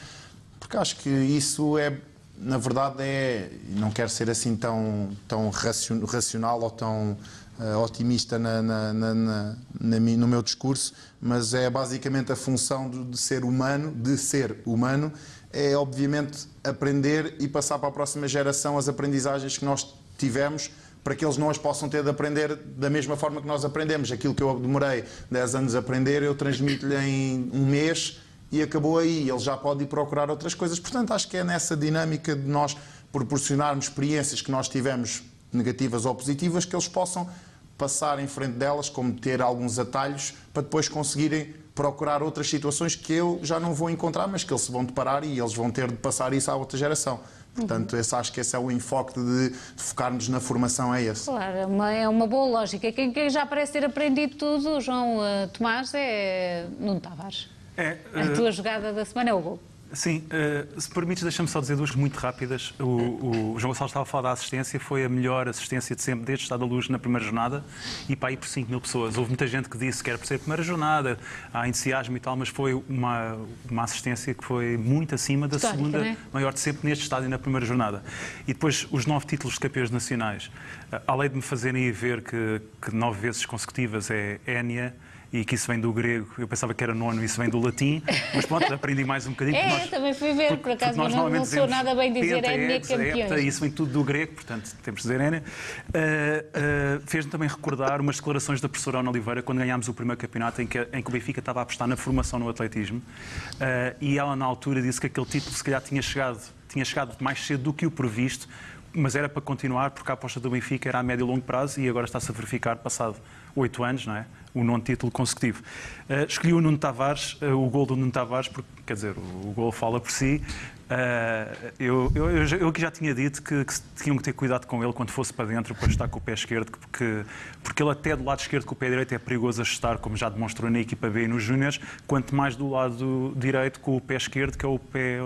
porque 0.72 0.78
acho 0.78 0.96
que 0.96 1.10
isso 1.10 1.78
é, 1.78 1.98
na 2.38 2.58
verdade, 2.58 2.96
é. 3.02 3.50
Não 3.72 3.92
quero 3.92 4.08
ser 4.08 4.30
assim 4.30 4.56
tão, 4.56 5.10
tão 5.28 5.50
racional 5.50 6.62
ou 6.62 6.70
tão 6.70 7.18
uh, 7.60 7.78
otimista 7.84 8.40
na, 8.40 8.62
na, 8.62 8.94
na, 8.94 9.56
no 9.78 10.28
meu 10.30 10.42
discurso, 10.42 10.94
mas 11.22 11.54
é 11.54 11.70
basicamente 11.70 12.32
a 12.32 12.38
função 12.38 12.90
de, 12.90 13.04
de 13.04 13.18
ser 13.18 13.44
humano, 13.44 13.92
de 13.92 14.18
ser 14.18 14.60
humano 14.66 15.12
é 15.52 15.76
obviamente 15.76 16.48
aprender 16.64 17.36
e 17.42 17.50
passar 17.50 17.78
para 17.78 17.90
a 17.90 17.92
próxima 17.92 18.26
geração 18.26 18.78
as 18.78 18.88
aprendizagens 18.88 19.58
que 19.58 19.66
nós 19.66 19.94
tivemos 20.18 20.72
para 21.04 21.14
que 21.16 21.26
eles 21.26 21.36
não 21.36 21.50
as 21.50 21.58
possam 21.58 21.90
ter 21.90 22.02
de 22.02 22.10
aprender 22.10 22.56
da 22.56 22.90
mesma 22.90 23.18
forma 23.18 23.42
que 23.42 23.48
nós 23.48 23.66
aprendemos. 23.66 24.10
Aquilo 24.10 24.34
que 24.34 24.44
eu 24.44 24.58
demorei 24.58 25.04
10 25.30 25.56
anos 25.56 25.76
a 25.76 25.80
aprender, 25.80 26.24
eu 26.24 26.34
transmito-lhe 26.34 26.96
em 26.96 27.50
um 27.52 27.66
mês 27.66 28.22
e 28.52 28.62
acabou 28.62 28.98
aí. 28.98 29.30
Ele 29.30 29.40
já 29.40 29.56
pode 29.56 29.84
ir 29.84 29.88
procurar 29.88 30.30
outras 30.30 30.54
coisas. 30.54 30.80
Portanto, 30.80 31.14
acho 31.14 31.28
que 31.28 31.38
é 31.38 31.44
nessa 31.44 31.76
dinâmica 31.76 32.36
de 32.36 32.48
nós 32.48 32.76
proporcionarmos 33.12 33.86
experiências 33.86 34.42
que 34.42 34.52
nós 34.52 34.68
tivemos, 34.68 35.24
negativas 35.52 36.06
ou 36.06 36.16
positivas, 36.16 36.66
que 36.66 36.76
eles 36.76 36.88
possam 36.88 37.30
passar 37.78 38.20
em 38.20 38.28
frente 38.28 38.54
delas, 38.54 38.90
como 38.90 39.12
ter 39.14 39.42
alguns 39.42 39.80
atalhos, 39.80 40.34
para 40.54 40.62
depois 40.62 40.88
conseguirem 40.88 41.56
procurar 41.74 42.22
outras 42.22 42.50
situações 42.50 42.96
que 42.96 43.12
eu 43.12 43.40
já 43.42 43.60
não 43.60 43.74
vou 43.74 43.90
encontrar, 43.90 44.28
mas 44.28 44.44
que 44.44 44.54
eles 44.54 44.62
se 44.62 44.72
vão 44.72 44.86
deparar 44.86 45.24
e 45.24 45.40
eles 45.40 45.54
vão 45.54 45.72
ter 45.72 45.88
de 45.88 45.98
passar 45.98 46.32
isso 46.34 46.52
à 46.52 46.56
outra 46.56 46.78
geração. 46.78 47.20
Portanto, 47.56 47.98
esse, 47.98 48.16
acho 48.16 48.32
que 48.32 48.40
esse 48.40 48.56
é 48.56 48.60
o 48.60 48.72
enfoque 48.72 49.20
de, 49.20 49.50
de 49.50 49.84
focarmos 49.84 50.30
na 50.30 50.40
formação, 50.40 50.94
é 50.94 51.02
esse. 51.04 51.26
Claro, 51.26 51.58
é 51.58 51.66
uma, 51.66 51.92
é 51.92 52.08
uma 52.08 52.26
boa 52.28 52.60
lógica. 52.60 52.92
Quem, 52.92 53.12
quem, 53.12 53.30
já 53.30 53.46
parece 53.46 53.74
ter 53.74 53.84
aprendido 53.84 54.38
tudo, 54.38 54.80
João 54.80 55.18
uh, 55.18 55.48
Tomás, 55.52 55.92
é 55.94 56.68
Nuno 56.80 57.00
Tavares. 57.00 57.50
É, 57.82 57.98
uh... 58.14 58.32
A 58.32 58.36
tua 58.36 58.52
jogada 58.52 58.94
da 58.94 59.04
semana 59.04 59.32
é 59.32 59.34
o 59.34 59.40
gol. 59.40 59.60
Sim, 59.94 60.24
uh, 60.28 60.80
se 60.80 60.90
permites, 60.90 61.22
deixa-me 61.22 61.50
só 61.50 61.60
dizer 61.60 61.76
duas 61.76 61.94
muito 61.94 62.16
rápidas. 62.16 62.74
O, 62.80 62.86
o, 62.86 63.60
João 63.60 63.72
Gonçalves 63.72 63.92
estava 63.92 64.04
a 64.04 64.06
falar 64.06 64.30
da 64.30 64.32
assistência, 64.32 64.80
foi 64.80 65.04
a 65.04 65.10
melhor 65.10 65.50
assistência 65.50 65.94
de 65.94 66.02
sempre 66.02 66.26
desde 66.26 66.44
Estado 66.44 66.62
da 66.62 66.66
Luz 66.66 66.88
na 66.88 66.98
primeira 66.98 67.26
jornada 67.26 67.62
e 68.08 68.16
para 68.16 68.30
aí 68.30 68.38
por 68.38 68.48
5 68.48 68.70
mil 68.70 68.80
pessoas. 68.80 69.18
Houve 69.18 69.32
muita 69.32 69.46
gente 69.48 69.68
que 69.68 69.78
disse 69.78 70.02
que 70.02 70.10
era 70.10 70.18
por 70.18 70.26
ser 70.26 70.36
a 70.36 70.40
primeira 70.40 70.64
jornada, 70.64 71.20
há 71.54 71.68
entusiasmo 71.68 72.16
e 72.16 72.20
tal, 72.22 72.38
mas 72.38 72.48
foi 72.48 72.74
uma, 72.74 73.38
uma 73.70 73.84
assistência 73.84 74.34
que 74.34 74.46
foi 74.46 74.78
muito 74.78 75.14
acima 75.14 75.46
da 75.46 75.58
Histórica, 75.58 75.78
segunda, 75.78 76.08
é? 76.08 76.18
maior 76.32 76.54
de 76.54 76.62
sempre 76.62 76.88
neste 76.88 77.04
estádio 77.04 77.28
na 77.28 77.38
primeira 77.38 77.66
jornada. 77.66 78.02
E 78.44 78.54
depois 78.54 78.88
os 78.92 79.06
nove 79.06 79.26
títulos 79.26 79.56
de 79.56 79.60
campeões 79.60 79.92
nacionais. 79.92 80.46
Uh, 80.92 81.02
além 81.06 81.30
de 81.30 81.36
me 81.36 81.42
fazerem 81.42 81.92
ver 81.92 82.22
que, 82.22 82.62
que 82.82 82.96
nove 82.96 83.20
vezes 83.20 83.46
consecutivas 83.46 84.10
é 84.10 84.40
Énia 84.48 84.96
e 85.34 85.46
que 85.46 85.56
isso 85.56 85.68
vem 85.68 85.80
do 85.80 85.94
grego. 85.94 86.28
Eu 86.38 86.48
pensava 86.48 86.74
que 86.74 86.84
era 86.84 86.94
nono, 86.94 87.24
isso 87.24 87.40
vem 87.40 87.50
do 87.50 87.60
latim, 87.60 88.04
mas 88.36 88.46
pronto, 88.46 88.74
aprendi 88.74 89.06
mais 89.06 89.26
um 89.26 89.32
bocadinho. 89.32 89.58
É, 89.58 89.70
nós- 89.70 89.90
também 89.90 90.14
fui 90.14 90.34
ver, 90.34 90.58
por 90.58 90.72
acaso, 90.72 90.98
mas 90.98 91.14
não, 91.16 91.30
não 91.30 91.46
sou 91.46 91.68
nada 91.68 91.96
bem 91.96 92.12
dizer 92.12 92.42
minha 92.42 92.82
campeões. 92.82 93.46
isso 93.46 93.62
vem 93.62 93.72
tudo 93.72 93.94
do 93.94 94.04
grego, 94.04 94.34
portanto 94.34 94.76
temos 94.84 95.02
de 95.02 95.08
dizer 95.08 95.22
Énia. 95.22 95.44
Uh, 95.88 96.98
uh, 96.98 97.02
Fez-me 97.08 97.32
também 97.32 97.48
recordar 97.48 98.02
umas 98.02 98.18
declarações 98.18 98.60
da 98.60 98.68
professora 98.68 99.00
Ana 99.00 99.10
Oliveira 99.10 99.42
quando 99.42 99.60
ganhámos 99.60 99.88
o 99.88 99.94
primeiro 99.94 100.20
campeonato 100.20 100.62
em 100.62 100.68
que, 100.68 100.80
em 100.92 101.02
que 101.02 101.10
o 101.10 101.12
Benfica 101.12 101.40
estava 101.40 101.60
a 101.60 101.64
apostar 101.64 101.88
na 101.88 101.96
formação 101.96 102.38
no 102.38 102.50
atletismo 102.50 102.98
uh, 103.00 103.96
e 104.02 104.18
ela 104.18 104.36
na 104.36 104.46
altura 104.46 104.82
disse 104.82 105.00
que 105.00 105.08
aquele 105.08 105.26
título 105.26 105.56
se 105.56 105.64
calhar 105.64 105.82
tinha 105.82 106.02
chegado, 106.02 106.42
tinha 106.68 106.84
chegado 106.84 107.16
mais 107.22 107.46
cedo 107.46 107.64
do 107.64 107.74
que 107.74 107.86
o 107.86 107.92
previsto, 107.92 108.48
mas 108.94 109.16
era 109.16 109.30
para 109.30 109.42
continuar 109.42 109.92
porque 109.92 110.12
a 110.12 110.14
aposta 110.14 110.40
do 110.40 110.50
Benfica 110.50 110.90
era 110.90 111.00
a 111.00 111.04
médio 111.04 111.26
e 111.26 111.28
longo 111.28 111.42
prazo 111.42 111.80
e 111.80 111.88
agora 111.88 112.06
está-se 112.06 112.30
a 112.30 112.34
verificar 112.34 112.76
passado 112.78 113.16
oito 113.56 113.84
anos, 113.84 114.06
não 114.06 114.16
é? 114.16 114.26
O 114.54 114.64
nono 114.64 114.84
título 114.84 115.12
consecutivo. 115.12 115.62
Uh, 116.10 116.26
escolhi 116.28 116.54
o 116.54 116.60
Nuno 116.60 116.78
Tavares, 116.78 117.38
uh, 117.42 117.54
o 117.56 117.70
gol 117.70 117.86
do 117.86 117.96
Nuno 117.96 118.12
Tavares, 118.12 118.50
porque, 118.50 118.68
quer 118.86 118.94
dizer, 118.96 119.16
o, 119.18 119.50
o 119.50 119.54
gol 119.56 119.72
fala 119.72 120.00
por 120.00 120.12
si. 120.12 120.42
Uh, 120.90 121.72
eu, 121.80 122.12
eu, 122.14 122.30
eu, 122.32 122.46
já- 122.46 122.58
eu 122.58 122.74
já 122.76 122.92
tinha 122.92 123.16
dito 123.16 123.42
que, 123.42 123.64
que 123.64 123.74
tinham 124.04 124.18
que 124.18 124.24
ter 124.24 124.34
cuidado 124.34 124.66
com 124.68 124.84
ele 124.84 124.92
quando 124.92 125.10
fosse 125.10 125.32
para 125.34 125.46
dentro 125.46 125.74
para 125.74 125.88
estar 125.88 126.06
com 126.10 126.18
o 126.20 126.22
pé 126.22 126.34
esquerdo, 126.34 126.70
porque, 126.70 127.24
porque 127.64 127.82
ele 127.82 127.92
até 127.92 128.14
do 128.14 128.26
lado 128.26 128.40
esquerdo 128.42 128.66
com 128.66 128.74
o 128.74 128.78
pé 128.78 128.90
direito 128.90 129.14
é 129.14 129.18
perigoso 129.18 129.62
ajustar, 129.62 130.00
como 130.00 130.18
já 130.18 130.28
demonstrou 130.28 130.70
na 130.70 130.82
equipa 130.82 131.10
B 131.10 131.24
e 131.24 131.28
nos 131.30 131.44
Júniors, 131.44 131.80
quanto 132.06 132.36
mais 132.36 132.58
do 132.58 132.70
lado 132.70 133.34
direito 133.38 133.80
com 133.80 133.96
o 133.96 134.02
pé 134.02 134.18
esquerdo, 134.18 134.58
que 134.58 134.66
é 134.66 134.68
o 134.68 134.78
pé, 134.78 135.20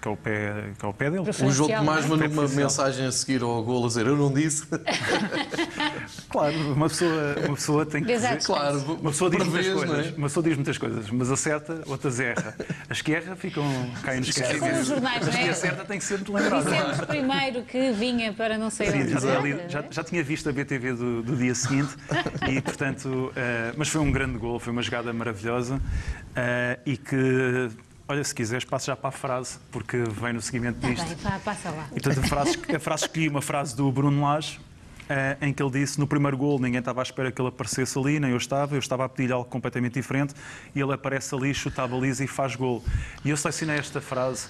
que 0.00 0.08
é 0.08 0.10
o 0.10 0.16
pé, 0.16 0.70
que 0.78 0.84
é 0.84 0.88
o 0.88 0.92
pé 0.94 1.10
dele. 1.10 1.28
O 1.28 1.50
João 1.50 1.68
Tomás 1.68 2.06
mandou 2.06 2.28
uma 2.28 2.48
mensagem 2.48 3.06
a 3.06 3.12
seguir 3.12 3.42
ao 3.42 3.62
gol 3.62 3.84
a 3.84 3.88
dizer 3.88 4.06
eu 4.06 4.16
não 4.16 4.32
disse. 4.32 4.64
Claro, 6.28 6.54
uma 6.74 6.88
pessoa, 6.88 7.34
uma 7.46 7.54
pessoa 7.56 7.86
tem 7.86 8.02
que 8.04 8.12
dizer... 8.14 8.38
Claro, 8.44 8.78
Uma 9.00 9.10
pessoa 9.10 9.30
diz 9.30 9.40
muitas 9.44 9.66
vez, 9.66 9.76
coisas, 9.78 10.06
é? 10.06 10.10
uma 10.16 10.26
pessoa 10.28 10.44
diz 10.44 10.54
muitas 10.54 10.78
coisas, 10.78 11.10
mas 11.10 11.30
acerta, 11.30 11.82
outras 11.86 12.20
erra. 12.20 12.54
As 12.88 13.02
que 13.02 13.12
erra 13.14 13.34
ficam, 13.36 13.64
caem 14.02 14.20
nos 14.20 14.28
esquecem. 14.28 14.58
como 14.60 14.72
os 14.80 14.86
jornais, 14.86 15.26
As 15.26 15.34
não 15.34 15.40
é? 15.40 15.44
que 15.44 15.50
acerta 15.50 15.84
tem 15.84 15.98
que 15.98 16.04
ser 16.04 16.14
muito 16.16 16.32
lembrado. 16.32 16.64
Dissemos 16.64 17.00
primeiro 17.00 17.62
que 17.62 17.92
vinha 17.92 18.32
para 18.32 18.56
não 18.58 18.70
sei 18.70 18.90
Sim, 18.90 19.02
onde. 19.02 19.12
já, 19.20 19.38
lido- 19.40 19.60
já- 19.68 19.84
já 19.90 20.04
tinha 20.04 20.22
visto 20.22 20.48
a 20.48 20.52
BTV 20.52 20.92
do, 20.94 21.22
do 21.22 21.36
dia 21.36 21.54
seguinte, 21.54 21.94
e 22.48 22.60
portanto, 22.60 23.32
eh, 23.34 23.72
mas 23.76 23.88
foi 23.88 24.00
um 24.00 24.12
grande 24.12 24.38
gol, 24.38 24.58
foi 24.60 24.72
uma 24.72 24.82
jogada 24.82 25.12
maravilhosa 25.12 25.80
eh, 26.36 26.78
e 26.86 26.96
que, 26.96 27.70
olha, 28.10 28.24
se 28.24 28.34
quiseres, 28.34 28.64
passo 28.64 28.86
já 28.86 28.96
para 28.96 29.08
a 29.08 29.12
frase, 29.12 29.58
porque 29.70 29.96
vem 29.98 30.32
no 30.32 30.42
seguimento 30.42 30.80
Tá 30.80 30.88
disto. 30.88 31.06
bem, 31.06 31.38
passa 31.44 31.70
lá. 31.70 31.86
E 31.94 32.00
portanto, 32.00 32.24
a 32.24 32.28
frase, 32.28 32.58
a 32.74 32.78
frase 32.80 33.04
escolhi 33.04 33.28
uma 33.28 33.40
frase 33.42 33.76
do 33.76 33.90
Bruno 33.92 34.20
Lage, 34.22 34.58
eh, 35.08 35.36
em 35.40 35.52
que 35.52 35.62
ele 35.62 35.70
disse: 35.70 35.98
no 35.98 36.06
primeiro 36.06 36.36
gol 36.36 36.58
ninguém 36.58 36.80
estava 36.80 37.00
à 37.00 37.04
espera 37.04 37.30
que 37.30 37.40
ele 37.40 37.48
aparecesse 37.48 37.98
ali, 37.98 38.18
nem 38.18 38.30
eu 38.32 38.36
estava, 38.36 38.74
eu 38.74 38.78
estava 38.80 39.04
a 39.04 39.08
pedir 39.08 39.32
algo 39.32 39.48
completamente 39.48 39.94
diferente, 39.94 40.34
e 40.74 40.80
ele 40.80 40.92
aparece 40.92 41.34
ali, 41.34 41.54
chuta 41.54 41.82
a 41.84 41.88
baliza 41.88 42.24
e 42.24 42.26
faz 42.26 42.56
gol. 42.56 42.82
E 43.24 43.30
eu 43.30 43.36
selecionei 43.36 43.76
esta 43.78 44.00
frase. 44.00 44.48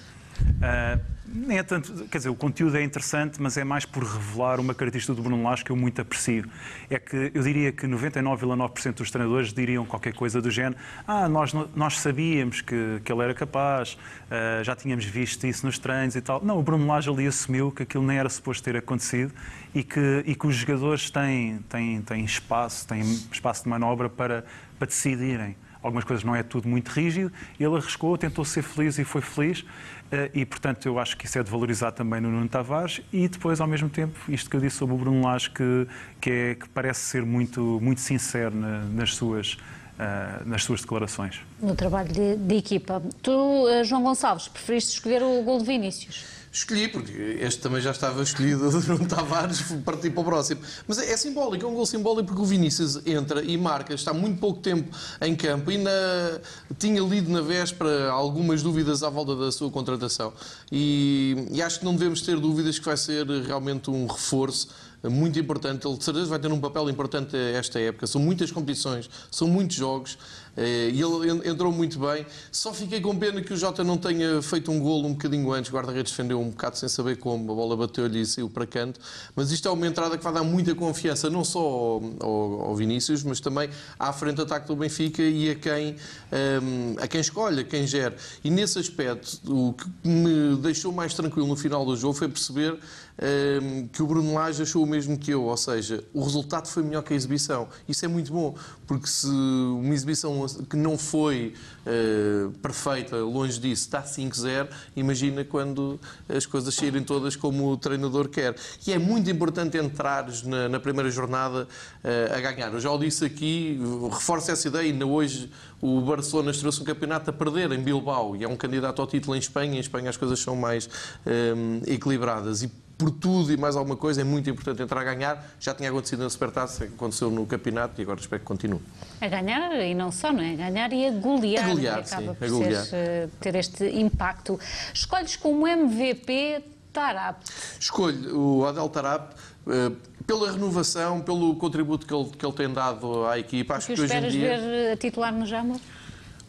Eh, 0.61 0.99
nem 1.33 1.57
é 1.57 1.63
tanto, 1.63 2.05
quer 2.07 2.17
dizer, 2.17 2.29
o 2.29 2.35
conteúdo 2.35 2.77
é 2.77 2.83
interessante, 2.83 3.41
mas 3.41 3.55
é 3.57 3.63
mais 3.63 3.85
por 3.85 4.03
revelar 4.03 4.59
uma 4.59 4.73
característica 4.73 5.15
do 5.15 5.21
Bruno 5.21 5.41
Lage 5.43 5.63
que 5.63 5.71
eu 5.71 5.75
muito 5.75 6.01
aprecio. 6.01 6.45
É 6.89 6.99
que 6.99 7.31
eu 7.33 7.41
diria 7.41 7.71
que 7.71 7.87
99,9% 7.87 8.95
dos 8.95 9.09
treinadores 9.09 9.53
diriam 9.53 9.85
qualquer 9.85 10.13
coisa 10.13 10.41
do 10.41 10.51
género: 10.51 10.75
Ah, 11.07 11.29
nós, 11.29 11.53
nós 11.75 11.99
sabíamos 11.99 12.61
que, 12.61 13.01
que 13.03 13.11
ele 13.11 13.23
era 13.23 13.33
capaz, 13.33 13.97
eh, 14.29 14.61
já 14.63 14.75
tínhamos 14.75 15.05
visto 15.05 15.47
isso 15.47 15.65
nos 15.65 15.79
treinos 15.79 16.15
e 16.15 16.21
tal. 16.21 16.43
Não, 16.43 16.59
o 16.59 16.63
Bruno 16.63 16.85
Lage 16.85 17.09
ali 17.09 17.27
assumiu 17.27 17.71
que 17.71 17.83
aquilo 17.83 18.05
nem 18.05 18.17
era 18.17 18.29
suposto 18.29 18.63
ter 18.63 18.75
acontecido 18.75 19.33
e 19.73 19.83
que, 19.83 20.23
e 20.25 20.35
que 20.35 20.47
os 20.47 20.55
jogadores 20.55 21.09
têm, 21.09 21.59
têm, 21.69 22.01
têm 22.01 22.25
espaço, 22.25 22.85
têm 22.87 23.01
espaço 23.31 23.63
de 23.63 23.69
manobra 23.69 24.09
para, 24.09 24.43
para 24.77 24.87
decidirem. 24.87 25.55
Algumas 25.83 26.03
coisas 26.03 26.23
não 26.23 26.35
é 26.35 26.43
tudo 26.43 26.67
muito 26.67 26.89
rígido. 26.89 27.31
Ele 27.59 27.75
arriscou, 27.75 28.17
tentou 28.17 28.45
ser 28.45 28.61
feliz 28.61 28.97
e 28.99 29.03
foi 29.03 29.21
feliz. 29.21 29.65
eh, 30.11 30.29
E, 30.33 30.45
portanto, 30.45 30.85
eu 30.85 30.99
acho 30.99 31.17
que 31.17 31.25
isso 31.25 31.39
é 31.39 31.43
de 31.43 31.49
valorizar 31.49 31.91
também 31.91 32.21
no 32.21 32.29
Nuno 32.29 32.47
Tavares. 32.47 33.01
E 33.11 33.27
depois, 33.27 33.59
ao 33.59 33.67
mesmo 33.67 33.89
tempo, 33.89 34.17
isto 34.29 34.49
que 34.49 34.55
eu 34.55 34.59
disse 34.61 34.77
sobre 34.77 34.93
o 34.95 34.97
Bruno 34.97 35.21
Lage, 35.25 35.49
que, 35.49 35.87
que, 36.19 36.29
é, 36.29 36.55
que 36.55 36.69
parece 36.69 36.99
ser 37.01 37.25
muito, 37.25 37.79
muito 37.81 37.99
sincero 38.01 38.55
na- 38.55 38.83
nas, 38.85 39.15
suas, 39.15 39.57
ah, 39.97 40.41
nas 40.45 40.63
suas 40.63 40.81
declarações. 40.81 41.39
No 41.59 41.75
trabalho 41.75 42.11
de, 42.13 42.35
de 42.35 42.55
equipa. 42.55 43.01
Tu, 43.23 43.67
eh, 43.69 43.83
João 43.83 44.03
Gonçalves, 44.03 44.47
preferiste 44.47 44.93
escolher 44.93 45.23
o 45.23 45.41
gol 45.43 45.57
de 45.59 45.65
Vinícius? 45.65 46.40
Escolhi, 46.53 46.89
porque 46.89 47.13
este 47.39 47.61
também 47.61 47.79
já 47.81 47.91
estava 47.91 48.21
escolhido 48.21 48.69
do 48.71 48.79
Nuno 48.85 49.07
Tavares, 49.07 49.61
parti 49.85 50.09
para 50.09 50.21
o 50.21 50.25
próximo. 50.25 50.59
Mas 50.85 50.97
é, 50.97 51.13
é 51.13 51.15
simbólico, 51.15 51.63
é 51.65 51.67
um 51.67 51.73
gol 51.73 51.85
simbólico 51.85 52.27
porque 52.27 52.41
o 52.41 52.45
Vinícius 52.45 52.99
entra 53.07 53.41
e 53.41 53.57
marca, 53.57 53.93
está 53.93 54.13
muito 54.13 54.37
pouco 54.37 54.59
tempo 54.59 54.93
em 55.21 55.33
campo 55.33 55.71
e 55.71 55.77
na- 55.77 56.39
tinha 56.77 57.01
lido 57.01 57.31
na 57.31 57.39
véspera 57.41 58.11
algumas 58.11 58.61
dúvidas 58.61 59.01
à 59.01 59.09
volta 59.09 59.33
da 59.35 59.49
sua 59.49 59.71
contratação. 59.71 60.33
E, 60.69 61.47
e 61.51 61.61
acho 61.61 61.79
que 61.79 61.85
não 61.85 61.93
devemos 61.95 62.21
ter 62.21 62.37
dúvidas 62.37 62.77
que 62.77 62.85
vai 62.85 62.97
ser 62.97 63.25
realmente 63.27 63.89
um 63.89 64.05
reforço 64.05 64.67
muito 65.03 65.39
importante. 65.39 65.87
Ele 65.87 65.97
de 65.97 66.03
certeza 66.03 66.25
vai 66.27 66.37
ter 66.37 66.51
um 66.51 66.59
papel 66.59 66.89
importante 66.89 67.35
esta 67.55 67.79
época. 67.79 68.05
São 68.07 68.19
muitas 68.21 68.51
competições, 68.51 69.09
são 69.31 69.47
muitos 69.47 69.77
jogos. 69.77 70.17
Eh, 70.57 70.89
E 70.93 71.01
ele 71.01 71.31
en- 71.31 71.49
entrou 71.51 71.71
muito 71.71 71.99
bem. 71.99 72.25
Só 72.51 72.73
fiquei 72.73 72.99
com 73.01 73.15
pena 73.17 73.41
que 73.41 73.53
o 73.53 73.57
Jota 73.57 73.83
não 73.83 73.97
tenha 73.97 74.41
feito 74.41 74.71
um 74.71 74.79
golo 74.79 75.07
um 75.07 75.13
bocadinho 75.13 75.51
antes. 75.53 75.71
O 75.71 75.75
guarda-redes 75.75 76.11
defendeu 76.11 76.39
um 76.41 76.49
bocado 76.49 76.77
sem 76.77 76.89
saber 76.89 77.17
como. 77.17 77.51
A 77.51 77.55
bola 77.55 77.75
bateu-lhe 77.77 78.21
e 78.21 78.25
saiu 78.25 78.49
para 78.49 78.65
canto. 78.67 78.99
Mas 79.35 79.51
isto 79.51 79.67
é 79.67 79.71
uma 79.71 79.87
entrada 79.87 80.17
que 80.17 80.23
vai 80.23 80.33
dar 80.33 80.43
muita 80.43 80.75
confiança, 80.75 81.29
não 81.29 81.43
só 81.43 81.59
ao, 81.59 82.01
ao- 82.19 82.61
ao 82.69 82.75
Vinícius, 82.75 83.23
mas 83.23 83.39
também 83.39 83.69
à 83.99 84.11
frente 84.13 84.35
de 84.37 84.41
ataque 84.43 84.67
do 84.67 84.75
Benfica 84.75 85.21
e 85.21 85.49
a 85.51 85.55
quem, 85.55 85.95
ehm, 86.31 86.95
a 86.99 87.07
quem 87.07 87.21
escolhe, 87.21 87.61
a 87.61 87.63
quem 87.63 87.85
gera. 87.87 88.15
E 88.43 88.49
nesse 88.49 88.79
aspecto, 88.79 89.39
o 89.51 89.73
que 89.73 89.85
me 90.07 90.55
deixou 90.57 90.91
mais 90.91 91.13
tranquilo 91.13 91.47
no 91.47 91.55
final 91.55 91.85
do 91.85 91.95
jogo 91.95 92.13
foi 92.13 92.27
perceber 92.27 92.77
ehm, 93.23 93.87
que 93.91 94.01
o 94.01 94.07
Bruno 94.07 94.33
Lage 94.33 94.63
achou 94.63 94.83
o 94.83 94.87
mesmo 94.87 95.17
que 95.17 95.31
eu, 95.31 95.43
ou 95.43 95.57
seja, 95.57 96.03
o 96.13 96.23
resultado 96.23 96.67
foi 96.67 96.81
melhor 96.81 97.03
que 97.03 97.13
a 97.13 97.15
exibição. 97.15 97.67
Isso 97.87 98.03
é 98.03 98.07
muito 98.07 98.31
bom, 98.33 98.55
porque 98.91 99.07
se 99.07 99.25
uma 99.25 99.93
exibição 99.93 100.45
que 100.69 100.75
não 100.75 100.97
foi 100.97 101.53
eh, 101.85 102.49
perfeita, 102.61 103.15
longe 103.15 103.57
disso, 103.57 103.83
está 103.83 104.03
5-0, 104.03 104.67
imagina 104.97 105.45
quando 105.45 105.97
as 106.27 106.45
coisas 106.45 106.75
saírem 106.75 107.01
todas 107.01 107.37
como 107.37 107.71
o 107.71 107.77
treinador 107.77 108.27
quer. 108.27 108.53
E 108.85 108.91
é 108.91 108.99
muito 108.99 109.29
importante 109.29 109.77
entrares 109.77 110.43
na, 110.43 110.67
na 110.67 110.77
primeira 110.77 111.09
jornada 111.09 111.69
eh, 112.03 112.33
a 112.35 112.41
ganhar. 112.41 112.73
Eu 112.73 112.81
já 112.81 112.91
o 112.91 112.97
disse 112.97 113.23
aqui, 113.23 113.79
reforço 114.11 114.51
essa 114.51 114.67
ideia, 114.67 114.91
ainda 114.91 115.05
hoje 115.05 115.49
o 115.81 116.01
Barcelona 116.01 116.51
estreou-se 116.51 116.81
um 116.81 116.83
campeonato 116.83 117.29
a 117.29 117.33
perder 117.33 117.71
em 117.71 117.81
Bilbao 117.81 118.35
e 118.35 118.43
é 118.43 118.47
um 118.47 118.57
candidato 118.57 119.01
ao 119.01 119.07
título 119.07 119.37
em 119.37 119.39
Espanha. 119.39 119.77
Em 119.77 119.79
Espanha 119.79 120.09
as 120.09 120.17
coisas 120.17 120.37
são 120.37 120.53
mais 120.53 120.89
eh, 121.25 121.53
equilibradas. 121.87 122.61
E 122.61 122.69
por 123.01 123.09
tudo 123.09 123.51
e 123.51 123.57
mais 123.57 123.75
alguma 123.75 123.95
coisa 123.97 124.21
é 124.21 124.23
muito 124.23 124.47
importante 124.49 124.83
entrar 124.83 125.01
a 125.01 125.03
ganhar. 125.03 125.43
Já 125.59 125.73
tinha 125.73 125.89
acontecido 125.89 126.21
na 126.23 126.29
Supertaça, 126.29 126.83
aconteceu 126.83 127.31
no 127.31 127.47
campeonato 127.47 127.99
e 127.99 128.03
agora 128.03 128.19
espero 128.19 128.39
que 128.39 128.45
continue. 128.45 128.79
A 129.19 129.27
ganhar 129.27 129.73
e 129.81 129.95
não 129.95 130.11
só, 130.11 130.31
não 130.31 130.41
é? 130.41 130.53
A 130.53 130.55
ganhar 130.57 130.93
e 130.93 131.07
a 131.07 131.11
golear. 131.11 131.65
A 131.65 131.69
golear, 131.69 132.03
que 132.03 132.13
acaba 132.13 132.37
sim, 132.39 132.45
a 132.45 132.49
golear. 132.49 132.85
ser, 132.85 132.95
eh, 132.95 133.29
ter 133.39 133.55
este 133.55 133.85
impacto. 133.99 134.59
Escolhes 134.93 135.35
como 135.35 135.67
MVP 135.67 136.63
Tarap. 136.93 137.41
Escolho 137.79 138.37
o 138.39 138.65
Adel 138.67 138.87
Tarap 138.89 139.33
eh, 139.67 139.91
pela 140.27 140.51
renovação, 140.51 141.21
pelo 141.21 141.55
contributo 141.55 142.05
que 142.05 142.13
ele, 142.13 142.29
que 142.37 142.45
ele 142.45 142.53
tem 142.53 142.71
dado 142.71 143.25
à 143.25 143.39
equipa. 143.39 143.75
Acho 143.75 143.87
Que 143.87 143.95
que 143.95 144.01
hoje 144.01 144.13
em 144.13 144.17
esperas 144.17 144.33
dia. 144.33 144.59
ver 144.59 144.91
a 144.91 144.97
titular 144.97 145.33
no 145.33 145.45
Jamor? 145.47 145.79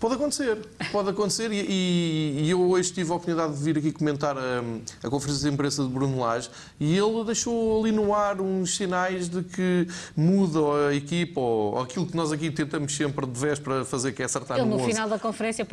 Pode 0.03 0.16
acontecer, 0.16 0.59
pode 0.90 1.11
acontecer. 1.11 1.53
E, 1.53 1.61
e- 1.61 2.40
e 2.42 2.50
eu 2.50 2.61
hoje 2.61 2.92
tive 2.92 3.12
a 3.12 3.14
oportunidade 3.14 3.57
de 3.57 3.62
vir 3.62 3.78
aqui 3.78 3.92
comentar 3.92 4.36
a, 4.36 4.61
a 5.00 5.09
conferência 5.09 5.48
de 5.48 5.55
imprensa 5.55 5.84
de 5.84 5.88
Bruno 5.88 6.18
Lage 6.18 6.50
e 6.80 6.98
ele 6.98 7.22
deixou 7.24 7.80
ali 7.80 7.92
no 7.92 8.12
ar 8.12 8.40
uns 8.40 8.74
sinais 8.74 9.28
de 9.28 9.44
que 9.44 9.86
muda 10.16 10.88
a 10.88 10.92
equipa 10.94 11.38
ou, 11.40 11.74
ou 11.74 11.80
aquilo 11.82 12.05
que 12.05 12.16
nós 12.16 12.32
aqui 12.32 12.50
tentamos 12.50 12.96
sempre 12.96 13.24
de 13.26 13.38
vez 13.38 13.61
para 13.61 13.84
fazer, 13.84 14.11
que 14.11 14.22
é 14.22 14.24
acertar 14.24 14.59
Ele 14.59 14.66
no 14.66 14.76
no 14.76 14.82
11. 14.82 14.90
final 14.92 15.09
da 15.09 15.20
conferência, 15.20 15.64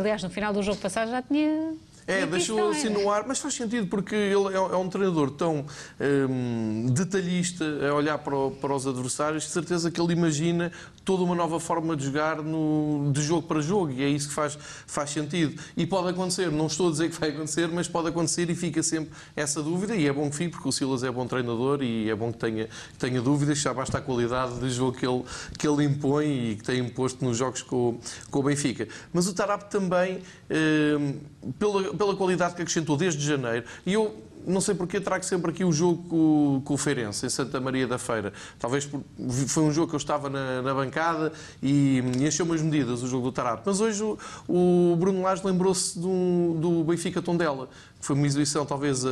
aliás, 0.00 0.20
no 0.20 0.30
final 0.30 0.52
do 0.52 0.64
jogo 0.64 0.78
passado 0.78 1.08
já 1.12 1.22
tinha. 1.22 1.74
É, 2.08 2.24
deixou 2.26 2.70
assim 2.70 2.88
no 2.88 3.10
ar, 3.10 3.24
mas 3.26 3.38
faz 3.40 3.54
sentido 3.54 3.86
porque 3.88 4.14
ele 4.14 4.52
é, 4.52 4.56
é 4.56 4.76
um 4.76 4.88
treinador 4.88 5.30
tão 5.30 5.64
hum, 6.00 6.86
detalhista 6.90 7.64
a 7.88 7.94
olhar 7.94 8.18
para, 8.18 8.36
o- 8.36 8.50
para 8.52 8.74
os 8.74 8.86
adversários, 8.86 9.42
de 9.44 9.50
certeza 9.50 9.90
que 9.90 10.00
ele 10.00 10.12
imagina 10.12 10.70
toda 11.06 11.22
uma 11.22 11.36
nova 11.36 11.60
forma 11.60 11.96
de 11.96 12.04
jogar 12.06 12.42
no- 12.42 13.10
de 13.12 13.22
jogo 13.22 13.46
para 13.46 13.60
jogo 13.60 13.92
e 13.92 14.02
é 14.02 14.08
isso 14.08 14.28
que 14.28 14.34
faz, 14.34 14.58
faz 14.86 15.10
sentido. 15.10 15.58
E 15.76 15.86
pode 15.86 16.08
acontecer, 16.08 16.50
não 16.50 16.66
estou 16.66 16.88
a 16.88 16.90
dizer 16.90 17.08
que 17.10 17.18
vai 17.18 17.30
acontecer, 17.30 17.68
mas 17.68 17.86
pode 17.86 18.08
acontecer 18.08 18.50
e 18.50 18.54
fica 18.56 18.82
sempre 18.82 19.10
essa 19.36 19.62
dúvida. 19.62 19.94
E 19.94 20.06
é 20.08 20.12
bom 20.12 20.28
que 20.28 20.34
fique, 20.36 20.50
porque 20.50 20.68
o 20.68 20.72
Silas 20.72 21.04
é 21.04 21.10
bom 21.10 21.24
treinador 21.26 21.80
e 21.80 22.10
é 22.10 22.14
bom 22.14 22.32
que 22.32 22.38
tenha, 22.38 22.64
que 22.66 22.98
tenha 22.98 23.22
dúvidas, 23.22 23.58
já 23.58 23.72
basta 23.72 23.98
a 23.98 24.00
qualidade 24.00 24.58
de 24.58 24.68
jogo 24.68 24.98
que 24.98 25.06
ele, 25.06 25.22
que 25.56 25.66
ele 25.68 25.84
impõe 25.84 26.26
e 26.50 26.56
que 26.56 26.64
tem 26.64 26.80
imposto 26.80 27.24
nos 27.24 27.38
jogos 27.38 27.62
com, 27.62 27.98
com 28.28 28.40
o 28.40 28.42
Benfica. 28.42 28.88
Mas 29.12 29.28
o 29.28 29.32
Tarap 29.32 29.70
também, 29.70 30.18
hum, 30.98 31.14
pela, 31.56 31.94
pela 31.94 32.16
qualidade 32.16 32.56
que 32.56 32.62
acrescentou 32.62 32.96
desde 32.96 33.24
janeiro, 33.24 33.64
e 33.86 33.92
eu 33.92 34.25
não 34.46 34.60
sei 34.60 34.74
porque 34.74 35.00
trago 35.00 35.24
sempre 35.24 35.50
aqui 35.50 35.64
o 35.64 35.72
jogo 35.72 36.04
com, 36.08 36.62
com 36.64 36.74
o 36.74 36.76
Feirense, 36.76 37.26
em 37.26 37.28
Santa 37.28 37.60
Maria 37.60 37.86
da 37.86 37.98
Feira. 37.98 38.32
Talvez 38.58 38.86
por, 38.86 39.02
foi 39.48 39.62
um 39.64 39.72
jogo 39.72 39.88
que 39.88 39.94
eu 39.94 39.98
estava 39.98 40.30
na, 40.30 40.62
na 40.62 40.72
bancada 40.72 41.32
e, 41.62 42.02
e 42.18 42.26
encheu 42.26 42.46
umas 42.46 42.62
medidas 42.62 43.02
o 43.02 43.08
jogo 43.08 43.24
do 43.24 43.32
Tarap. 43.32 43.62
Mas 43.66 43.80
hoje 43.80 44.02
o, 44.02 44.16
o 44.48 44.96
Bruno 44.96 45.22
Lage 45.22 45.44
lembrou-se 45.44 45.98
do, 45.98 46.56
do 46.60 46.84
Benfica 46.84 47.20
Tondela, 47.20 47.68
foi 48.00 48.14
uma 48.14 48.26
exibição 48.26 48.64
talvez 48.64 49.04
a, 49.04 49.10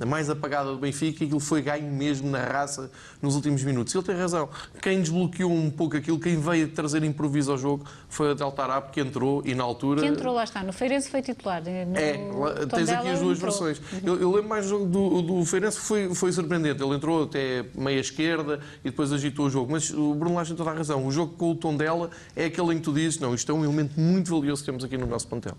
a, 0.00 0.06
mais 0.06 0.30
apagada 0.30 0.70
do 0.70 0.78
Benfica 0.78 1.24
e 1.24 1.26
aquilo 1.26 1.40
foi 1.40 1.60
ganho 1.62 1.90
mesmo 1.92 2.30
na 2.30 2.44
raça 2.44 2.90
nos 3.20 3.34
últimos 3.34 3.62
minutos. 3.64 3.94
Ele 3.94 4.04
tem 4.04 4.14
razão. 4.14 4.48
Quem 4.80 5.00
desbloqueou 5.00 5.50
um 5.50 5.70
pouco 5.70 5.96
aquilo, 5.96 6.18
quem 6.20 6.38
veio 6.38 6.68
trazer 6.68 7.02
improviso 7.02 7.50
ao 7.50 7.58
jogo 7.58 7.84
foi 8.08 8.30
a 8.30 8.34
Delta 8.34 8.62
Arap 8.62 8.92
que 8.92 9.00
entrou 9.00 9.42
e 9.44 9.54
na 9.54 9.64
altura. 9.64 10.00
Que 10.02 10.06
entrou, 10.06 10.34
lá 10.34 10.44
está. 10.44 10.62
No 10.62 10.72
Feirense 10.72 11.10
foi 11.10 11.22
titular. 11.22 11.62
No 11.62 11.96
é, 11.98 12.66
tens 12.66 12.88
aqui 12.88 13.08
as 13.08 13.20
duas 13.20 13.38
entrou. 13.38 13.50
versões. 13.50 13.78
Uhum. 13.78 14.00
Eu, 14.04 14.20
eu, 14.20 14.30
lembro 14.30 14.48
mais 14.48 14.64
do 14.64 14.70
jogo 14.70 14.86
do, 14.86 15.22
do 15.22 15.44
Feirense, 15.44 15.78
foi, 15.80 16.14
foi 16.14 16.30
surpreendente. 16.30 16.82
Ele 16.82 16.94
entrou 16.94 17.24
até 17.24 17.64
meia 17.74 17.98
esquerda 17.98 18.60
e 18.84 18.90
depois 18.90 19.12
agitou 19.12 19.46
o 19.46 19.50
jogo. 19.50 19.72
Mas 19.72 19.90
o 19.90 20.14
Bruno 20.14 20.36
Lage 20.36 20.50
tem 20.50 20.56
toda 20.56 20.70
a 20.70 20.74
razão. 20.74 21.04
O 21.04 21.10
jogo 21.10 21.34
com 21.34 21.50
o 21.50 21.54
Tondela 21.54 22.10
é 22.36 22.44
aquele 22.44 22.74
em 22.74 22.76
que 22.76 22.84
tu 22.84 22.92
dizes: 22.92 23.18
não, 23.18 23.34
isto 23.34 23.50
é 23.50 23.54
um 23.54 23.64
elemento 23.64 23.98
muito 24.00 24.30
valioso 24.34 24.62
que 24.62 24.66
temos 24.66 24.84
aqui 24.84 24.96
no 24.96 25.06
nosso 25.06 25.26
plantel. 25.26 25.56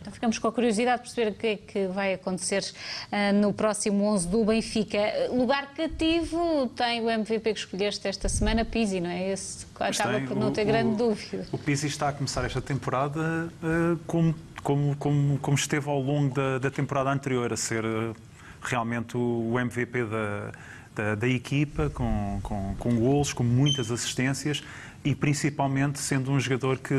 Então 0.00 0.12
ficamos 0.12 0.38
com 0.38 0.48
a 0.48 0.52
curiosidade 0.52 1.02
de 1.02 1.08
perceber 1.08 1.30
o 1.30 1.34
que 1.34 1.46
é 1.46 1.56
que 1.56 1.86
vai 1.88 2.14
acontecer 2.14 2.29
uh, 2.34 3.34
no 3.34 3.52
próximo 3.52 4.04
11 4.04 4.28
do 4.28 4.44
Benfica. 4.44 4.98
Lugar 5.30 5.74
cativo 5.74 6.70
tem 6.76 7.00
o 7.00 7.10
MVP 7.10 7.52
que 7.52 7.58
escolheste 7.58 8.06
esta 8.06 8.28
semana, 8.28 8.64
Pizzi, 8.64 9.00
não 9.00 9.10
é? 9.10 9.30
Esse 9.30 9.66
acaba 9.78 10.20
por 10.20 10.36
não 10.36 10.52
ter 10.52 10.62
o, 10.62 10.66
grande 10.66 10.96
dúvida. 10.96 11.46
O 11.52 11.58
Pizzi 11.58 11.86
está 11.86 12.08
a 12.08 12.12
começar 12.12 12.44
esta 12.44 12.60
temporada 12.60 13.50
uh, 13.62 13.98
como, 14.06 14.34
como, 14.62 14.96
como, 14.96 15.38
como, 15.38 15.56
esteve 15.56 15.88
ao 15.88 16.00
longo 16.00 16.34
da, 16.34 16.58
da 16.58 16.70
temporada 16.70 17.10
anterior, 17.10 17.52
a 17.52 17.56
ser 17.56 17.84
uh, 17.84 18.14
realmente 18.62 19.16
o, 19.16 19.52
o 19.52 19.58
MVP 19.58 20.04
da, 20.04 20.52
da, 20.94 21.14
da, 21.14 21.28
equipa, 21.28 21.90
com, 21.90 22.40
com, 22.42 22.74
com 22.78 22.96
golos, 22.96 23.32
com 23.32 23.44
muitas 23.44 23.90
assistências 23.90 24.62
e 25.04 25.14
principalmente 25.14 25.98
sendo 25.98 26.30
um 26.30 26.38
jogador 26.38 26.78
que 26.78 26.94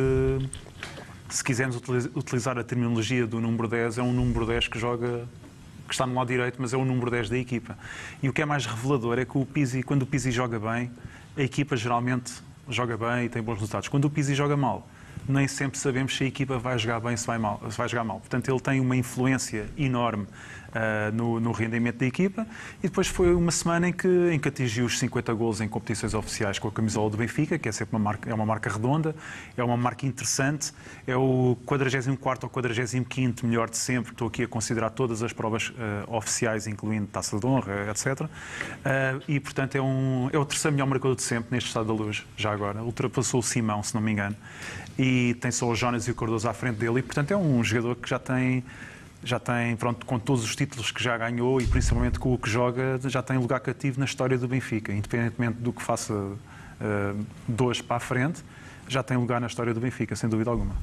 se 1.31 1.43
quisermos 1.43 1.81
utilizar 2.13 2.57
a 2.57 2.63
terminologia 2.63 3.25
do 3.25 3.39
número 3.39 3.67
10, 3.67 3.97
é 3.97 4.03
um 4.03 4.11
número 4.11 4.45
10 4.45 4.67
que 4.67 4.77
joga 4.77 5.27
que 5.87 5.93
está 5.93 6.05
no 6.05 6.13
lado 6.13 6.27
direito, 6.27 6.55
mas 6.59 6.73
é 6.73 6.77
o 6.77 6.85
número 6.85 7.09
10 7.11 7.29
da 7.29 7.37
equipa. 7.37 7.77
E 8.21 8.29
o 8.29 8.33
que 8.33 8.41
é 8.41 8.45
mais 8.45 8.65
revelador 8.65 9.19
é 9.19 9.25
que 9.25 9.37
o 9.37 9.45
Pizzi, 9.45 9.83
quando 9.83 10.03
o 10.03 10.05
Pizzi 10.05 10.31
joga 10.31 10.59
bem, 10.59 10.91
a 11.35 11.41
equipa 11.41 11.75
geralmente 11.75 12.33
joga 12.69 12.97
bem 12.97 13.25
e 13.25 13.29
tem 13.29 13.41
bons 13.41 13.55
resultados. 13.55 13.87
Quando 13.87 14.05
o 14.05 14.09
Pizzi 14.09 14.33
joga 14.33 14.55
mal, 14.55 14.87
nem 15.27 15.47
sempre 15.47 15.77
sabemos 15.77 16.15
se 16.15 16.23
a 16.23 16.27
equipa 16.27 16.57
vai 16.57 16.77
jogar 16.77 16.99
bem 16.99 17.11
ou 17.11 17.17
se 17.17 17.25
se 17.71 17.77
vai 17.77 17.89
jogar 17.89 18.03
mal. 18.03 18.19
Portanto, 18.19 18.49
ele 18.49 18.59
tem 18.59 18.79
uma 18.79 18.95
influência 18.95 19.69
enorme 19.77 20.27
uh, 20.71 21.15
no, 21.15 21.39
no, 21.39 21.51
rendimento 21.51 21.97
da 21.97 22.05
equipa. 22.05 22.47
E 22.79 22.87
depois 22.87 23.07
foi 23.07 23.33
uma 23.33 23.51
semana 23.51 23.89
em 23.89 23.93
que, 23.93 24.07
em 24.31 24.39
que 24.39 24.47
atingiu 24.47 24.85
os 24.85 24.97
50 24.99 25.33
gols 25.33 25.61
em 25.61 25.67
competições 25.67 26.13
oficiais 26.13 26.59
com 26.59 26.67
a 26.67 26.71
camisola 26.71 27.09
do 27.09 27.17
Benfica, 27.17 27.57
que 27.57 27.69
é 27.69 27.71
sempre 27.71 27.95
uma 27.95 28.03
marca, 28.03 28.29
é 28.29 28.33
uma 28.33 28.45
marca 28.45 28.69
redonda, 28.69 29.15
é 29.55 29.63
uma 29.63 29.77
marca 29.77 30.05
interessante, 30.05 30.71
é 31.05 31.15
o 31.15 31.57
44 31.65 32.45
ou 32.45 32.49
45 32.49 33.45
melhor 33.45 33.69
de 33.69 33.77
sempre. 33.77 34.11
Estou 34.11 34.27
aqui 34.27 34.43
a 34.43 34.47
considerar 34.47 34.89
todas 34.91 35.23
as 35.23 35.33
provas 35.33 35.69
uh, 35.69 36.15
oficiais, 36.15 36.67
incluindo 36.67 37.07
taça 37.07 37.39
de 37.39 37.45
honra, 37.45 37.89
etc. 37.89 38.21
Uh, 38.21 38.27
e, 39.27 39.39
portanto, 39.39 39.75
é, 39.75 39.81
um, 39.81 40.29
é 40.31 40.37
o 40.37 40.45
terceiro 40.45 40.75
melhor 40.75 40.87
marcador 40.87 41.15
de 41.15 41.23
sempre 41.23 41.49
neste 41.51 41.67
estado 41.67 41.87
da 41.87 41.93
luz, 41.93 42.25
já 42.37 42.51
agora. 42.51 42.83
Ultrapassou 42.83 43.39
o 43.39 43.43
Simão, 43.43 43.83
se 43.83 43.93
não 43.93 44.01
me 44.01 44.11
engano. 44.11 44.35
E 44.97 45.35
tem 45.35 45.51
só 45.51 45.67
o 45.67 45.75
Jonas 45.75 46.07
e 46.07 46.11
o 46.11 46.15
Cardoso 46.15 46.47
à 46.47 46.53
frente 46.53 46.77
dele. 46.77 46.99
E, 46.99 47.01
portanto, 47.01 47.31
é 47.31 47.37
um 47.37 47.63
jogador 47.63 47.95
que 47.95 48.09
já 48.09 48.19
tem 48.19 48.63
já 49.23 49.39
tem, 49.39 49.75
pronto, 49.75 50.05
com 50.05 50.17
todos 50.17 50.43
os 50.43 50.55
títulos 50.55 50.91
que 50.91 51.03
já 51.03 51.17
ganhou 51.17 51.61
e 51.61 51.67
principalmente 51.67 52.19
com 52.19 52.33
o 52.33 52.37
que 52.37 52.49
joga, 52.49 52.99
já 53.05 53.21
tem 53.21 53.37
lugar 53.37 53.59
cativo 53.59 53.99
na 53.99 54.05
história 54.05 54.37
do 54.37 54.47
Benfica, 54.47 54.91
independentemente 54.91 55.59
do 55.59 55.71
que 55.71 55.81
faça 55.81 56.13
uh, 56.13 57.25
dois 57.47 57.81
para 57.81 57.97
a 57.97 57.99
frente, 57.99 58.43
já 58.87 59.03
tem 59.03 59.17
lugar 59.17 59.39
na 59.39 59.47
história 59.47 59.73
do 59.73 59.79
Benfica, 59.79 60.15
sem 60.15 60.29
dúvida 60.29 60.49
alguma. 60.49 60.73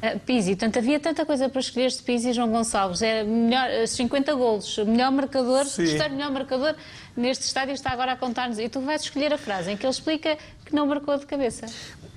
Uh, 0.00 0.16
Pizzi, 0.20 0.50
portanto, 0.50 0.78
havia 0.78 1.00
tanta 1.00 1.26
coisa 1.26 1.48
para 1.48 1.60
escolher 1.60 1.90
de 1.90 2.00
Pizzi 2.02 2.28
e 2.28 2.32
João 2.32 2.50
Gonçalves. 2.50 3.02
É 3.02 3.24
melhor, 3.24 3.68
50 3.84 4.32
golos, 4.34 4.78
melhor 4.78 5.10
marcador, 5.10 5.64
terceiro 5.64 6.14
melhor 6.14 6.30
marcador 6.30 6.76
neste 7.16 7.44
estádio 7.44 7.74
está 7.74 7.90
agora 7.90 8.12
a 8.12 8.16
contar-nos. 8.16 8.60
E 8.60 8.68
tu 8.68 8.80
vais 8.80 9.02
escolher 9.02 9.32
a 9.32 9.38
frase 9.38 9.72
em 9.72 9.76
que 9.76 9.84
ele 9.84 9.90
explica 9.90 10.38
que 10.64 10.72
não 10.72 10.86
marcou 10.86 11.18
de 11.18 11.26
cabeça. 11.26 11.66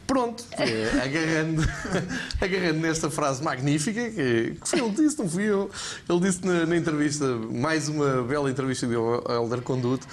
Pronto, 0.07 0.43
é, 0.57 1.01
agarrando, 1.01 1.61
agarrando 2.41 2.79
nesta 2.79 3.09
frase 3.09 3.41
magnífica, 3.43 4.09
que, 4.09 4.57
que 4.63 4.75
ele 4.79 4.89
disse, 4.91 5.17
não 5.17 5.29
fui 5.29 5.43
eu. 5.43 5.69
Ele 6.09 6.19
disse 6.19 6.45
na, 6.45 6.65
na 6.65 6.75
entrevista, 6.75 7.25
mais 7.25 7.87
uma 7.87 8.21
bela 8.23 8.49
entrevista 8.51 8.85
de 8.87 8.93
Helder 8.93 9.61
Conduto, 9.61 10.05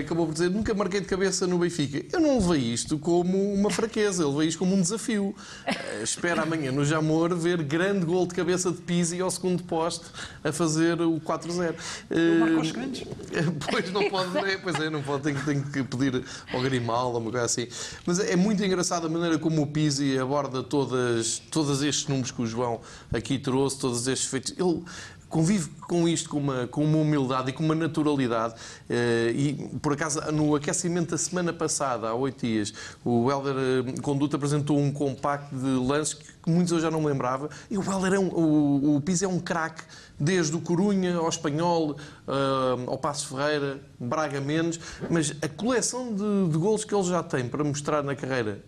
acabou 0.00 0.26
por 0.26 0.32
dizer: 0.32 0.50
Nunca 0.50 0.72
marquei 0.74 1.00
de 1.00 1.06
cabeça 1.06 1.46
no 1.46 1.58
Benfica. 1.58 2.04
Eu 2.12 2.20
não 2.20 2.40
vejo 2.40 2.64
isto 2.64 2.98
como 2.98 3.52
uma 3.52 3.70
fraqueza, 3.70 4.24
ele 4.24 4.36
veio 4.36 4.48
isto 4.48 4.58
como 4.58 4.74
um 4.74 4.80
desafio. 4.80 5.34
Uh, 5.66 6.02
espera 6.02 6.42
amanhã 6.42 6.72
no 6.72 6.84
Jamor 6.84 7.34
ver 7.34 7.62
grande 7.62 8.04
gol 8.06 8.26
de 8.26 8.34
cabeça 8.34 8.70
de 8.70 8.78
Pizzi 8.78 9.20
ao 9.20 9.30
segundo 9.30 9.62
poste 9.64 10.06
a 10.42 10.52
fazer 10.52 11.00
o 11.00 11.20
4-0. 11.20 11.74
Uh, 12.10 12.60
os 12.60 12.70
grandes. 12.70 13.04
Pois 13.70 13.92
não 13.92 14.08
pode, 14.08 14.36
é, 14.38 14.56
pois 14.58 14.76
é, 14.76 14.90
não 14.90 15.02
pode, 15.02 15.22
tem, 15.22 15.34
tem 15.34 15.62
que 15.62 15.82
pedir 15.84 16.24
ao 16.52 16.60
Grimaldo, 16.60 17.18
uma 17.18 17.30
coisa 17.30 17.46
assim. 17.46 17.68
Mas 18.04 18.18
é 18.18 18.34
muito 18.34 18.64
engraçada 18.64 19.06
a 19.06 19.10
maneira 19.10 19.38
como 19.38 19.62
o 19.62 19.66
Pizzi 19.66 20.18
aborda 20.18 20.62
todas, 20.62 21.40
todos 21.50 21.82
estes 21.82 22.08
números 22.08 22.30
que 22.30 22.42
o 22.42 22.46
João 22.46 22.80
aqui 23.12 23.38
trouxe, 23.38 23.78
todos 23.78 24.06
estes 24.08 24.28
feitos. 24.28 24.54
Ele 24.58 24.82
convive 25.30 25.70
com 25.88 26.08
isto 26.08 26.28
com 26.28 26.38
uma, 26.38 26.66
com 26.66 26.84
uma 26.84 26.98
humildade 26.98 27.50
e 27.50 27.52
com 27.52 27.64
uma 27.64 27.74
naturalidade. 27.74 28.54
Eh, 28.88 29.32
e, 29.34 29.52
por 29.80 29.92
acaso, 29.92 30.20
no 30.32 30.54
aquecimento 30.56 31.12
da 31.12 31.18
semana 31.18 31.52
passada, 31.52 32.08
há 32.08 32.14
oito 32.14 32.44
dias, 32.44 32.74
o 33.04 33.30
Helder 33.30 33.54
eh, 33.56 34.00
Conduto 34.02 34.36
apresentou 34.36 34.78
um 34.78 34.92
compacto 34.92 35.54
de 35.54 35.66
lances 35.66 36.14
que 36.14 36.50
muitos 36.50 36.72
eu 36.72 36.80
já 36.80 36.90
não 36.90 37.04
lembrava. 37.04 37.48
E 37.70 37.78
o 37.78 37.82
Helder 37.82 38.14
é 38.14 38.18
um, 38.18 38.28
o, 38.28 38.96
o 38.96 39.00
Pizzi 39.00 39.24
é 39.24 39.28
um 39.28 39.38
craque 39.38 39.82
desde 40.18 40.54
o 40.54 40.60
Corunha 40.60 41.16
ao 41.16 41.28
Espanhol, 41.28 41.96
uh, 42.30 42.90
ao 42.90 42.96
Passo 42.96 43.28
Ferreira, 43.28 43.80
Braga 43.98 44.40
menos, 44.40 44.78
mas 45.10 45.34
a 45.42 45.48
coleção 45.48 46.14
de, 46.14 46.48
de 46.50 46.58
golos 46.58 46.84
que 46.84 46.94
ele 46.94 47.04
já 47.04 47.22
tem 47.22 47.48
para 47.48 47.62
mostrar 47.62 48.02
na 48.02 48.14
carreira 48.14 48.62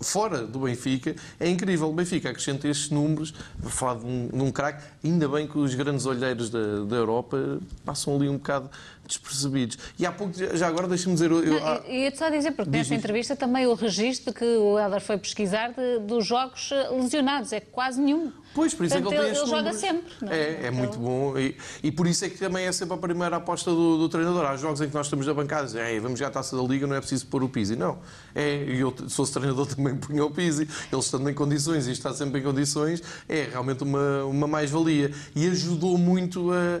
fora 0.00 0.42
do 0.42 0.60
Benfica 0.60 1.16
é 1.40 1.48
incrível. 1.48 1.88
O 1.88 1.92
Benfica 1.92 2.30
acrescenta 2.30 2.68
estes 2.68 2.90
números, 2.90 3.34
vou 3.58 3.70
falar 3.70 3.98
de 3.98 4.06
um, 4.06 4.28
um 4.32 4.52
craque, 4.52 4.84
ainda 5.04 5.28
bem 5.28 5.46
que 5.46 5.58
os 5.58 5.74
grandes 5.74 6.06
olheiros 6.06 6.50
da, 6.50 6.84
da 6.84 6.96
Europa 6.96 7.58
passam 7.84 8.14
ali 8.14 8.28
um 8.28 8.36
bocado 8.36 8.70
despercebidos. 9.06 9.78
E 9.98 10.06
há 10.06 10.12
pouco, 10.12 10.34
já 10.56 10.66
agora 10.66 10.86
deixa-me 10.86 11.14
dizer. 11.14 11.30
Eu, 11.30 11.42
eu, 11.42 11.66
ah, 11.66 11.82
ia-te 11.88 12.18
só 12.18 12.28
dizer, 12.28 12.52
porque 12.52 12.70
nesta 12.70 12.94
entrevista 12.94 13.34
também 13.34 13.66
o 13.66 13.74
registro 13.74 14.32
que 14.32 14.44
o 14.44 14.78
Helder 14.78 15.00
foi 15.00 15.18
pesquisar 15.18 15.72
de, 15.72 16.00
dos 16.00 16.24
jogos 16.24 16.70
lesionados, 16.90 17.52
é 17.52 17.60
quase 17.60 18.00
nenhum. 18.00 18.32
Pois, 18.54 18.72
por 18.72 18.86
isso 18.86 18.94
Portanto, 18.94 19.12
é 19.12 19.16
que 19.16 19.22
ele 19.22 19.34
tem 19.34 19.42
Ele 19.42 19.50
joga 19.50 19.72
sempre. 19.74 20.12
Não 20.22 20.32
é, 20.32 20.38
é, 20.38 20.66
é 20.66 20.70
muito 20.70 20.98
bom. 20.98 21.38
E, 21.38 21.54
e, 21.82 21.92
por 21.92 22.06
isso 22.06 22.24
é 22.24 22.30
que 22.30 22.38
também 22.38 22.64
é 22.64 22.72
sempre 22.72 22.94
a 22.94 22.96
primeira 23.06 23.36
aposta 23.36 23.70
do, 23.70 23.98
do 23.98 24.08
treinador. 24.08 24.44
Há 24.44 24.56
jogos 24.56 24.80
em 24.80 24.88
que 24.88 24.94
nós 24.94 25.06
estamos 25.06 25.26
na 25.26 25.34
bancada 25.34 25.64
e 25.64 25.66
dizem, 25.66 26.00
vamos 26.00 26.18
já 26.18 26.26
à 26.26 26.30
taça 26.30 26.56
da 26.56 26.62
Liga, 26.62 26.86
não 26.86 26.96
é 26.96 26.98
preciso 26.98 27.26
pôr 27.26 27.42
o 27.42 27.48
Pizzi. 27.48 27.76
Não. 27.76 27.98
É, 28.34 28.64
eu, 28.68 28.94
se 29.06 29.14
fosse 29.14 29.32
treinador, 29.32 29.66
também 29.72 29.96
punha 29.96 30.24
o 30.24 30.30
Pizzi. 30.30 30.68
Ele 30.90 31.00
estando 31.00 31.28
em 31.30 31.34
condições 31.34 31.86
e 31.86 31.92
está 31.92 32.12
sempre 32.12 32.40
em 32.40 32.42
condições, 32.42 33.02
é 33.28 33.48
realmente 33.50 33.82
uma, 33.82 34.24
uma 34.24 34.46
mais-valia. 34.46 35.12
E 35.34 35.46
ajudou 35.46 35.96
muito 35.96 36.50
a, 36.52 36.80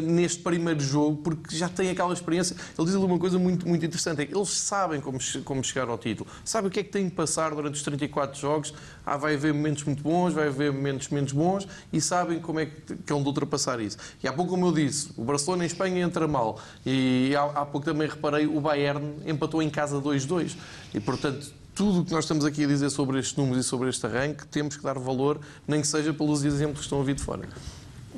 neste 0.00 0.42
primeiro 0.42 0.80
jogo, 0.80 1.22
porque 1.22 1.54
já 1.54 1.68
tem 1.68 1.90
aquela 1.90 2.12
experiência. 2.12 2.56
Ele 2.76 2.86
diz 2.86 2.96
ali 2.96 3.04
uma 3.04 3.18
coisa 3.18 3.38
muito, 3.38 3.68
muito 3.68 3.84
interessante: 3.84 4.22
é 4.22 4.26
que 4.26 4.34
eles 4.34 4.48
sabem 4.48 5.00
como, 5.00 5.18
como 5.44 5.62
chegar 5.62 5.88
ao 5.88 5.98
título, 5.98 6.28
sabem 6.44 6.68
o 6.68 6.70
que 6.70 6.80
é 6.80 6.82
que 6.82 6.90
tem 6.90 7.08
que 7.08 7.14
passar 7.14 7.54
durante 7.54 7.74
os 7.74 7.82
34 7.82 8.40
jogos. 8.40 8.74
Ah, 9.10 9.16
vai 9.16 9.34
haver 9.34 9.54
momentos 9.54 9.84
muito 9.84 10.02
bons, 10.02 10.34
vai 10.34 10.48
haver 10.48 10.70
momentos 10.70 11.08
menos 11.08 11.32
bons 11.32 11.66
e 11.90 11.98
sabem 11.98 12.38
como 12.40 12.60
é 12.60 12.66
que, 12.66 12.92
é 12.92 12.94
de 12.94 13.12
ultrapassar 13.12 13.80
isso. 13.80 13.96
E 14.22 14.28
há 14.28 14.32
pouco, 14.32 14.50
como 14.50 14.66
eu 14.66 14.72
disse, 14.72 15.10
o 15.16 15.24
Barcelona 15.24 15.64
em 15.64 15.66
Espanha 15.66 16.02
entra 16.02 16.28
mal. 16.28 16.60
E 16.84 17.34
há, 17.34 17.44
há 17.44 17.64
pouco 17.64 17.86
também 17.86 18.06
reparei, 18.06 18.46
o 18.46 18.60
Bayern 18.60 19.14
empatou 19.24 19.62
em 19.62 19.70
casa 19.70 19.98
2-2. 19.98 20.56
E, 20.92 21.00
portanto, 21.00 21.50
tudo 21.74 22.00
o 22.00 22.04
que 22.04 22.12
nós 22.12 22.24
estamos 22.24 22.44
aqui 22.44 22.64
a 22.64 22.66
dizer 22.66 22.90
sobre 22.90 23.18
estes 23.18 23.34
números 23.36 23.64
e 23.64 23.66
sobre 23.66 23.88
este 23.88 24.04
arranque, 24.04 24.46
temos 24.48 24.76
que 24.76 24.82
dar 24.82 24.98
valor, 24.98 25.40
nem 25.66 25.80
que 25.80 25.86
seja 25.86 26.12
pelos 26.12 26.44
exemplos 26.44 26.80
que 26.80 26.84
estão 26.84 27.00
a 27.00 27.04
vir 27.04 27.14
de 27.14 27.22
fora. 27.22 27.48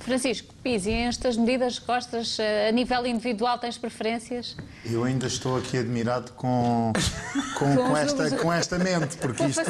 Francisco 0.01 0.55
Pizzi, 0.62 0.92
estas 0.92 1.36
medidas 1.36 1.78
costas, 1.78 2.38
eh, 2.38 2.68
a 2.68 2.72
nível 2.72 3.07
individual, 3.07 3.59
tens 3.59 3.78
preferências? 3.78 4.57
Eu 4.84 5.05
ainda 5.05 5.26
estou 5.26 5.57
aqui 5.57 5.78
admirado 5.78 6.32
com, 6.32 6.92
com, 7.57 7.76
com, 7.76 7.96
esta, 7.96 8.30
com 8.36 8.53
esta 8.53 8.78
mente, 8.78 9.16
porque 9.16 9.44
isto. 9.44 9.62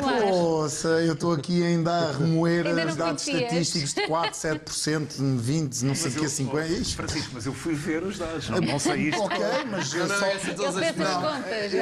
Poxa, 0.00 0.88
eu 0.88 1.14
estou 1.14 1.32
aqui 1.32 1.62
ainda 1.62 1.90
a 1.90 2.12
remoer 2.12 2.66
os 2.66 2.96
dados 2.96 3.26
estatísticos 3.26 3.94
de 3.94 4.06
4, 4.06 4.32
7%, 4.32 5.36
20, 5.36 5.82
não 5.82 5.94
sei 5.94 6.10
o 6.10 6.14
que, 6.14 6.28
50. 6.28 6.66
Isto. 6.68 6.96
Francisco, 6.96 7.30
mas 7.34 7.46
eu 7.46 7.52
fui 7.52 7.74
ver 7.74 8.02
os 8.02 8.18
dados, 8.18 8.48
não, 8.48 8.60
não 8.60 8.78
sei 8.78 9.08
isto. 9.08 9.22
Ok, 9.22 9.38
mas 9.70 9.94
eu 9.94 10.06
só. 10.06 10.26
Eu 10.26 10.40
feito 10.40 10.64
as 10.64 10.74
contas. 10.74 11.72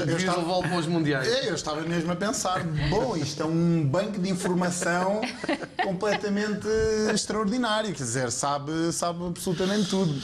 Eu, 0.00 0.06
eu, 0.06 0.16
estava, 0.16 0.62
para 0.62 0.76
os 0.78 0.86
mundiais. 0.86 1.28
É, 1.28 1.48
eu 1.48 1.54
estava 1.54 1.80
mesmo 1.82 2.10
a 2.12 2.16
pensar, 2.16 2.64
bom, 2.90 3.16
isto 3.16 3.42
é 3.42 3.46
um 3.46 3.84
banco 3.84 4.20
de 4.20 4.30
informação 4.30 5.20
completamente 5.82 6.66
extraordinário, 7.12 7.92
quer 7.92 8.02
dizer, 8.04 8.30
sabe, 8.30 8.92
sabe 8.92 9.24
absolutamente 9.26 9.88
tudo. 9.88 10.14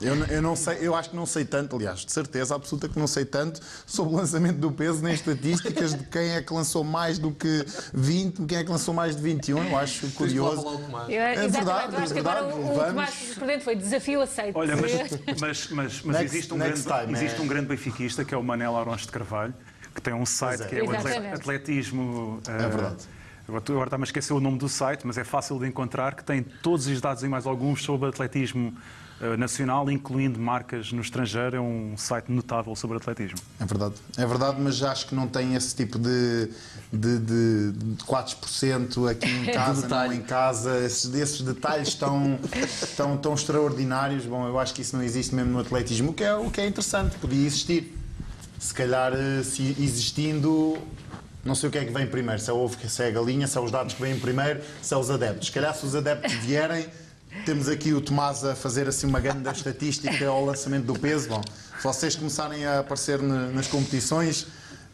Eu, 0.00 0.14
eu 0.26 0.40
não 0.40 0.54
sei, 0.54 0.78
eu 0.80 0.94
acho 0.94 1.10
que 1.10 1.16
não 1.16 1.26
sei 1.26 1.44
tanto, 1.44 1.74
aliás, 1.74 2.04
de 2.04 2.12
certeza 2.12 2.54
absoluta 2.54 2.88
que 2.88 2.96
não 2.96 3.08
sei 3.08 3.24
tanto 3.24 3.60
sobre 3.84 4.14
o 4.14 4.16
lançamento 4.16 4.58
do 4.58 4.70
peso 4.70 5.02
nem 5.02 5.12
estatísticas 5.12 5.94
de 5.94 6.04
quem 6.04 6.30
é 6.30 6.40
que 6.40 6.52
lançou 6.54 6.84
mais 6.84 7.18
do 7.18 7.32
que 7.32 7.66
20, 7.92 8.46
quem 8.46 8.58
é 8.58 8.62
que 8.62 8.70
lançou 8.70 8.94
mais 8.94 9.16
de 9.16 9.22
21, 9.22 9.64
eu 9.70 9.76
acho 9.76 10.06
curioso. 10.12 10.62
Eu, 11.08 11.20
É 11.20 11.44
exatamente, 11.44 11.52
verdade, 11.56 11.92
eu 11.96 11.98
acho 11.98 12.12
é 12.12 12.14
que 12.14 12.20
agora 12.20 12.42
verdade, 12.44 12.60
o, 12.60 12.70
o 12.70 12.74
vamos. 12.74 12.86
Tomás 12.86 13.14
Prudente 13.34 13.64
foi 13.64 13.74
desafio 13.74 14.20
aceito. 14.20 14.56
Olha, 14.56 14.76
mas, 14.76 14.92
mas, 15.40 15.68
mas, 15.70 16.02
mas 16.04 16.16
Next- 16.18 16.24
existe, 16.36 16.54
um 16.54 16.58
grande, 16.58 16.82
time, 16.82 17.12
existe 17.12 17.40
é. 17.40 17.42
um 17.42 17.46
grande 17.48 17.66
benfiquista 17.66 18.24
que 18.24 18.32
é 18.32 18.38
o 18.38 18.44
Manel 18.44 18.76
Aroncho 18.76 19.06
de 19.06 19.12
Carvalho, 19.12 19.54
que 19.92 20.00
tem 20.00 20.14
um 20.14 20.24
site 20.24 20.62
é. 20.62 20.66
que 20.68 20.76
é 20.76 20.82
o 20.84 20.94
Exatamente. 20.94 21.34
Atletismo. 21.34 22.40
eh, 22.46 22.50
É 22.52 22.68
verdade. 22.68 22.76
Agora 22.76 23.23
agora 23.48 23.84
está-me 23.84 24.02
a 24.02 24.06
esquecer 24.06 24.32
o 24.32 24.40
nome 24.40 24.58
do 24.58 24.68
site, 24.68 25.06
mas 25.06 25.18
é 25.18 25.24
fácil 25.24 25.58
de 25.58 25.66
encontrar, 25.66 26.14
que 26.14 26.24
tem 26.24 26.42
todos 26.42 26.86
os 26.86 27.00
dados 27.00 27.22
e 27.22 27.28
mais 27.28 27.46
alguns 27.46 27.82
sobre 27.82 28.08
atletismo 28.08 28.74
eh, 29.20 29.36
nacional, 29.36 29.88
incluindo 29.90 30.40
marcas 30.40 30.92
no 30.92 31.00
estrangeiro. 31.00 31.56
É 31.56 31.60
um 31.60 31.96
site 31.96 32.32
notável 32.32 32.74
sobre 32.74 32.96
atletismo. 32.96 33.38
É 33.60 33.64
verdade, 33.64 33.94
é 34.18 34.26
verdade, 34.26 34.60
mas 34.60 34.82
acho 34.82 35.06
que 35.06 35.14
não 35.14 35.28
tem 35.28 35.54
esse 35.54 35.74
tipo 35.74 35.98
de, 35.98 36.50
de, 36.92 37.18
de, 37.20 37.72
de 37.72 38.04
4% 38.04 39.10
aqui 39.10 39.30
em 39.30 39.44
casa, 39.54 39.88
não 39.88 40.12
em 40.12 40.20
casa, 40.20 40.80
esses, 40.80 41.14
esses 41.14 41.40
detalhes 41.42 41.94
tão, 41.94 42.38
tão, 42.96 43.16
tão 43.16 43.34
extraordinários. 43.34 44.26
Bom, 44.26 44.48
eu 44.48 44.58
acho 44.58 44.74
que 44.74 44.82
isso 44.82 44.96
não 44.96 45.02
existe 45.02 45.34
mesmo 45.34 45.52
no 45.52 45.60
atletismo, 45.60 46.10
o 46.10 46.14
que 46.14 46.24
é, 46.24 46.34
o 46.34 46.50
que 46.50 46.60
é 46.60 46.66
interessante, 46.66 47.16
podia 47.18 47.46
existir. 47.46 47.96
Se 48.58 48.74
calhar, 48.74 49.12
eh, 49.12 49.42
se 49.44 49.76
existindo, 49.78 50.76
não 51.44 51.54
sei 51.54 51.68
o 51.68 51.72
que 51.72 51.78
é 51.78 51.84
que 51.84 51.92
vem 51.92 52.06
primeiro, 52.06 52.40
se 52.40 52.48
é 52.50 52.52
o 52.52 52.56
ovo, 52.56 52.76
se 52.88 53.02
é 53.02 53.08
a 53.08 53.10
galinha, 53.10 53.46
se 53.46 53.56
é 53.56 53.60
os 53.60 53.70
dados 53.70 53.94
que 53.94 54.00
vêm 54.02 54.18
primeiro, 54.18 54.60
se 54.82 54.94
é 54.94 54.96
os 54.96 55.10
adeptos. 55.10 55.48
Se 55.48 55.52
calhar, 55.52 55.74
se 55.74 55.84
os 55.84 55.94
adeptos 55.94 56.32
vierem, 56.34 56.86
temos 57.44 57.68
aqui 57.68 57.92
o 57.92 58.00
Tomás 58.00 58.44
a 58.44 58.54
fazer 58.54 58.88
assim 58.88 59.06
uma 59.06 59.20
grande 59.20 59.48
estatística 59.50 60.26
ao 60.26 60.44
lançamento 60.44 60.84
do 60.86 60.98
peso. 60.98 61.28
Bom, 61.28 61.42
se 61.78 61.82
vocês 61.84 62.14
começarem 62.16 62.64
a 62.64 62.78
aparecer 62.80 63.20
na- 63.20 63.48
nas 63.48 63.66
competições, 63.66 64.46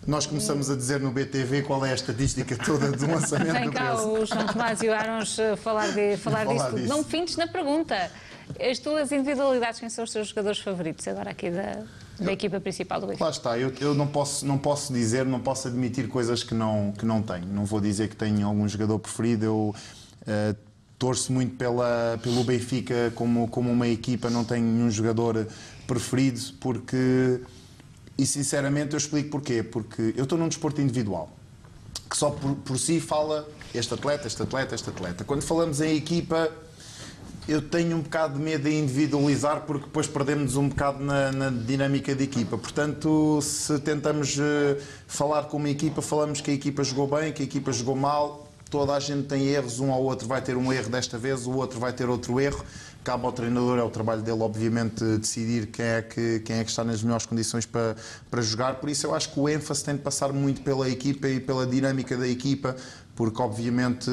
nós 0.07 0.25
começamos 0.27 0.71
a 0.71 0.75
dizer 0.77 0.99
no 0.99 1.11
BTV 1.11 1.63
qual 1.63 1.85
é 1.85 1.91
a 1.93 1.95
estatística 1.95 2.57
toda 2.57 2.91
do 2.91 3.07
lançamento 3.07 3.53
Vem 3.53 3.67
do 3.67 3.73
cá 3.73 3.91
peso. 3.91 4.09
o 4.09 4.25
João 4.27 4.47
Tomás 4.47 4.83
e 4.83 4.89
o 4.89 4.95
Arons 4.95 5.39
eh, 5.39 5.55
falar, 5.57 5.89
de, 5.93 6.17
falar, 6.17 6.47
Falar 6.47 6.55
disso 6.71 6.75
disso. 6.77 6.89
Não 6.89 7.05
fintes 7.05 7.37
na 7.37 7.47
pergunta. 7.47 8.11
As 8.59 8.79
tuas 8.79 9.13
individualidades, 9.13 9.79
quem 9.79 9.91
são 9.91 10.03
os 10.05 10.11
teus 10.11 10.29
jogadores 10.29 10.59
favoritos 10.59 11.07
agora 11.07 11.31
aqui 11.31 11.51
da, 11.51 11.83
da 12.21 12.33
equipa 12.33 12.61
principal 12.61 13.01
do 13.01 13.07
Benfica? 13.07 13.25
Lá 13.25 13.31
está, 13.31 13.59
eu, 13.59 13.73
eu 13.81 13.95
não, 13.95 14.07
posso, 14.07 14.47
não 14.47 14.59
posso 14.59 14.93
dizer, 14.93 15.25
não 15.25 15.41
posso 15.41 15.69
admitir 15.69 16.09
coisas 16.09 16.43
que 16.43 16.55
não, 16.55 16.93
que 16.97 17.05
não 17.05 17.23
tenho. 17.23 17.47
Não 17.47 17.65
vou 17.65 17.81
dizer 17.81 18.09
que 18.09 18.17
tenho 18.17 18.47
algum 18.47 18.69
jogador 18.69 18.99
preferido. 18.99 19.45
Eu 19.45 19.75
eh, 20.27 20.55
torço 20.99 21.33
muito 21.33 21.57
pela, 21.57 22.19
pelo 22.23 22.45
Benfica 22.45 23.13
como, 23.15 23.49
como 23.49 23.71
uma 23.71 23.89
equipa, 23.89 24.29
não 24.29 24.45
tenho 24.45 24.65
nenhum 24.65 24.91
jogador 24.91 25.47
preferido, 25.87 26.41
porque. 26.61 27.41
E 28.19 28.27
sinceramente 28.27 28.93
eu 28.93 28.99
explico 28.99 29.31
porquê. 29.31 29.63
Porque 29.63 30.15
eu 30.17 30.25
estou 30.25 30.39
num 30.39 30.49
desporto 30.49 30.81
individual 30.81 31.31
que 32.11 32.17
só 32.17 32.31
por, 32.31 32.57
por 32.57 32.77
si 32.79 32.99
fala 33.01 33.49
este 33.73 33.95
atleta, 33.95 34.27
este 34.27 34.43
atleta, 34.43 34.75
este 34.75 34.91
atleta. 34.91 35.25
Quando 35.25 35.43
falamos 35.43 35.81
em 35.81 35.97
equipa, 35.97 36.51
eu 37.49 37.63
tenho 37.63 37.97
um 37.97 38.01
bocado 38.01 38.35
de 38.35 38.41
medo 38.41 38.69
de 38.69 38.77
individualizar 38.77 39.63
porque 39.63 39.87
depois 39.87 40.07
perdemos 40.07 40.57
um 40.57 40.69
bocado 40.69 41.03
na, 41.03 41.33
na 41.33 41.51
dinâmica 41.51 42.15
de 42.15 42.25
equipa. 42.25 42.57
Portanto, 42.57 43.41
se 43.43 43.79
tentamos 43.81 44.39
eh, 44.39 44.79
falar 45.07 45.45
com 45.45 45.57
uma 45.57 45.69
equipa, 45.69 46.01
falamos 46.03 46.41
que 46.41 46.51
a 46.51 46.55
equipa 46.55 46.85
jogou 46.85 47.09
bem, 47.09 47.33
que 47.33 47.43
a 47.43 47.45
equipa 47.45 47.73
jogou 47.73 47.97
mal. 47.97 48.47
Toda 48.71 48.95
a 48.95 49.01
gente 49.01 49.27
tem 49.27 49.49
erros, 49.49 49.81
um 49.81 49.91
ao 49.91 50.01
outro 50.01 50.29
vai 50.29 50.41
ter 50.41 50.57
um 50.57 50.73
erro 50.73 50.91
desta 50.91 51.19
vez, 51.19 51.45
o 51.45 51.51
outro 51.51 51.81
vai 51.81 51.93
ter 51.93 52.09
outro 52.09 52.39
erro. 52.39 52.65
Cabe 53.03 53.25
ao 53.25 53.33
treinador, 53.33 53.79
é 53.79 53.83
o 53.83 53.91
trabalho 53.91 54.23
dele, 54.23 54.43
obviamente, 54.43 55.03
decidir 55.17 55.67
quem 55.69 55.85
é 55.85 56.03
que, 56.03 56.41
quem 56.41 56.57
é 56.57 56.63
que 56.63 56.71
está 56.71 56.85
nas 56.85 57.03
melhores 57.03 57.27
condições 57.27 57.67
para, 57.67 57.97
para 58.31 58.43
jogar. 58.43 58.75
Por 58.75 58.89
isso, 58.89 59.07
eu 59.07 59.15
acho 59.15 59.33
que 59.33 59.41
o 59.41 59.49
ênfase 59.49 59.83
tem 59.83 59.97
de 59.97 60.03
passar 60.03 60.33
muito 60.33 60.61
pela 60.61 60.89
equipa 60.89 61.27
e 61.27 61.41
pela 61.41 61.67
dinâmica 61.67 62.17
da 62.17 62.29
equipa, 62.29 62.77
porque 63.21 63.43
obviamente 63.43 64.11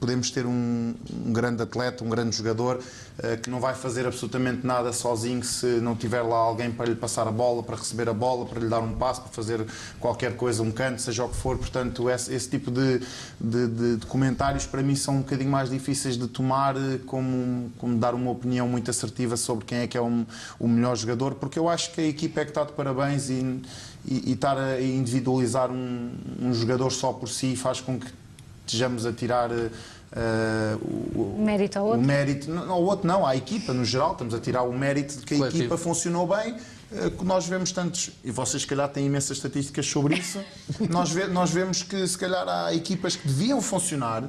podemos 0.00 0.30
ter 0.30 0.46
um, 0.46 0.94
um 1.26 1.32
grande 1.34 1.62
atleta, 1.62 2.02
um 2.02 2.08
grande 2.08 2.34
jogador 2.34 2.80
eh, 3.18 3.36
que 3.36 3.50
não 3.50 3.60
vai 3.60 3.74
fazer 3.74 4.06
absolutamente 4.06 4.66
nada 4.66 4.90
sozinho 4.90 5.44
se 5.44 5.66
não 5.82 5.94
tiver 5.94 6.22
lá 6.22 6.38
alguém 6.38 6.70
para 6.72 6.86
lhe 6.86 6.94
passar 6.94 7.28
a 7.28 7.30
bola, 7.30 7.62
para 7.62 7.76
receber 7.76 8.08
a 8.08 8.14
bola, 8.14 8.46
para 8.46 8.58
lhe 8.58 8.68
dar 8.70 8.80
um 8.80 8.94
passo, 8.94 9.20
para 9.20 9.30
fazer 9.32 9.66
qualquer 10.00 10.34
coisa, 10.34 10.62
um 10.62 10.70
canto, 10.70 11.02
seja 11.02 11.24
o 11.24 11.28
que 11.28 11.36
for. 11.36 11.58
Portanto, 11.58 12.08
esse, 12.08 12.32
esse 12.32 12.48
tipo 12.48 12.70
de, 12.70 13.00
de, 13.38 13.68
de- 13.68 13.96
de 13.98 14.06
comentários 14.06 14.64
para 14.64 14.82
mim 14.82 14.94
são 14.96 15.16
um 15.16 15.18
bocadinho 15.18 15.50
mais 15.50 15.68
difíceis 15.68 16.16
de 16.16 16.26
tomar 16.26 16.74
eh, 16.74 17.00
como, 17.04 17.70
como 17.76 17.98
dar 17.98 18.14
uma 18.14 18.30
opinião 18.30 18.66
muito 18.66 18.90
assertiva 18.90 19.36
sobre 19.36 19.66
quem 19.66 19.78
é 19.80 19.86
que 19.86 19.98
é 19.98 20.00
um- 20.00 20.24
o 20.58 20.66
melhor 20.66 20.96
jogador, 20.96 21.34
porque 21.34 21.58
eu 21.58 21.68
acho 21.68 21.92
que 21.92 22.00
a 22.00 22.06
equipa 22.06 22.40
é 22.40 22.44
que 22.46 22.50
está 22.52 22.64
de 22.64 22.72
parabéns 22.72 23.28
e, 23.28 23.60
e, 24.06 24.30
e 24.30 24.32
estar 24.32 24.56
a 24.56 24.80
individualizar 24.80 25.70
um, 25.70 26.12
um 26.40 26.54
jogador 26.54 26.90
só 26.90 27.12
por 27.12 27.28
si 27.28 27.54
faz 27.56 27.78
com 27.78 28.00
que 28.00 28.21
estejamos 28.66 29.06
a 29.06 29.12
tirar 29.12 29.50
o, 29.52 31.18
o- 31.20 31.42
Mérito 31.44 31.78
ao 31.78 31.86
outro. 31.86 32.00
o 32.00 32.04
mérito, 32.04 32.50
não, 32.50 32.70
ao 32.70 32.82
outro 32.82 33.06
não, 33.06 33.26
à 33.26 33.34
equipa 33.36 33.72
no 33.72 33.84
geral, 33.84 34.12
estamos 34.12 34.34
a 34.34 34.38
tirar 34.40 34.62
o 34.62 34.72
mérito 34.72 35.16
de 35.18 35.24
que 35.24 35.34
a 35.34 35.38
Coletivo. 35.38 35.62
equipa 35.62 35.76
funcionou 35.78 36.26
bem, 36.26 36.56
eh, 36.92 37.10
que 37.10 37.24
nós 37.24 37.46
vemos 37.46 37.72
tantos, 37.72 38.10
e 38.22 38.30
vocês 38.30 38.62
se 38.62 38.68
calhar 38.68 38.88
têm 38.90 39.06
imensas 39.06 39.38
estatísticas 39.38 39.86
sobre 39.86 40.16
isso, 40.16 40.38
nós, 40.90 41.10
ve- 41.10 41.26
nós 41.28 41.50
vemos 41.50 41.82
que 41.82 42.06
se 42.06 42.16
calhar 42.18 42.46
há 42.48 42.74
equipas 42.74 43.16
que 43.16 43.26
deviam 43.26 43.60
funcionar 43.62 44.24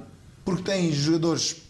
porque 0.46 0.64
têm 0.64 0.92
jogadores 0.92 1.62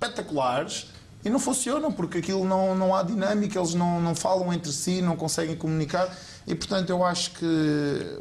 espetaculares 0.00 0.86
e 1.24 1.28
não 1.30 1.38
funcionam 1.40 1.90
porque 1.90 2.18
aquilo 2.18 2.44
não, 2.44 2.74
não 2.76 2.94
há 2.94 3.02
dinâmica, 3.02 3.58
eles 3.58 3.74
não, 3.74 4.00
não 4.00 4.14
falam 4.14 4.52
entre 4.52 4.70
si, 4.72 5.02
não 5.02 5.16
conseguem 5.16 5.56
comunicar 5.56 6.16
e 6.46 6.54
portanto 6.54 6.90
eu 6.90 7.04
acho 7.04 7.32
que 7.32 8.20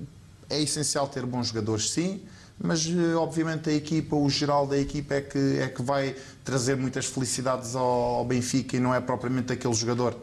é 0.50 0.60
essencial 0.62 1.08
ter 1.08 1.26
bons 1.26 1.48
jogadores 1.48 1.92
sim, 1.92 2.22
mas 2.60 2.86
eh, 2.88 3.16
obviamente 3.16 3.70
a 3.70 3.74
equipa, 3.74 4.16
o 4.16 4.30
geral 4.30 4.66
da 4.68 4.78
equipa 4.78 5.16
é 5.16 5.22
que, 5.22 5.60
é 5.60 5.68
que 5.68 5.82
vai 5.82 6.16
trazer 6.44 6.76
muitas 6.76 7.06
felicidades 7.06 7.76
ao, 7.76 7.86
ao 8.18 8.26
Benfica 8.26 8.76
e 8.76 8.80
não 8.80 8.94
é 8.94 9.00
propriamente 9.00 9.54
aquele 9.54 9.74
jogador, 9.74 10.16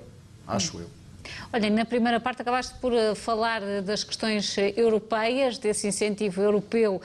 acho 0.47 0.79
eu. 0.79 0.91
Olha, 1.53 1.71
na 1.71 1.85
primeira 1.87 2.21
parte 2.21 2.43
acabaste 2.43 2.75
por 2.81 2.93
eh, 2.93 3.15
falar 3.15 3.63
eh, 3.63 3.81
das 3.81 4.03
questões 4.05 4.57
europeias, 4.77 5.57
desse 5.59 5.87
incentivo 5.87 6.43
europeu, 6.43 7.01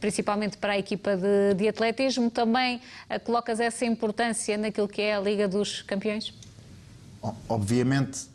principalmente 0.00 0.56
para 0.56 0.72
a 0.74 0.78
equipa 0.78 1.16
de, 1.16 1.54
de 1.54 1.68
atletismo. 1.68 2.30
Também 2.30 2.80
colocas 3.24 3.60
essa 3.60 3.84
importância 3.84 4.56
naquilo 4.56 4.88
que 4.88 5.02
é 5.02 5.16
a 5.16 5.20
Liga 5.20 5.46
dos 5.48 5.82
Campeões? 5.82 6.32
Obviamente, 7.48 8.26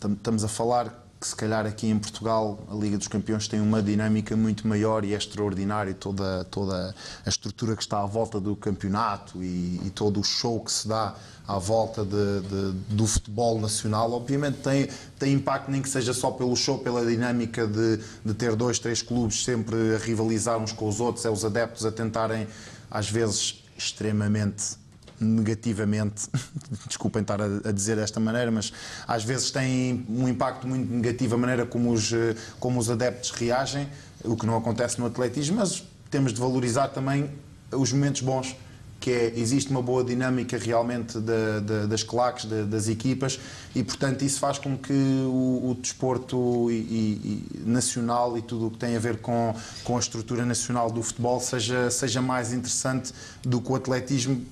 tam- 0.00 0.12
estamos 0.12 0.44
a 0.44 0.48
falar 0.48 1.03
que 1.24 1.28
se 1.28 1.34
calhar 1.36 1.64
aqui 1.64 1.86
em 1.88 1.98
Portugal 1.98 2.58
a 2.70 2.74
Liga 2.74 2.98
dos 2.98 3.08
Campeões 3.08 3.48
tem 3.48 3.58
uma 3.58 3.82
dinâmica 3.82 4.36
muito 4.36 4.68
maior 4.68 5.06
e 5.06 5.14
é 5.14 5.16
extraordinário 5.16 5.94
toda, 5.94 6.44
toda 6.50 6.94
a 7.24 7.28
estrutura 7.30 7.74
que 7.74 7.80
está 7.80 8.02
à 8.02 8.04
volta 8.04 8.38
do 8.38 8.54
campeonato 8.54 9.42
e, 9.42 9.80
e 9.86 9.90
todo 9.94 10.20
o 10.20 10.22
show 10.22 10.60
que 10.62 10.70
se 10.70 10.86
dá 10.86 11.14
à 11.48 11.58
volta 11.58 12.04
de- 12.04 12.40
de- 12.42 12.72
do 12.94 13.06
futebol 13.06 13.58
nacional. 13.58 14.12
Obviamente 14.12 14.58
tem, 14.58 14.86
tem 15.18 15.32
impacto 15.32 15.70
nem 15.70 15.80
que 15.80 15.88
seja 15.88 16.12
só 16.12 16.30
pelo 16.30 16.54
show, 16.54 16.78
pela 16.80 17.06
dinâmica 17.06 17.66
de, 17.66 18.00
de 18.22 18.34
ter 18.34 18.54
dois, 18.54 18.78
três 18.78 19.00
clubes 19.00 19.44
sempre 19.44 19.94
a 19.94 19.98
rivalizar 19.98 20.58
uns 20.58 20.72
com 20.72 20.86
os 20.86 21.00
outros, 21.00 21.24
é 21.24 21.30
os 21.30 21.42
adeptos 21.42 21.86
a 21.86 21.90
tentarem 21.90 22.46
às 22.90 23.08
vezes 23.08 23.64
extremamente 23.78 24.76
negativamente, 25.20 26.28
desculpem 26.88 27.22
estar 27.22 27.40
a, 27.40 27.46
a 27.64 27.72
dizer 27.72 27.96
desta 27.96 28.18
maneira, 28.20 28.50
mas 28.50 28.72
às 29.06 29.24
vezes 29.24 29.50
tem 29.50 30.04
um 30.08 30.28
impacto 30.28 30.66
muito 30.66 30.92
negativo 30.92 31.34
a 31.34 31.38
maneira 31.38 31.66
como 31.66 31.92
os, 31.92 32.12
eh, 32.12 32.34
como 32.60 32.78
os 32.78 32.90
adeptos 32.90 33.30
reagem, 33.30 33.88
o 34.24 34.36
que 34.36 34.46
não 34.46 34.56
acontece 34.56 34.98
no 34.98 35.06
atletismo, 35.06 35.56
mas 35.56 35.82
temos 36.10 36.32
de 36.32 36.40
valorizar 36.40 36.88
também 36.88 37.30
os 37.72 37.92
momentos 37.92 38.20
bons, 38.20 38.56
que 39.00 39.10
é, 39.10 39.32
existe 39.38 39.70
uma 39.70 39.82
boa 39.82 40.02
dinâmica 40.02 40.56
realmente 40.56 41.18
da- 41.20 41.60
da- 41.60 41.86
das 41.86 42.02
claques, 42.02 42.46
da- 42.46 42.62
das 42.62 42.88
equipas, 42.88 43.38
e 43.74 43.82
portanto 43.84 44.22
isso 44.22 44.38
faz 44.40 44.58
com 44.58 44.78
que 44.78 44.92
o, 44.94 45.70
o 45.72 45.76
desporto 45.78 46.70
e- 46.70 46.74
e- 46.74 47.46
e 47.54 47.68
nacional 47.68 48.38
e 48.38 48.42
tudo 48.42 48.68
o 48.68 48.70
que 48.70 48.78
tem 48.78 48.96
a 48.96 48.98
ver 48.98 49.18
com, 49.18 49.54
com 49.82 49.96
a 49.96 50.00
estrutura 50.00 50.46
nacional 50.46 50.90
do 50.90 51.02
futebol 51.02 51.38
seja, 51.38 51.90
seja 51.90 52.22
mais 52.22 52.50
interessante 52.52 53.12
do 53.42 53.60
que 53.60 53.70
o 53.70 53.74
atletismo 53.74 54.42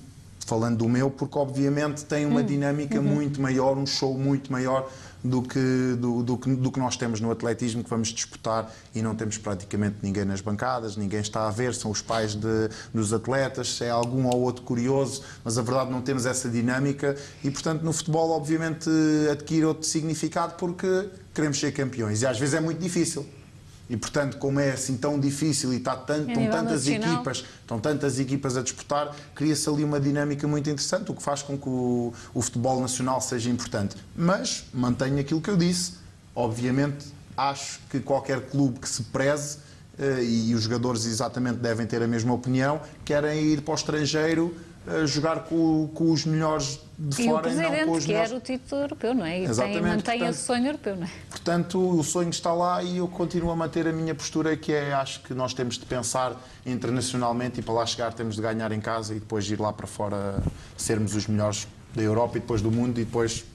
falando 0.45 0.77
do 0.77 0.89
meu, 0.89 1.09
porque 1.09 1.37
obviamente 1.37 2.05
tem 2.05 2.25
uma 2.25 2.43
dinâmica 2.43 3.01
muito 3.01 3.41
maior, 3.41 3.77
um 3.77 3.85
show 3.85 4.17
muito 4.17 4.51
maior 4.51 4.89
do 5.23 5.41
que, 5.41 5.95
do, 5.97 6.21
do, 6.21 6.37
que, 6.37 6.53
do 6.53 6.71
que 6.71 6.79
nós 6.79 6.97
temos 6.97 7.21
no 7.21 7.31
atletismo, 7.31 7.83
que 7.83 7.89
vamos 7.89 8.09
disputar 8.09 8.69
e 8.93 9.01
não 9.01 9.15
temos 9.15 9.37
praticamente 9.37 9.97
ninguém 10.03 10.25
nas 10.25 10.41
bancadas, 10.41 10.97
ninguém 10.97 11.21
está 11.21 11.47
a 11.47 11.51
ver, 11.51 11.73
são 11.73 11.89
os 11.89 12.01
pais 12.01 12.35
de, 12.35 12.69
dos 12.93 13.13
atletas, 13.13 13.79
é 13.81 13.89
algum 13.89 14.27
ou 14.27 14.41
outro 14.41 14.63
curioso, 14.63 15.23
mas 15.43 15.57
a 15.57 15.61
verdade 15.61 15.91
não 15.91 16.01
temos 16.01 16.25
essa 16.25 16.49
dinâmica 16.49 17.15
e, 17.43 17.49
portanto, 17.49 17.83
no 17.83 17.93
futebol, 17.93 18.31
obviamente, 18.31 18.89
adquire 19.31 19.65
outro 19.65 19.87
significado 19.87 20.55
porque 20.57 21.09
queremos 21.33 21.59
ser 21.59 21.71
campeões 21.71 22.21
e 22.21 22.27
às 22.27 22.37
vezes 22.37 22.53
é 22.53 22.59
muito 22.59 22.79
difícil. 22.79 23.25
E 23.89 23.97
portanto, 23.97 24.37
como 24.37 24.59
é 24.59 24.71
assim 24.71 24.97
tão 24.97 25.19
difícil 25.19 25.73
e 25.73 25.77
está 25.77 25.95
tanto, 25.95 26.29
estão 26.29 26.49
tantas 26.49 26.85
nacional. 26.85 27.13
equipas, 27.13 27.45
estão 27.61 27.79
tantas 27.79 28.19
equipas 28.19 28.57
a 28.57 28.61
disputar, 28.61 29.15
cria-se 29.35 29.67
ali 29.69 29.83
uma 29.83 29.99
dinâmica 29.99 30.47
muito 30.47 30.69
interessante, 30.69 31.11
o 31.11 31.13
que 31.13 31.21
faz 31.21 31.41
com 31.41 31.57
que 31.57 31.67
o, 31.67 32.13
o 32.33 32.41
futebol 32.41 32.79
nacional 32.79 33.19
seja 33.19 33.49
importante. 33.49 33.95
Mas 34.15 34.65
mantenho 34.73 35.19
aquilo 35.19 35.41
que 35.41 35.49
eu 35.49 35.57
disse. 35.57 35.93
Obviamente, 36.35 37.07
acho 37.37 37.79
que 37.89 37.99
qualquer 37.99 38.41
clube 38.41 38.79
que 38.79 38.89
se 38.89 39.03
preze 39.03 39.57
eh, 39.99 40.23
e 40.23 40.55
os 40.55 40.63
jogadores 40.63 41.05
exatamente 41.05 41.57
devem 41.57 41.85
ter 41.85 42.01
a 42.01 42.07
mesma 42.07 42.33
opinião, 42.33 42.81
querem 43.05 43.43
ir 43.43 43.61
para 43.61 43.73
o 43.73 43.75
estrangeiro 43.75 44.55
jogar 45.05 45.43
com, 45.45 45.89
com 45.93 46.11
os 46.11 46.25
melhores 46.25 46.79
de 46.99 47.21
E 47.21 47.25
o 47.29 47.31
fora 47.31 47.49
e 47.49 47.55
não 47.55 47.63
com 47.63 47.67
Presidente 47.69 47.89
os 47.97 48.05
quer 48.05 48.11
melhores. 48.11 48.31
o 48.33 48.39
título 48.39 48.81
europeu, 48.81 49.13
não 49.13 49.25
é? 49.25 49.37
E 49.37 49.41
tem, 49.41 49.49
Exatamente, 49.49 49.81
mantém 49.81 50.01
portanto- 50.19 50.29
esse 50.29 50.43
sonho 50.45 50.65
europeu, 50.67 50.95
não 50.95 51.03
é? 51.05 51.09
Portanto, 51.29 51.79
o 51.99 52.03
sonho 52.03 52.29
está 52.29 52.53
lá 52.53 52.83
e 52.83 52.97
eu 52.97 53.07
continuo 53.07 53.51
a 53.51 53.55
manter 53.55 53.87
a 53.87 53.91
minha 53.93 54.13
postura, 54.13 54.55
que 54.57 54.71
é 54.73 54.93
acho 54.93 55.21
que 55.21 55.33
nós 55.33 55.53
temos 55.53 55.77
de 55.77 55.85
pensar 55.85 56.35
internacionalmente 56.65 57.59
e 57.59 57.63
para 57.63 57.73
lá 57.73 57.85
chegar 57.85 58.13
temos 58.13 58.35
de 58.35 58.41
ganhar 58.41 58.71
em 58.71 58.81
casa 58.81 59.13
e 59.15 59.19
depois 59.19 59.49
ir 59.49 59.59
lá 59.59 59.71
para 59.71 59.87
fora 59.87 60.41
sermos 60.77 61.15
os 61.15 61.27
melhores 61.27 61.67
da 61.95 62.01
Europa 62.01 62.37
e 62.37 62.41
depois 62.41 62.61
do 62.61 62.71
mundo 62.71 62.99
e 62.99 63.05
depois 63.05 63.45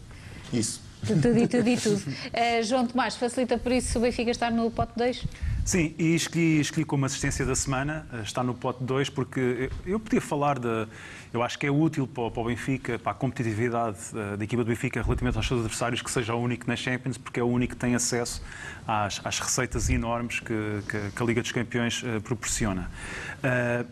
isso. 0.53 0.81
Tudo 1.07 1.39
e 1.39 1.47
tudo 1.47 1.69
e 1.69 1.77
tudo. 1.77 2.03
Eh, 2.33 2.61
João 2.65 2.85
Tomás, 2.87 3.15
facilita 3.15 3.57
por 3.57 3.71
isso 3.71 3.99
o 3.99 4.03
Benfica 4.03 4.31
estar 4.33 4.51
no 4.51 4.69
pote 4.71 4.93
2? 4.97 5.25
Sim, 5.65 5.95
e 5.99 6.15
escolhi, 6.17 6.59
escolhi 6.61 6.85
como 6.85 7.05
assistência 7.07 7.45
da 7.47 7.55
semana, 7.55 8.05
eh, 8.15 8.23
está 8.23 8.43
no 8.43 8.53
pote 8.55 8.83
2, 8.83 9.09
porque 9.11 9.71
eu, 9.85 9.93
eu 9.93 10.01
podia 10.01 10.21
falar 10.21 10.59
de. 10.59 10.89
Eu 11.33 11.43
acho 11.43 11.59
que 11.59 11.67
é 11.67 11.71
útil 11.71 12.07
para, 12.07 12.31
para 12.31 12.41
o 12.43 12.45
Benfica, 12.47 12.99
para 12.99 13.13
a 13.13 13.15
competitividade 13.15 13.99
eh, 14.15 14.37
da 14.37 14.45
equipa 14.45 14.65
do 14.65 14.69
Benfica 14.69 15.03
relativamente 15.03 15.37
aos 15.37 15.47
seus 15.47 15.61
adversários, 15.61 16.01
que 16.01 16.11
seja 16.11 16.35
o 16.35 16.41
único 16.41 16.67
na 16.67 16.75
Champions, 16.77 17.19
porque 17.19 17.39
é 17.39 17.43
o 17.43 17.47
único 17.47 17.75
que 17.75 17.79
tem 17.81 17.95
acesso 17.95 18.43
às, 18.87 19.21
às 19.25 19.39
receitas 19.39 19.91
enormes 19.91 20.41
que, 20.41 20.55
que- 20.89 21.11
que 21.15 21.23
a 21.23 21.27
Liga 21.27 21.43
dos 21.43 21.53
Campeões 21.53 22.03
eh, 22.05 22.21
proporciona. 22.21 22.91
Eh, 23.43 23.85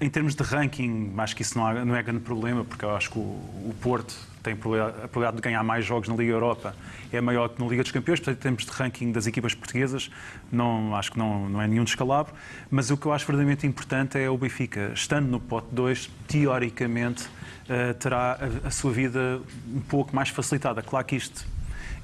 em 0.00 0.08
termos 0.08 0.34
de 0.34 0.42
ranking, 0.42 1.12
acho 1.18 1.36
que 1.36 1.42
isso 1.42 1.58
não, 1.58 1.66
há- 1.66 1.84
não 1.84 1.94
é 1.94 2.02
grande 2.02 2.20
problema, 2.20 2.64
porque 2.64 2.84
eu 2.84 2.94
acho 2.96 3.10
que 3.10 3.18
o, 3.18 3.22
o 3.22 3.74
Porto 3.80 4.14
tem 4.42 4.54
a 4.54 4.56
probabilidade 4.56 5.36
de 5.36 5.42
ganhar 5.42 5.62
mais 5.62 5.84
jogos 5.84 6.08
na 6.08 6.16
Liga 6.16 6.32
Europa 6.32 6.74
é 7.12 7.20
maior 7.20 7.48
que 7.50 7.60
na 7.62 7.68
Liga 7.68 7.82
dos 7.82 7.92
Campeões, 7.92 8.20
portanto, 8.20 8.38
em 8.38 8.40
termos 8.40 8.64
de 8.64 8.70
ranking 8.70 9.12
das 9.12 9.26
equipas 9.26 9.52
portuguesas, 9.54 10.10
não, 10.50 10.96
acho 10.96 11.12
que 11.12 11.18
não, 11.18 11.46
não 11.48 11.60
é 11.60 11.66
nenhum 11.68 11.84
descalabro. 11.84 12.32
Mas 12.70 12.90
o 12.90 12.96
que 12.96 13.04
eu 13.04 13.12
acho 13.12 13.26
verdadeiramente 13.26 13.66
importante 13.66 14.16
é 14.18 14.30
o 14.30 14.38
Benfica, 14.38 14.92
estando 14.94 15.26
no 15.28 15.38
pote 15.40 15.66
2, 15.72 16.08
teoricamente, 16.26 17.28
eh, 17.68 17.92
terá 17.94 18.38
a, 18.64 18.68
a 18.68 18.70
sua 18.70 18.92
vida 18.92 19.42
um 19.74 19.80
pouco 19.80 20.16
mais 20.16 20.30
facilitada. 20.30 20.80
Claro 20.82 21.04
que 21.04 21.16
isto, 21.16 21.44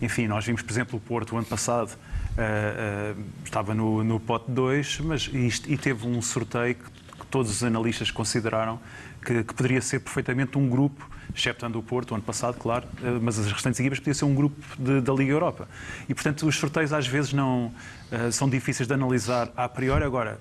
enfim, 0.03 0.26
nós 0.26 0.44
vimos, 0.44 0.61
por 0.61 0.70
exemplo, 0.72 0.99
o 0.99 1.01
Porto 1.01 1.34
o 1.34 1.38
ano 1.38 1.47
passado. 1.47 1.97
eh, 2.36 3.14
eh, 3.16 3.22
estava 3.44 3.72
no, 3.74 4.05
no 4.05 4.20
pote 4.20 4.51
2, 4.51 5.01
mas 5.01 5.30
e 5.66 5.78
teve 5.78 6.07
um 6.07 6.20
sorteio 6.20 6.74
que 6.74 6.84
todos 7.31 7.51
os 7.51 7.62
analistas 7.64 8.11
consideraram 8.11 8.79
que, 9.24 9.43
que 9.43 9.55
poderia 9.55 9.81
ser 9.81 10.01
perfeitamente 10.01 10.57
um 10.57 10.68
grupo, 10.68 11.09
exceptando 11.35 11.79
o 11.79 11.83
Porto, 11.83 12.12
o 12.12 12.14
ano 12.14 12.22
passado, 12.22 12.57
claro, 12.59 12.87
eh, 13.03 13.18
mas 13.20 13.39
as 13.39 13.51
restantes 13.51 13.81
equipas 13.81 13.99
podia 13.99 14.14
ser 14.14 14.24
um 14.24 14.35
grupo 14.35 14.57
de- 14.79 15.01
da 15.01 15.12
Liga 15.12 15.33
Europa. 15.33 15.68
E, 16.09 16.14
portanto, 16.14 16.47
os 16.47 16.57
sorteios 16.57 16.93
às 16.93 17.07
vezes 17.07 17.33
não 17.33 17.72
eh, 18.11 18.31
são 18.31 18.49
difíceis 18.49 18.87
de 18.87 18.95
analisar 18.95 19.51
a 19.57 19.68
priori. 19.68 20.05
Agora, 20.05 20.39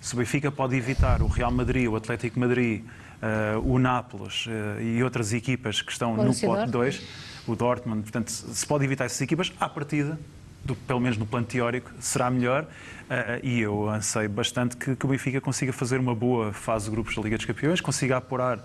se 0.00 0.14
o 0.14 0.16
Benfica 0.18 0.50
pode 0.50 0.74
evitar 0.76 1.22
o 1.22 1.28
Real 1.28 1.52
Madrid, 1.52 1.86
o 1.88 1.94
Atlético 1.96 2.38
Madrid, 2.40 2.84
eh, 3.22 3.56
o 3.62 3.78
Nápoles 3.78 4.46
e 4.82 5.02
outras 5.02 5.32
equipas 5.32 5.80
que 5.80 5.92
estão 5.92 6.16
Borussia 6.16 6.48
no 6.48 6.54
pote 6.56 6.70
Dortmund. 6.70 6.98
2, 6.98 7.02
o 7.46 7.54
Dortmund, 7.56 8.02
portanto, 8.02 8.28
se 8.30 8.66
pode 8.66 8.84
evitar 8.84 9.04
essas 9.04 9.20
equipas, 9.20 9.52
à 9.60 9.68
partida, 9.68 10.18
do- 10.64 10.74
pelo 10.74 11.00
menos 11.00 11.16
no 11.18 11.26
plano 11.26 11.46
teórico, 11.46 11.90
será 12.00 12.30
melhor. 12.30 12.66
eh, 13.10 13.40
e 13.42 13.60
eu 13.60 13.88
anseio 13.90 14.30
bastante 14.30 14.76
que, 14.78 14.96
que 14.96 15.04
o 15.04 15.08
Benfica 15.10 15.38
consiga 15.40 15.72
fazer 15.74 15.98
uma 16.00 16.14
boa 16.14 16.52
fase 16.54 16.86
de 16.86 16.90
grupos 16.90 17.14
da 17.14 17.20
Liga 17.22 17.36
dos 17.36 17.44
Campeões, 17.44 17.80
consiga 17.80 18.16
apurar 18.16 18.58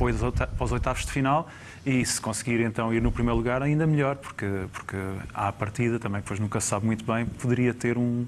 oita- 0.00 0.46
para 0.46 0.64
os 0.64 0.72
oitavos 0.72 1.04
de 1.04 1.12
final 1.12 1.46
e 1.84 2.02
se 2.04 2.18
conseguir 2.18 2.60
então 2.62 2.92
ir 2.94 3.02
no 3.02 3.12
primeiro 3.12 3.36
lugar, 3.36 3.62
ainda 3.62 3.86
melhor, 3.86 4.16
porque, 4.16 4.46
porque 4.72 4.96
à 5.34 5.52
partida, 5.52 5.98
também 5.98 6.22
depois 6.22 6.40
nunca 6.40 6.58
se 6.60 6.68
sabe 6.68 6.86
muito 6.86 7.04
bem, 7.04 7.26
poderia 7.26 7.74
ter 7.74 7.98
um, 7.98 8.26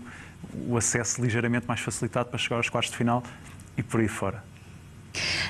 o 0.68 0.76
acesso 0.76 1.22
ligeiramente 1.22 1.66
mais 1.66 1.80
facilitado 1.80 2.28
para 2.28 2.38
chegar 2.38 2.56
aos 2.56 2.68
quartos 2.68 2.90
de 2.90 2.98
final 2.98 3.22
e 3.78 3.82
por 3.82 4.00
aí 4.00 4.08
fora. 4.08 4.44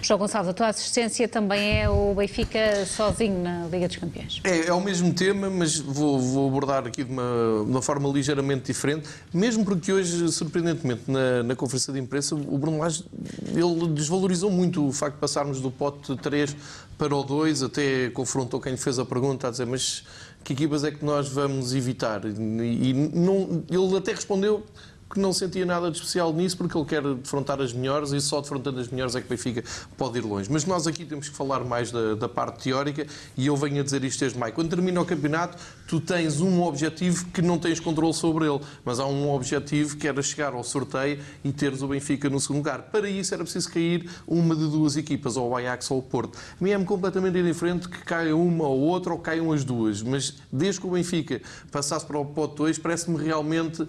João 0.03 0.19
Gonçalves, 0.19 0.51
a 0.51 0.53
tua 0.53 0.69
assistência 0.69 1.29
também 1.29 1.83
é 1.83 1.89
o 1.89 2.15
Benfica 2.15 2.85
sozinho 2.87 3.43
na 3.43 3.67
Liga 3.67 3.87
dos 3.87 3.97
Campeões. 3.97 4.41
É, 4.45 4.67
é 4.67 4.73
o 4.73 4.81
mesmo 4.81 5.13
tema, 5.13 5.51
mas 5.51 5.79
vou, 5.79 6.19
vou 6.19 6.49
abordar 6.49 6.87
aqui 6.87 7.05
de 7.05 7.13
uma, 7.13 7.63
de 7.65 7.71
uma 7.71 7.83
forma 7.83 8.09
ligeiramente 8.09 8.67
diferente, 8.67 9.09
mesmo 9.33 9.65
porque 9.65 9.93
hoje, 9.93 10.31
surpreendentemente, 10.33 11.03
na, 11.07 11.43
na 11.43 11.55
conferência 11.57 11.93
de 11.93 11.99
imprensa, 11.99 12.35
o 12.35 12.59
Bruno 12.59 12.79
Lage 12.79 13.05
ele 13.47 13.89
desvalorizou 13.89 14.51
muito 14.51 14.87
o 14.87 14.93
facto 14.93 15.15
de 15.15 15.21
passarmos 15.21 15.61
do 15.61 15.71
pote 15.71 16.17
3 16.17 16.57
para 16.97 17.15
o 17.15 17.23
2, 17.23 17.63
até 17.63 18.11
confrontou 18.11 18.61
quem 18.61 18.77
fez 18.77 18.99
a 18.99 19.05
pergunta 19.05 19.49
a 19.49 19.51
dizer, 19.51 19.67
mas 19.67 20.05
que 20.45 20.53
equipas 20.53 20.85
é 20.85 20.91
que 20.91 21.05
nós 21.05 21.29
vamos 21.29 21.75
evitar? 21.75 22.23
E, 22.25 22.91
e 22.91 22.93
não, 22.93 23.63
ele 23.71 23.97
até 23.97 24.13
respondeu 24.13 24.65
que 25.11 25.19
não 25.19 25.33
sentia 25.33 25.67
nada 25.67 25.91
de 25.91 25.97
especial 25.97 26.33
nisso 26.33 26.57
porque 26.57 26.79
ele 26.79 26.87
quer 26.87 27.03
defrontar 27.03 27.61
as 27.61 27.73
melhores 27.73 28.13
e 28.13 28.21
só 28.21 28.41
defrontando 28.41 28.79
as 28.79 28.89
melhores 28.89 29.17
é 29.17 29.21
que 29.21 29.27
o 29.27 29.31
Benfica 29.31 29.65
pode 29.97 30.19
ir 30.19 30.23
longe. 30.23 30.49
Mas 30.51 30.65
nós 30.65 30.87
aqui 30.87 31.05
temos 31.05 31.29
que 31.29 31.35
falar 31.35 31.65
mais 31.65 31.91
da, 31.91 32.15
da 32.15 32.29
parte 32.29 32.63
teórica 32.63 33.05
e 33.37 33.49
eu 33.49 33.57
venho 33.57 33.81
a 33.81 33.85
dizer 33.85 34.05
isto 34.05 34.21
desde 34.21 34.39
maio. 34.39 34.53
Quando 34.53 34.71
termina 34.71 35.01
o 35.01 35.05
campeonato, 35.05 35.59
tu 35.89 36.01
tens 36.01 36.41
um 36.41 36.63
objetivo 36.63 37.27
que 37.27 37.43
não 37.43 37.59
tens 37.59 37.81
controle 37.81 38.15
sobre 38.15 38.47
ele, 38.47 38.61
mas 38.85 39.01
há 39.01 39.07
um 39.07 39.31
objetivo 39.35 39.97
que 39.97 40.07
era 40.07 40.23
chegar 40.23 40.53
ao 40.53 40.63
sorteio 40.63 41.19
e 41.43 41.53
teres 41.53 41.83
o 41.83 41.89
Benfica 41.89 42.31
no 42.31 42.39
segundo 42.39 42.59
lugar. 42.59 42.83
Para 42.83 43.11
isso 43.11 43.35
era 43.35 43.43
preciso 43.43 43.69
cair 43.69 44.09
uma 44.29 44.55
de 44.55 44.69
duas 44.69 44.97
equipas, 44.97 45.37
ou 45.37 45.51
o 45.51 45.57
Ajax 45.57 45.91
ou 45.91 45.99
o 45.99 46.03
Porto. 46.03 46.39
A 46.39 46.63
mim 46.63 46.71
é-me 46.71 46.85
completamente 46.85 47.37
indiferente 47.37 47.89
que 47.89 47.99
caia 48.05 48.37
uma 48.37 48.69
ou 48.69 48.79
outra 48.79 49.13
ou 49.13 49.19
caiam 49.19 49.51
as 49.51 49.65
duas, 49.65 50.03
mas 50.03 50.37
desde 50.53 50.81
que 50.81 50.87
o 50.87 50.91
Benfica 50.91 51.43
passasse 51.73 52.07
para 52.07 52.19
o 52.19 52.25
pote 52.25 52.57
2, 52.57 52.79
parece-me 52.79 53.21
realmente. 53.21 53.83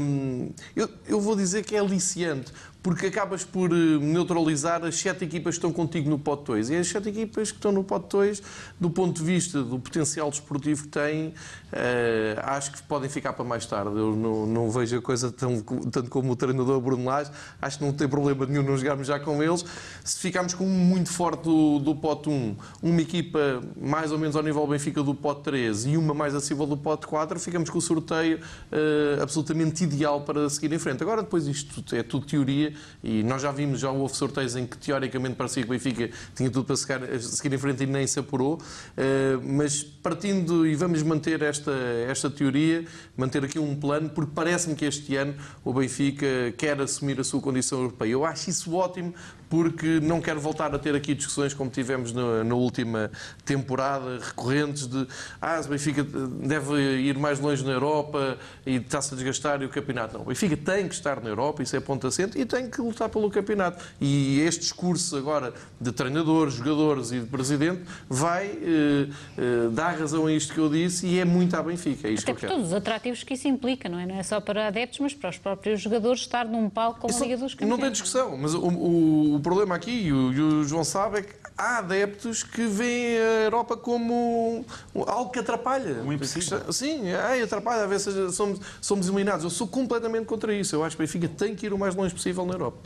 hum, 0.00 0.51
eu, 0.74 0.88
eu 1.06 1.20
vou 1.20 1.36
dizer 1.36 1.64
que 1.64 1.76
é 1.76 1.78
aliciante, 1.78 2.52
porque 2.82 3.06
acabas 3.06 3.44
por 3.44 3.70
eh, 3.70 3.98
neutralizar 4.00 4.84
as 4.84 4.96
sete 4.96 5.24
equipas 5.24 5.54
que 5.54 5.58
estão 5.58 5.72
contigo 5.72 6.10
no 6.10 6.18
pote 6.18 6.44
2. 6.46 6.70
E 6.70 6.76
as 6.76 6.88
sete 6.88 7.08
equipas 7.08 7.52
que 7.52 7.58
estão 7.58 7.70
no 7.70 7.84
pote 7.84 8.08
2, 8.10 8.42
do 8.80 8.90
ponto 8.90 9.18
de 9.18 9.24
vista 9.24 9.62
do 9.62 9.78
potencial 9.78 10.28
desportivo 10.30 10.82
que 10.82 10.88
têm, 10.88 11.32
eh, 11.72 12.36
acho 12.42 12.72
que 12.72 12.82
podem 12.82 13.08
ficar 13.08 13.34
para 13.34 13.44
mais 13.44 13.64
tarde. 13.66 13.96
Eu 13.96 14.16
não, 14.16 14.46
não 14.46 14.70
vejo 14.70 14.98
a 14.98 15.00
coisa 15.00 15.30
tão, 15.30 15.60
tanto 15.60 16.10
como 16.10 16.32
o 16.32 16.36
treinador 16.36 16.80
Bruno 16.80 17.04
Lage. 17.04 17.30
Acho 17.60 17.78
que 17.78 17.84
não 17.84 17.92
tem 17.92 18.08
problema 18.08 18.46
nenhum 18.46 18.64
não 18.64 18.76
jogarmos 18.76 19.06
já 19.06 19.20
com 19.20 19.40
eles. 19.40 19.64
Se 20.04 20.18
ficarmos 20.18 20.54
com 20.54 20.64
um 20.64 20.68
muito 20.68 21.10
forte 21.10 21.44
do, 21.44 21.78
do 21.78 21.94
pote 21.94 22.28
1, 22.28 22.56
uma 22.82 23.00
equipa 23.00 23.62
mais 23.80 24.10
ou 24.10 24.18
menos 24.18 24.34
ao 24.34 24.42
nível 24.42 24.66
Benfica 24.66 25.02
do 25.04 25.14
pote 25.14 25.42
3 25.42 25.86
e 25.86 25.96
uma 25.96 26.14
mais 26.14 26.34
acessível 26.34 26.66
do 26.66 26.76
pote 26.76 27.06
4, 27.06 27.38
ficamos 27.38 27.70
com 27.70 27.78
o 27.78 27.82
sorteio 27.82 28.40
eh, 28.72 29.18
absolutamente 29.22 29.84
ideal 29.84 30.22
para 30.22 30.50
seguir 30.50 30.72
em 30.72 30.78
frente. 30.80 31.00
Agora, 31.02 31.22
depois 31.22 31.46
isto 31.46 31.94
é 31.94 32.02
tudo 32.02 32.26
teoria 32.26 32.71
e 33.02 33.22
nós 33.22 33.42
já 33.42 33.50
vimos, 33.50 33.80
já 33.80 33.90
houve 33.90 34.14
sorteios 34.16 34.56
em 34.56 34.66
que 34.66 34.76
teoricamente 34.76 35.34
parecia 35.34 35.62
que 35.62 35.68
o 35.68 35.72
Benfica 35.72 36.10
tinha 36.34 36.50
tudo 36.50 36.64
para 36.64 36.76
seguir, 36.76 37.20
seguir 37.20 37.54
em 37.54 37.58
frente 37.58 37.82
e 37.84 37.86
nem 37.86 38.06
se 38.06 38.18
apurou, 38.18 38.60
Eh, 38.96 39.38
mas 39.42 39.82
partindo 39.82 40.66
e 40.66 40.74
vamos 40.74 41.02
manter 41.02 41.42
esta, 41.42 41.72
esta 42.08 42.30
teoria, 42.30 42.84
manter 43.16 43.44
aqui 43.44 43.58
um 43.58 43.74
plano, 43.74 44.10
porque 44.10 44.32
parece-me 44.34 44.74
que 44.74 44.84
este 44.84 45.16
ano 45.16 45.34
o 45.64 45.72
Benfica 45.72 46.26
quer 46.56 46.80
assumir 46.80 47.18
a 47.20 47.24
sua 47.24 47.40
condição 47.40 47.78
europeia. 47.78 48.10
Eu 48.10 48.24
acho 48.24 48.50
isso 48.50 48.74
ótimo, 48.74 49.14
porque 49.52 50.00
não 50.00 50.18
quero 50.18 50.40
voltar 50.40 50.74
a 50.74 50.78
ter 50.78 50.94
aqui 50.94 51.14
discussões 51.14 51.52
como 51.52 51.68
tivemos 51.68 52.10
na, 52.10 52.42
na 52.42 52.54
última 52.54 53.10
temporada, 53.44 54.18
recorrentes 54.18 54.86
de 54.86 55.06
ah, 55.42 55.60
o 55.62 55.68
Benfica 55.68 56.02
deve 56.02 56.72
ir 57.02 57.18
mais 57.18 57.38
longe 57.38 57.62
na 57.62 57.72
Europa 57.72 58.38
e 58.64 58.76
está-se 58.76 59.12
a 59.12 59.14
desgastar 59.14 59.60
e 59.60 59.66
o 59.66 59.68
campeonato. 59.68 60.14
Não, 60.14 60.22
o 60.22 60.28
Benfica 60.28 60.56
tem 60.56 60.88
que 60.88 60.94
estar 60.94 61.20
na 61.20 61.28
Europa, 61.28 61.62
isso 61.62 61.76
é 61.76 61.80
ponto 61.80 62.06
assente, 62.06 62.40
e 62.40 62.46
tem 62.46 62.70
que 62.70 62.80
lutar 62.80 63.10
pelo 63.10 63.30
campeonato. 63.30 63.84
E 64.00 64.40
este 64.40 64.60
discurso 64.60 65.18
agora 65.18 65.52
de 65.78 65.92
treinadores, 65.92 66.54
jogadores 66.54 67.12
e 67.12 67.20
de 67.20 67.26
presidente 67.26 67.82
vai 68.08 68.46
eh, 68.46 69.08
eh, 69.36 69.68
dar 69.70 69.98
razão 69.98 70.28
a 70.28 70.32
isto 70.32 70.54
que 70.54 70.60
eu 70.60 70.70
disse 70.70 71.06
e 71.06 71.18
é 71.18 71.26
muito 71.26 71.54
à 71.54 71.62
Benfica. 71.62 72.08
É 72.08 72.12
isto 72.12 72.22
Até 72.22 72.40
que 72.40 72.46
por 72.46 72.54
todos 72.54 72.68
os 72.68 72.72
atrativos 72.72 73.22
que 73.22 73.34
isso 73.34 73.46
implica, 73.48 73.86
não 73.86 73.98
é? 73.98 74.06
Não 74.06 74.14
é 74.14 74.22
só 74.22 74.40
para 74.40 74.68
adeptos, 74.68 74.98
mas 75.00 75.12
para 75.12 75.28
os 75.28 75.36
próprios 75.36 75.78
jogadores 75.82 76.22
estar 76.22 76.46
num 76.46 76.70
palco 76.70 77.00
como 77.00 77.14
a 77.14 77.20
Liga 77.20 77.36
dos 77.36 77.52
Campeões. 77.52 77.70
não 77.70 77.78
tem 77.78 77.92
discussão, 77.92 78.34
mas 78.38 78.54
o- 78.54 78.62
o 78.66 79.41
problema 79.42 79.74
aqui, 79.74 79.90
e 79.90 80.12
o, 80.12 80.32
e 80.32 80.40
o 80.40 80.64
João 80.64 80.84
sabe, 80.84 81.18
é 81.18 81.22
que 81.22 81.34
há 81.58 81.78
adeptos 81.78 82.42
que 82.42 82.64
veem 82.66 83.18
a 83.18 83.42
Europa 83.44 83.76
como 83.76 84.64
algo 85.06 85.30
que 85.30 85.38
atrapalha. 85.38 86.02
Um 86.02 86.12
impossível. 86.12 86.72
Sim, 86.72 87.12
ai, 87.12 87.42
atrapalha, 87.42 87.84
a 87.84 87.86
ver 87.86 88.00
se 88.00 88.32
somos, 88.32 88.60
somos 88.80 89.06
eliminados. 89.06 89.44
Eu 89.44 89.50
sou 89.50 89.66
completamente 89.68 90.24
contra 90.26 90.54
isso. 90.54 90.74
Eu 90.74 90.84
acho 90.84 90.96
que 90.96 91.02
o 91.02 91.04
Benfica 91.06 91.28
tem 91.28 91.54
que 91.54 91.66
ir 91.66 91.72
o 91.72 91.78
mais 91.78 91.94
longe 91.94 92.14
possível 92.14 92.46
na 92.46 92.54
Europa. 92.54 92.78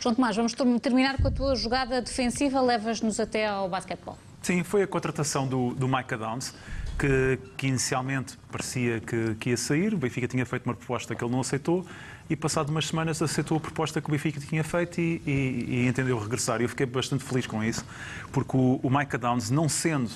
João 0.00 0.14
Tomás, 0.14 0.36
vamos 0.36 0.52
ter- 0.54 0.80
terminar 0.80 1.16
com 1.16 1.28
a 1.28 1.30
tua 1.30 1.56
jogada 1.56 2.00
defensiva, 2.00 2.60
levas-nos 2.60 3.18
até 3.18 3.46
ao 3.48 3.68
basquetebol. 3.68 4.16
Sim, 4.42 4.62
foi 4.62 4.82
a 4.82 4.86
contratação 4.86 5.46
do, 5.48 5.74
do 5.74 5.88
Mike 5.88 6.14
Downs. 6.16 6.54
que, 6.98 7.38
que 7.56 7.66
inicialmente 7.68 8.36
parecia 8.50 9.00
que, 9.00 9.34
que 9.36 9.50
ia 9.50 9.56
sair. 9.56 9.94
O 9.94 9.96
Benfica 9.98 10.26
tinha 10.26 10.44
feito 10.44 10.66
uma 10.66 10.74
proposta 10.74 11.14
que 11.14 11.22
ele 11.24 11.30
não 11.32 11.40
aceitou 11.40 11.86
e, 12.28 12.36
passado 12.36 12.70
umas 12.70 12.86
semanas, 12.86 13.22
aceitou 13.22 13.56
a 13.56 13.60
proposta 13.60 14.00
que 14.00 14.08
o 14.08 14.12
Benfica 14.12 14.40
tinha 14.40 14.62
feito 14.62 15.00
e, 15.00 15.22
e, 15.26 15.66
e 15.68 15.86
entendeu 15.86 16.18
regressar. 16.18 16.60
E 16.60 16.64
eu 16.64 16.68
fiquei 16.68 16.86
bastante 16.86 17.24
feliz 17.24 17.46
com 17.46 17.62
isso, 17.64 17.84
porque 18.32 18.56
o, 18.56 18.80
o 18.82 18.90
Micah 18.90 19.18
Downs, 19.18 19.50
não 19.50 19.68
sendo 19.68 20.10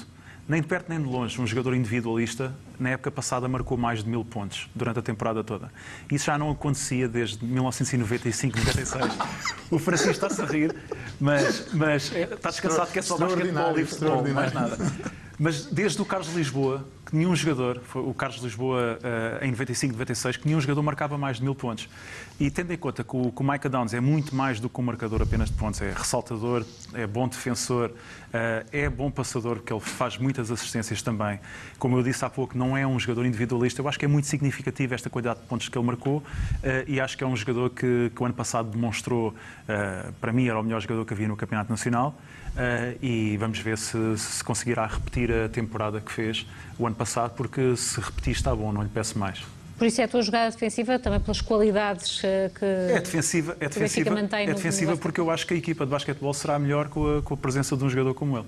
nem 0.48 0.60
de 0.60 0.66
perto 0.66 0.88
nem 0.88 1.00
de 1.00 1.06
longe, 1.06 1.40
um 1.40 1.46
jogador 1.46 1.74
individualista, 1.74 2.52
na 2.78 2.90
época 2.90 3.10
passada 3.10 3.46
marcou 3.48 3.78
mais 3.78 4.02
de 4.02 4.10
mil 4.10 4.24
pontos 4.24 4.68
durante 4.74 4.98
a 4.98 5.02
temporada 5.02 5.42
toda. 5.44 5.70
Isso 6.10 6.26
já 6.26 6.36
não 6.36 6.50
acontecia 6.50 7.08
desde 7.08 7.44
1995, 7.44 8.58
96. 8.58 9.04
o 9.70 9.78
Francisco 9.78 10.10
está-se 10.10 10.42
a 10.42 10.44
rir, 10.44 10.74
mas, 11.20 11.72
mas 11.72 12.12
é, 12.12 12.22
está 12.22 12.50
descansado 12.50 12.90
que 12.90 12.98
é 12.98 13.02
só 13.02 13.16
basquetebol 13.16 13.78
e 13.78 13.84
futebol, 13.84 14.28
mais 14.28 14.52
nada. 14.52 14.76
Mas 15.38 15.66
desde 15.66 16.02
o 16.02 16.04
Carlos 16.04 16.34
Lisboa, 16.34 16.86
que 17.12 17.16
nenhum 17.16 17.36
jogador, 17.36 17.78
foi 17.84 18.00
o 18.00 18.14
Carlos 18.14 18.42
Lisboa 18.42 18.98
uh, 18.98 19.44
em 19.44 19.50
95, 19.50 19.92
96, 19.92 20.38
que 20.38 20.46
nenhum 20.46 20.60
jogador 20.62 20.82
marcava 20.82 21.18
mais 21.18 21.36
de 21.36 21.42
mil 21.42 21.54
pontos. 21.54 21.86
E 22.40 22.50
tendo 22.50 22.72
em 22.72 22.78
conta 22.78 23.04
que 23.04 23.14
o, 23.14 23.30
que 23.30 23.42
o 23.42 23.44
Micah 23.44 23.68
Downs 23.68 23.92
é 23.92 24.00
muito 24.00 24.34
mais 24.34 24.58
do 24.58 24.70
que 24.70 24.80
um 24.80 24.82
marcador 24.82 25.20
apenas 25.20 25.50
de 25.50 25.56
pontos, 25.56 25.82
é 25.82 25.92
ressaltador, 25.92 26.64
é 26.94 27.06
bom 27.06 27.28
defensor, 27.28 27.90
uh, 27.90 28.66
é 28.72 28.88
bom 28.88 29.10
passador, 29.10 29.56
porque 29.56 29.74
ele 29.74 29.80
faz 29.80 30.16
muitas 30.16 30.50
assistências 30.50 31.02
também. 31.02 31.38
Como 31.78 31.98
eu 31.98 32.02
disse 32.02 32.24
há 32.24 32.30
pouco, 32.30 32.56
não 32.56 32.74
é 32.74 32.86
um 32.86 32.98
jogador 32.98 33.26
individualista. 33.26 33.82
Eu 33.82 33.88
acho 33.88 33.98
que 33.98 34.06
é 34.06 34.08
muito 34.08 34.26
significativo 34.26 34.94
esta 34.94 35.10
quantidade 35.10 35.40
de 35.40 35.46
pontos 35.46 35.68
que 35.68 35.76
ele 35.76 35.86
marcou 35.86 36.16
uh, 36.16 36.24
e 36.86 36.98
acho 36.98 37.18
que 37.18 37.22
é 37.22 37.26
um 37.26 37.36
jogador 37.36 37.68
que, 37.68 38.10
que 38.14 38.22
o 38.22 38.24
ano 38.24 38.34
passado 38.34 38.70
demonstrou, 38.70 39.34
para 40.18 40.32
mim, 40.32 40.48
era 40.48 40.58
o 40.58 40.62
melhor 40.62 40.80
jogador 40.80 41.04
que 41.04 41.12
havia 41.12 41.28
no 41.28 41.36
Campeonato 41.36 41.70
Nacional. 41.70 42.18
Uh, 42.52 42.98
e 43.02 43.36
vamos 43.38 43.58
ver 43.60 43.78
se, 43.78 43.96
se 44.18 44.44
conseguirá 44.44 44.86
repetir 44.86 45.32
a 45.32 45.48
temporada 45.48 46.00
que 46.00 46.12
fez 46.12 46.46
o 46.78 46.86
ano 46.86 46.94
passado, 46.94 47.32
porque 47.34 47.74
se 47.76 47.98
repetir 47.98 48.34
está 48.34 48.54
bom, 48.54 48.72
não 48.72 48.82
lhe 48.82 48.90
peço 48.90 49.18
mais. 49.18 49.42
Por 49.78 49.86
isso 49.86 50.00
é 50.00 50.04
a 50.04 50.08
tua 50.08 50.22
jogada 50.22 50.50
defensiva 50.50 50.98
também 50.98 51.18
pelas 51.18 51.40
qualidades 51.40 52.22
eh, 52.22 52.50
que 52.54 52.64
é 52.64 53.00
defensiva, 53.00 53.56
é 53.58 53.68
defensiva, 53.68 54.20
é 54.20 54.46
defensiva 54.54 54.96
porque 54.96 55.20
eu 55.20 55.30
acho 55.30 55.44
que 55.46 55.54
a 55.54 55.56
equipa 55.56 55.84
de 55.84 55.90
basquetebol 55.90 56.32
será 56.34 56.58
melhor 56.58 56.88
com 56.88 57.18
a, 57.18 57.22
com 57.22 57.34
a 57.34 57.36
presença 57.36 57.76
de 57.76 57.82
um 57.82 57.88
jogador 57.88 58.14
como 58.14 58.38
ele 58.38 58.46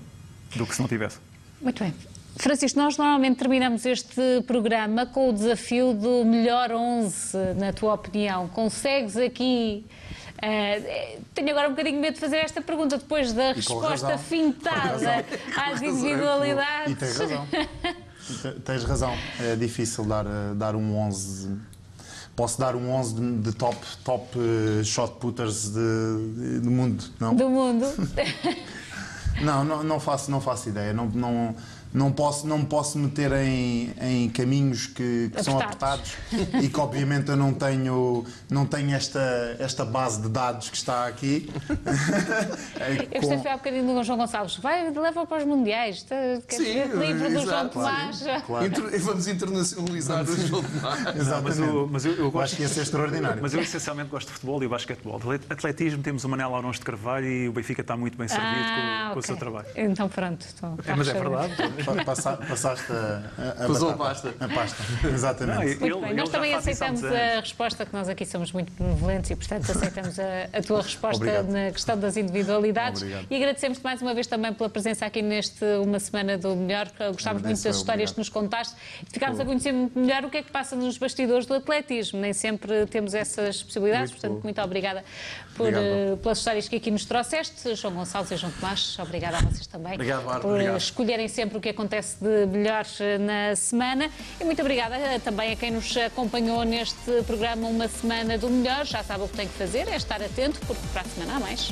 do 0.55 0.65
que 0.65 0.73
se 0.73 0.81
não 0.81 0.87
tivesse. 0.87 1.17
Muito 1.61 1.83
bem. 1.83 1.93
Francisco, 2.37 2.79
nós 2.79 2.97
normalmente 2.97 3.37
terminamos 3.37 3.85
este 3.85 4.43
programa 4.45 5.05
com 5.05 5.29
o 5.29 5.33
desafio 5.33 5.93
do 5.93 6.23
melhor 6.25 6.71
11, 6.71 7.37
na 7.57 7.73
tua 7.73 7.93
opinião. 7.93 8.47
Consegues 8.49 9.17
aqui 9.17 9.85
Uh, 10.35 11.21
tenho 11.33 11.49
agora 11.51 11.67
um 11.67 11.71
bocadinho 11.71 11.99
medo 11.99 12.15
de 12.15 12.19
fazer 12.19 12.37
esta 12.37 12.61
pergunta 12.61 12.97
depois 12.97 13.31
da 13.31 13.53
resposta 13.53 14.17
fintada 14.17 15.25
às 15.55 15.81
individualidades. 15.81 16.91
E 16.91 16.95
tens 16.95 17.17
razão. 17.17 17.47
tens 18.65 18.83
razão. 18.83 19.17
É 19.39 19.55
difícil 19.55 20.03
dar, 20.05 20.25
eh, 20.25 20.53
dar 20.55 20.75
um 20.75 20.97
11. 20.97 21.57
Posso 22.35 22.59
dar 22.59 22.75
um 22.75 22.91
11 22.91 23.15
de, 23.15 23.37
de 23.37 23.53
top, 23.53 23.77
top 24.03 24.37
uh, 24.37 24.83
shot 24.83 25.13
putters 25.19 25.69
de, 25.69 26.59
do 26.59 26.69
mundo, 26.69 27.03
não? 27.17 27.33
Do 27.33 27.49
mundo. 27.49 27.85
não, 29.41 29.63
não, 29.63 29.83
não, 29.83 29.99
faço, 30.01 30.29
não 30.29 30.41
faço 30.41 30.67
ideia. 30.67 30.91
Não, 30.91 31.07
não, 31.07 31.55
não 31.95 32.11
posso, 32.11 32.45
não 32.45 32.63
posso 32.65 32.99
meter 32.99 33.31
em, 33.31 33.93
em 34.01 34.29
caminhos 34.29 34.85
que, 34.85 35.31
que 35.33 35.43
são 35.43 35.57
apertados 35.57 36.13
e 36.61 36.67
que 36.67 36.79
obviamente 36.79 37.29
eu 37.29 37.37
não 37.37 37.53
tenho, 37.53 38.25
não 38.49 38.65
tenho 38.65 38.93
esta, 38.93 39.55
esta 39.59 39.85
base 39.85 40.21
de 40.21 40.27
dados 40.27 40.69
que 40.69 40.75
está 40.75 41.07
aqui. 41.07 41.49
eu 43.11 43.21
gostei 43.21 43.37
foi 43.37 43.51
há 43.51 43.57
bocadinho 43.57 43.95
do 43.95 44.03
João 44.03 44.17
Gonçalves. 44.17 44.57
Vai, 44.57 44.91
leva 44.91 45.25
para 45.25 45.37
os 45.37 45.45
mundiais. 45.45 46.05
Sim, 46.49 46.83
livro 46.99 47.31
do 47.31 47.39
João 47.39 47.69
Tomás. 47.69 48.23
Claro. 48.45 48.65
Inter, 48.65 49.01
vamos 49.01 49.27
internacionalizar 49.27 50.23
o 50.23 50.35
João 50.35 50.63
Tomás. 50.67 51.15
Exato, 51.15 51.43
mas 51.43 51.59
eu, 51.59 51.89
mas 51.89 52.05
eu, 52.05 52.13
eu 52.13 52.31
gosto, 52.31 52.43
acho 52.43 52.55
que 52.57 52.61
ia 52.63 52.67
ser 52.67 52.81
extraordinário. 52.81 53.41
Mas 53.41 53.53
eu 53.53 53.61
essencialmente 53.61 54.09
gosto 54.09 54.27
de 54.27 54.33
futebol 54.33 54.61
e 54.61 54.67
basquetebol. 54.67 55.21
Atletismo 55.49 56.03
temos 56.03 56.25
o 56.25 56.29
Manel 56.29 56.53
Arons 56.53 56.77
de 56.77 56.83
Carvalho 56.83 57.25
e 57.25 57.47
o 57.47 57.53
Benfica 57.53 57.79
está 57.79 57.95
muito 57.95 58.17
bem 58.17 58.27
servido 58.27 58.49
ah, 58.49 58.65
com, 58.65 58.81
okay. 58.81 59.13
com, 59.13 59.19
o 59.19 59.23
seu 59.23 59.37
trabalho. 59.37 59.67
Então 59.75 60.09
pronto. 60.09 60.45
Então, 60.57 60.77
é, 60.85 60.95
mas 60.95 61.07
é 61.07 61.13
verdade. 61.13 61.53
Passaste 61.85 62.91
a, 62.91 63.63
a, 63.63 63.67
Passou 63.67 63.89
a 63.89 63.93
pasta. 63.93 64.33
A 64.39 64.47
pasta, 64.47 64.83
exatamente. 65.07 65.55
Não, 65.55 65.63
ele, 65.63 66.05
ele 66.05 66.13
nós 66.13 66.29
também 66.29 66.53
aceitamos 66.53 67.03
a 67.03 67.39
resposta, 67.39 67.85
que 67.85 67.93
nós 67.93 68.09
aqui 68.09 68.25
somos 68.25 68.51
muito 68.51 68.71
benevolentes 68.73 69.31
e, 69.31 69.35
portanto, 69.35 69.71
aceitamos 69.71 70.19
a, 70.19 70.23
a 70.53 70.61
tua 70.61 70.81
resposta 70.81 71.17
Obrigado. 71.17 71.51
na 71.51 71.71
questão 71.71 71.97
das 71.97 72.17
individualidades. 72.17 73.01
Obrigado. 73.01 73.27
E 73.29 73.35
agradecemos-te 73.35 73.83
mais 73.83 74.01
uma 74.01 74.13
vez 74.13 74.27
também 74.27 74.53
pela 74.53 74.69
presença 74.69 75.05
aqui 75.05 75.21
neste 75.21 75.63
Uma 75.83 75.99
Semana 75.99 76.37
do 76.37 76.55
Melhor. 76.55 76.91
Gostámos 77.13 77.41
muito 77.41 77.63
das 77.63 77.75
histórias 77.75 78.11
que 78.11 78.17
nos 78.17 78.29
contaste 78.29 78.75
e 79.05 79.13
ficámos 79.13 79.39
a 79.39 79.45
conhecer 79.45 79.71
muito 79.71 79.97
melhor 79.97 80.25
o 80.25 80.29
que 80.29 80.37
é 80.37 80.43
que 80.43 80.51
passa 80.51 80.75
nos 80.75 80.97
bastidores 80.97 81.45
do 81.45 81.53
atletismo. 81.53 82.19
Nem 82.19 82.33
sempre 82.33 82.85
temos 82.87 83.13
essas 83.13 83.61
possibilidades, 83.63 84.11
muito 84.11 84.21
portanto, 84.21 84.43
muito 84.43 84.61
obrigada 84.61 85.03
por, 85.55 85.69
uh, 85.69 86.17
pelas 86.17 86.37
histórias 86.37 86.67
que 86.67 86.75
aqui 86.75 86.91
nos 86.91 87.05
trouxeste. 87.05 87.75
João 87.75 87.93
Gonçalves 87.93 88.31
e 88.31 88.37
João 88.37 88.51
Tomás, 88.53 88.97
obrigada 88.99 89.37
a 89.37 89.41
vocês 89.41 89.67
também 89.67 89.93
Obrigado, 89.93 90.25
Marco. 90.25 90.41
por 90.41 90.51
Obrigado. 90.53 90.77
escolherem 90.77 91.27
sempre 91.27 91.57
o 91.57 91.61
que 91.61 91.69
acontece 91.75 92.17
de 92.21 92.45
melhor 92.47 92.85
eh, 92.99 93.17
na 93.17 93.55
semana. 93.55 94.09
E 94.39 94.43
muito 94.45 94.61
obrigada 94.61 94.95
eh, 94.95 95.19
também 95.19 95.51
a 95.51 95.55
quem 95.55 95.71
nos 95.71 95.95
acompanhou 95.97 96.63
neste 96.63 97.21
programa 97.27 97.67
Uma 97.67 97.87
Semana 97.87 98.37
do 98.37 98.49
Melhor. 98.49 98.85
Já 98.85 99.03
sabe 99.03 99.25
o 99.25 99.27
que 99.27 99.35
tem 99.35 99.47
que 99.47 99.53
fazer, 99.53 99.87
é 99.87 99.95
estar 99.95 100.21
atento, 100.21 100.59
porque 100.65 100.81
para 100.91 101.01
a 101.01 101.05
semana 101.05 101.35
há 101.35 101.39
mais. 101.39 101.71